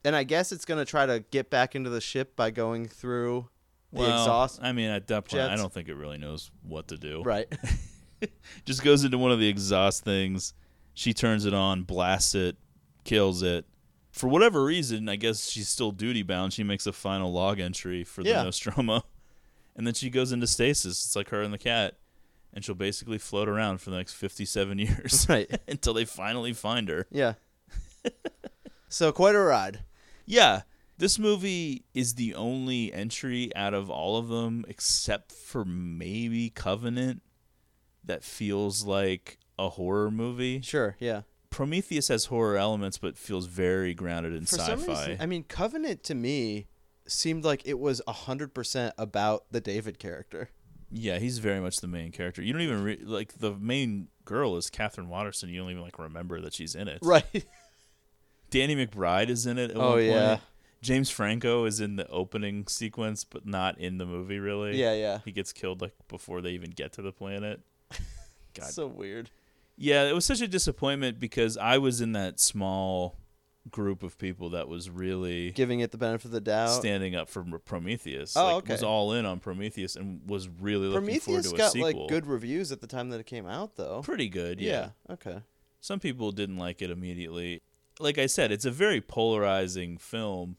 [0.05, 3.49] and I guess it's gonna try to get back into the ship by going through
[3.93, 4.61] the well, exhaust.
[4.63, 7.23] I mean, at that point, I don't think it really knows what to do.
[7.23, 7.53] Right.
[8.65, 10.55] just goes into one of the exhaust things.
[10.95, 12.57] She turns it on, blasts it,
[13.05, 13.65] kills it.
[14.13, 16.53] For whatever reason, I guess she's still duty bound.
[16.53, 18.43] She makes a final log entry for the Yeah.
[18.45, 19.03] Nostromo.
[19.77, 21.05] And then she goes into stasis.
[21.07, 21.95] It's like her and the cat.
[22.53, 25.27] And she'll basically float around for the next 57 years.
[25.29, 25.51] Right.
[25.69, 27.07] until they finally find her.
[27.11, 27.35] Yeah.
[28.89, 29.81] so quite a ride.
[30.27, 30.63] Yeah.
[30.97, 37.23] This movie is the only entry out of all of them, except for maybe Covenant,
[38.05, 40.61] that feels like a horror movie.
[40.61, 41.23] Sure, yeah.
[41.51, 44.75] Prometheus has horror elements, but feels very grounded in For sci-fi.
[44.93, 46.67] reason, I mean, Covenant to me
[47.07, 50.51] seemed like it was hundred percent about the David character.
[50.91, 52.43] Yeah, he's very much the main character.
[52.43, 55.51] You don't even re- like the main girl is Katherine Waterston.
[55.51, 56.99] You don't even like remember that she's in it.
[57.03, 57.25] Right.
[58.51, 59.71] Danny McBride is in it.
[59.73, 60.29] At Oh, one yeah.
[60.29, 60.41] Point.
[60.81, 64.39] James Franco is in the opening sequence, but not in the movie.
[64.39, 64.77] Really.
[64.81, 65.19] Yeah, yeah.
[65.25, 67.61] He gets killed like before they even get to the planet.
[68.55, 68.71] God.
[68.71, 69.31] So weird.
[69.77, 73.17] Yeah, it was such a disappointment because I was in that small
[73.71, 76.71] group of people that was really Giving it the benefit of the doubt.
[76.71, 78.37] standing up for Prometheus.
[78.37, 78.73] Oh, like, okay.
[78.75, 81.93] Was all in on Prometheus and was really looking forward to a sequel.
[81.93, 84.03] got like good reviews at the time that it came out, though.
[84.03, 84.91] Pretty good, yeah.
[85.11, 85.43] Okay.
[85.81, 87.63] Some people didn't like it immediately.
[88.01, 90.57] Like I said, it's a very polarizing film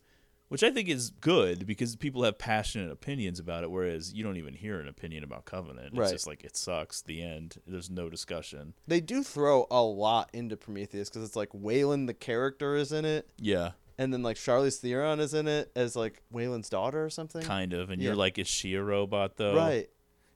[0.50, 4.38] which I think is good because people have passionate opinions about it, whereas you don't
[4.38, 5.88] even hear an opinion about Covenant.
[5.88, 6.12] It's Right.
[6.12, 7.02] just like it sucks.
[7.02, 7.62] The end.
[7.66, 8.74] There's no discussion.
[8.88, 13.06] They do throw a lot into Prometheus because it's like Weyland the character is in
[13.06, 17.10] it, Yeah, and then like Charlize Theron is in it as like Weyland's daughter or
[17.10, 17.42] something.
[17.42, 17.90] kind of.
[17.90, 18.08] And Yeah.
[18.10, 19.56] you're like, is she a robot though?
[19.56, 19.90] Right.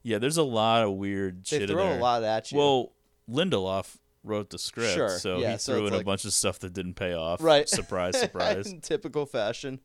[0.03, 2.02] Yeah, there's a lot of weird They shit throw in a there.
[2.02, 2.57] lot at you.
[2.57, 2.91] Well,
[3.30, 6.34] Lindelof wrote the script, Sure, so yeah, he so threw in like- a bunch of
[6.34, 7.41] stuff that didn't pay off.
[7.41, 7.68] Right.
[7.68, 8.68] Surprise, surprise.
[8.68, 9.80] in typical fashion.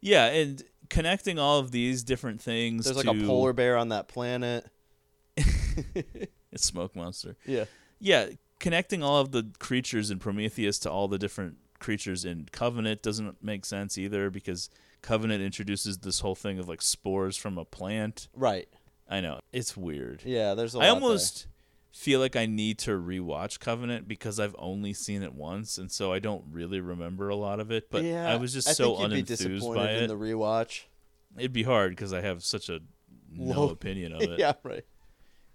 [0.00, 2.84] Yeah, and connecting all of these different things.
[2.84, 4.66] There's like a polar bear on that planet.
[6.50, 7.36] It's smoke monster.
[7.44, 7.64] Yeah.
[8.00, 13.02] Yeah, connecting all of the creatures in Prometheus to all the different creatures in Covenant
[13.02, 14.70] doesn't make sense either because
[15.02, 18.28] Covenant introduces this whole thing of like spores from a plant.
[18.34, 18.68] Right.
[19.08, 19.40] I know.
[19.52, 20.22] It's weird.
[20.24, 21.00] Yeah, there's a I lot
[21.44, 21.52] there.
[21.92, 26.12] Feel like I need to rewatch Covenant because I've only seen it once and so
[26.12, 28.96] I don't really remember a lot of it, but yeah, I was just I so
[28.96, 30.06] think you'd be unenthused disappointed by in it.
[30.08, 30.84] the rewatch.
[31.36, 32.80] It'd be hard because I have such a
[33.30, 34.38] no Low- opinion of it.
[34.38, 34.84] yeah, right.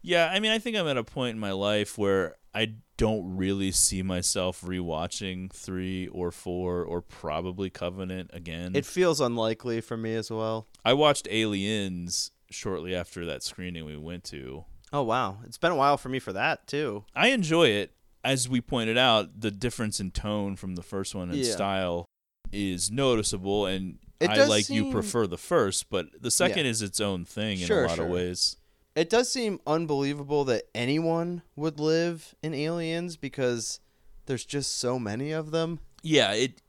[0.01, 3.37] Yeah, I mean, I think I'm at a point in my life where I don't
[3.37, 8.75] really see myself rewatching three or four or probably Covenant again.
[8.75, 10.67] It feels unlikely for me as well.
[10.83, 14.65] I watched Aliens shortly after that screening we went to.
[14.93, 17.03] Oh wow, it's been a while for me for that too.
[17.15, 17.93] I enjoy it.
[18.23, 21.51] As we pointed out, the difference in tone from the first one and Yeah.
[21.51, 22.05] style
[22.51, 26.71] is noticeable, and It I like you prefer the first, but the second Yeah.
[26.71, 28.05] is its own thing in Sure, a lot sure.
[28.05, 28.55] of ways.
[28.95, 33.79] It does seem unbelievable that anyone would live in aliens because
[34.27, 35.79] there's just so many of them.
[36.05, 36.61] yeah it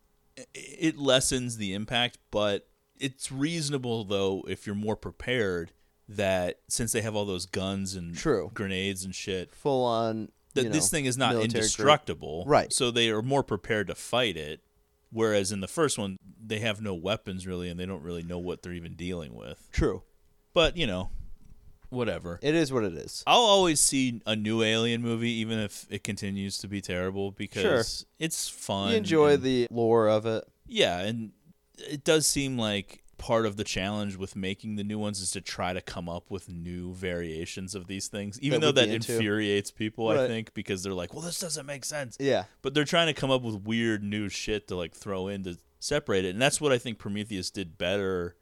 [0.55, 2.69] it lessens the impact but
[2.99, 5.73] it's reasonable though if you're more prepared
[6.09, 8.51] that since they have all those guns and True.
[8.55, 10.29] grenades and shit Full on.
[10.55, 12.73] that this know, thing is not indestructible Right.
[12.73, 14.61] so they are more prepared to fight it
[15.11, 18.39] whereas in the first one they have no weapons really and they don't really know
[18.39, 20.03] what they're even dealing with True.
[20.53, 21.11] but you know
[21.91, 23.23] whatever It is what it is.
[23.27, 28.05] I'll always see a new Alien movie, even if it continues to be terrible, because
[28.19, 28.91] it's fun.
[28.91, 30.43] You enjoy the lore of it.
[30.67, 31.31] yeah, and
[31.79, 35.41] it does seem like part of the challenge with making the new ones is to
[35.41, 39.15] try to come up with new variations of these things, even That though that into.
[39.15, 40.09] infuriates people.
[40.09, 42.45] I think because they're like, "Well, this doesn't make sense." Yeah.
[42.61, 45.57] but they're trying to come up with weird new shit to like throw in to
[45.81, 48.37] separate it, and that's what I think Prometheus did better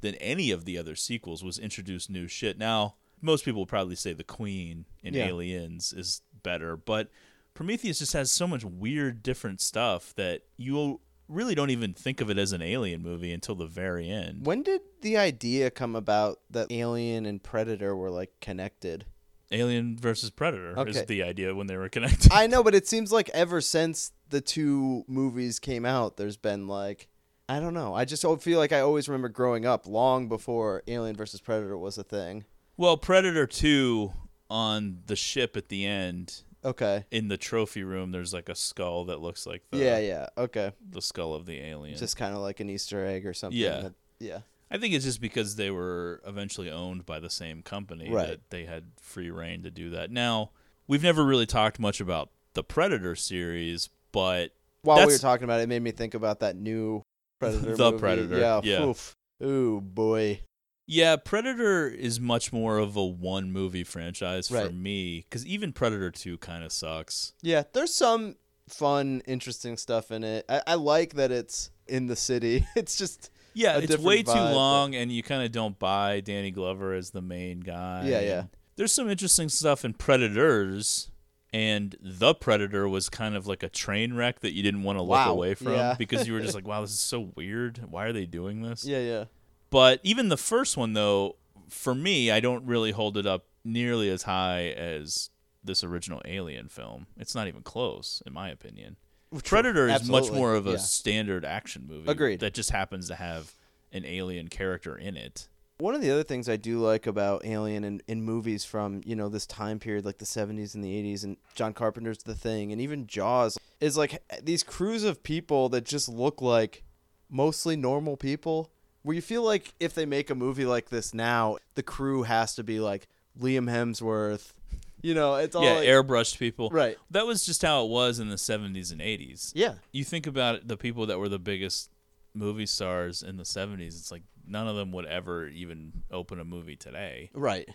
[0.00, 2.58] than any of the other sequels was introduce new shit.
[2.58, 5.26] Now, most people will probably say the Queen in Yeah.
[5.28, 7.10] Aliens is better, but
[7.54, 12.30] Prometheus just has so much weird different stuff that you really don't even think of
[12.30, 14.46] it as an alien movie until the very end.
[14.46, 19.06] When did the idea come about that Alien and Predator were like connected?
[19.52, 20.90] Alien versus Predator Okay.
[20.90, 22.32] is the idea when they were connected.
[22.32, 26.66] I know, but it seems like ever since the two movies came out, there's been
[26.66, 27.08] like
[27.48, 27.94] I don't know.
[27.94, 31.96] I just feel like I always remember growing up long before Alien versus Predator was
[31.96, 32.44] a thing.
[32.76, 34.12] Well, Predator 2
[34.50, 37.04] on the ship at the end Okay.
[37.10, 40.26] in the trophy room there's like a skull that looks like the yeah, yeah.
[40.36, 40.72] Okay.
[40.90, 41.96] the skull of the alien.
[41.96, 43.58] Just kind of like an Easter egg or something.
[43.58, 43.80] Yeah.
[43.80, 44.40] that- yeah.
[44.70, 48.26] I think it's just because they were eventually owned by the same company Right.
[48.28, 50.10] that they had free reign to do that.
[50.10, 50.50] Now,
[50.88, 54.50] we've never really talked much about the Predator series, but
[54.82, 57.02] While we were talking about it, it made me think about that new
[57.40, 58.00] Predator The movie.
[58.00, 58.60] Predator, Yeah.
[58.64, 58.84] yeah.
[58.86, 59.14] Oof.
[59.44, 60.40] Ooh, boy.
[60.86, 66.10] Yeah, Predator is much more of a one movie franchise for me because even Predator
[66.10, 67.32] 2 kind of sucks.
[67.42, 68.36] Yeah, there's some
[68.68, 70.44] fun, interesting stuff in it.
[70.48, 72.66] I, I like that it's in the city.
[72.76, 76.20] It's just Yeah, it's way too vibe, but- long, and you kind of don't buy
[76.20, 78.04] Danny Glover as the main guy.
[78.06, 78.44] Yeah, yeah.
[78.76, 81.10] There's some interesting stuff in Predators,
[81.52, 85.02] and the Predator was kind of like a train wreck that you didn't want to
[85.02, 85.94] look Wow, away from yeah.
[85.98, 87.80] because you were just like, "Wow, this is so weird.
[87.90, 89.24] Why are they doing this?" Yeah, yeah.
[89.70, 91.36] But even the first one, though,
[91.68, 95.30] for me, I don't really hold it up nearly as high as
[95.64, 97.06] this original Alien film.
[97.16, 98.96] It's not even close, in my opinion.
[99.32, 99.40] True.
[99.42, 100.76] Predator is much more of a Yeah.
[100.76, 102.08] standard action movie.
[102.10, 102.40] Agreed.
[102.40, 103.54] That just happens to have
[103.92, 105.48] an alien character in it.
[105.78, 109.14] One of the other things I do like about Alien in, in movies from, you
[109.14, 112.72] know, this time period, like the 70s and the 80s, and John Carpenter's The Thing,
[112.72, 116.82] and even Jaws, is like these crews of people that just look like
[117.28, 118.70] mostly normal people.
[119.06, 122.56] Where you feel like if they make a movie like this now, the crew has
[122.56, 123.06] to be like
[123.40, 124.52] Liam Hemsworth.
[125.00, 126.70] You know, it's all yeah, like, airbrushed people.
[126.70, 126.98] Right.
[127.12, 129.52] That was just how it was in the 70s and 80s.
[129.54, 129.74] Yeah.
[129.92, 131.88] You think about it, the people that were the biggest
[132.34, 136.44] movie stars in the 70s, it's like none of them would ever even open a
[136.44, 137.30] movie today.
[137.32, 137.68] Right.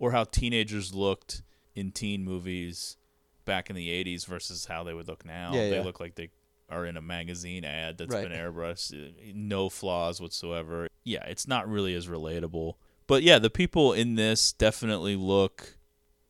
[0.00, 1.42] Or how teenagers looked
[1.76, 2.96] in teen movies
[3.44, 5.52] back in the 80s versus how they would look now.
[5.54, 5.84] Yeah, they yeah.
[5.84, 6.30] look like they
[6.72, 8.28] are in a magazine ad that's Right.
[8.28, 10.88] been airbrushed, uh, no flaws whatsoever.
[11.04, 12.74] Yeah, it's not really as relatable.
[13.06, 15.76] But yeah, the people in this definitely look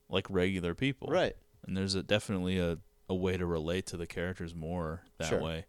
[0.08, 1.08] like regular people.
[1.10, 1.36] Right.
[1.66, 2.78] And there's a definitely a,
[3.08, 5.40] a way to relate to the characters more that Sure.
[5.40, 5.66] way.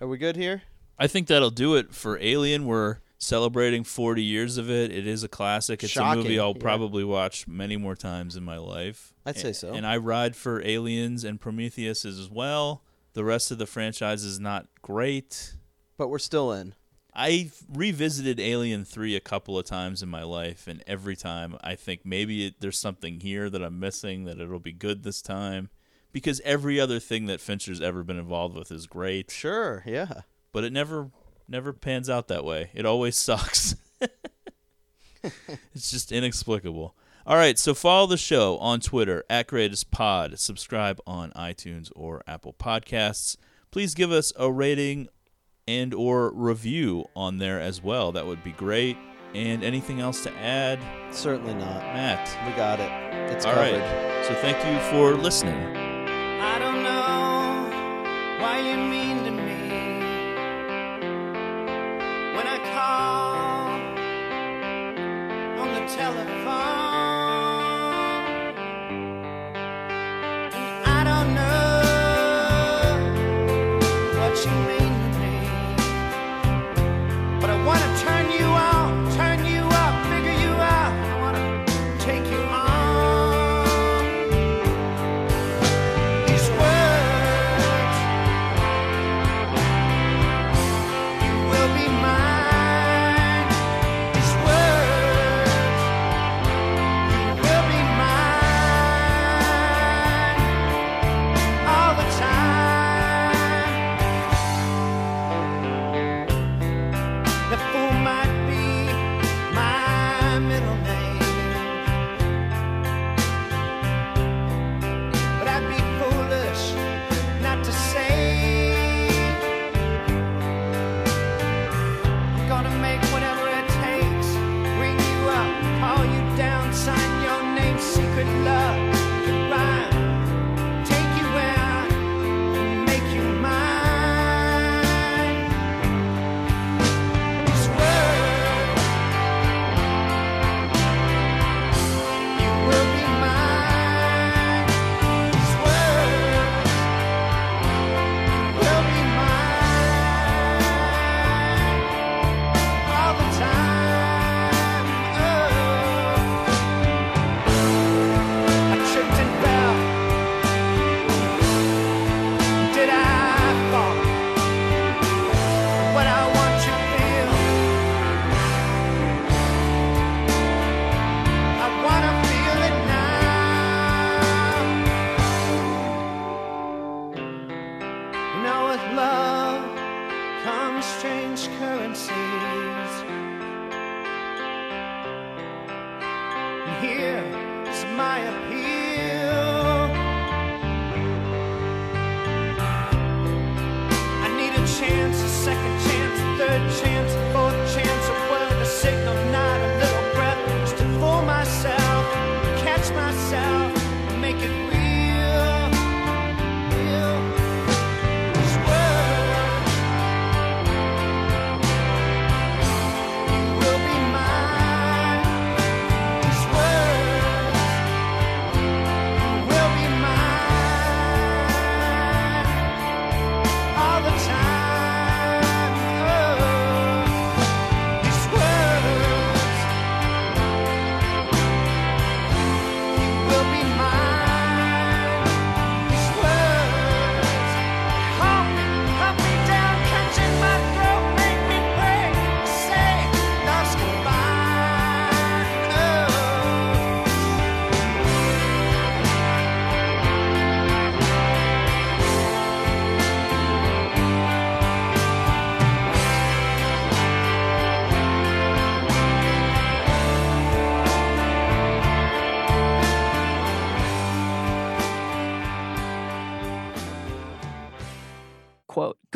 [0.00, 0.62] Are we good here?
[0.98, 2.64] I think that'll do it for Alien.
[2.64, 4.90] We're celebrating 40 years of it.
[4.90, 5.82] It is a classic.
[5.82, 6.60] It's a movie I'll yeah.
[6.62, 9.12] probably watch many more times in my life.
[9.24, 9.72] I'd say so.
[9.72, 12.82] And I ride for Aliens and Prometheus as well.
[13.16, 15.54] The rest of the franchise is not great.
[15.96, 16.74] But we're still in.
[17.14, 21.76] I revisited Alien 3 a couple of times in my life, and every time I
[21.76, 25.70] think maybe it, there's something here that I'm missing, that it'll be good this time.
[26.12, 29.30] Because every other thing that Fincher's ever been involved with is great.
[29.30, 30.20] Sure, yeah.
[30.52, 31.10] But it never
[31.48, 32.68] never pans out that way.
[32.74, 33.76] It always sucks.
[35.74, 36.94] it's just inexplicable.
[37.26, 40.38] All right, so follow the show on Twitter at Greatest Pod.
[40.38, 43.36] Subscribe on iTunes or Apple Podcasts.
[43.72, 45.08] Please give us a rating
[45.66, 48.12] and or review on there as well.
[48.12, 48.96] That would be great.
[49.34, 50.78] And anything else to add?
[51.12, 51.80] Certainly not.
[51.82, 52.28] Matt.
[52.46, 53.32] We got it.
[53.34, 53.80] It's All covered.
[53.80, 54.24] right.
[54.24, 55.85] So thank you for listening.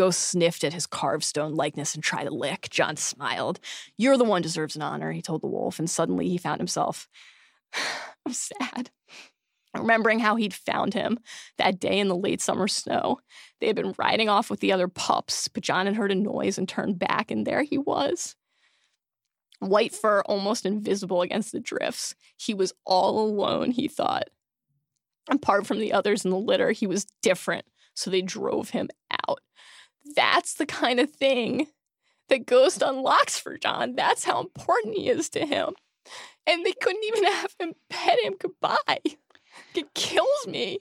[0.00, 2.68] Ghost sniffed at his carved stone likeness and tried to lick.
[2.70, 3.60] Jon smiled.
[3.98, 7.06] You're the one deserves an honor, he told the wolf, and suddenly he found himself.
[8.26, 8.88] I'm sad.
[9.74, 11.18] remembering how he'd found him
[11.58, 13.18] that day in the late summer snow.
[13.60, 16.56] They had been riding off with the other pups, but Jon had heard a noise
[16.56, 18.36] and turned back, and there he was.
[19.58, 22.14] White fur almost invisible against the drifts.
[22.38, 24.30] He was all alone, he thought.
[25.28, 28.88] Apart from the others in the litter, he was different, so they drove him
[29.28, 29.40] out.
[30.14, 31.68] That's the kind of thing
[32.28, 33.94] that Ghost unlocks for Jon.
[33.96, 35.74] That's how important he is to him.
[36.46, 39.00] And they couldn't even have him pet him goodbye.
[39.74, 40.80] It kills me.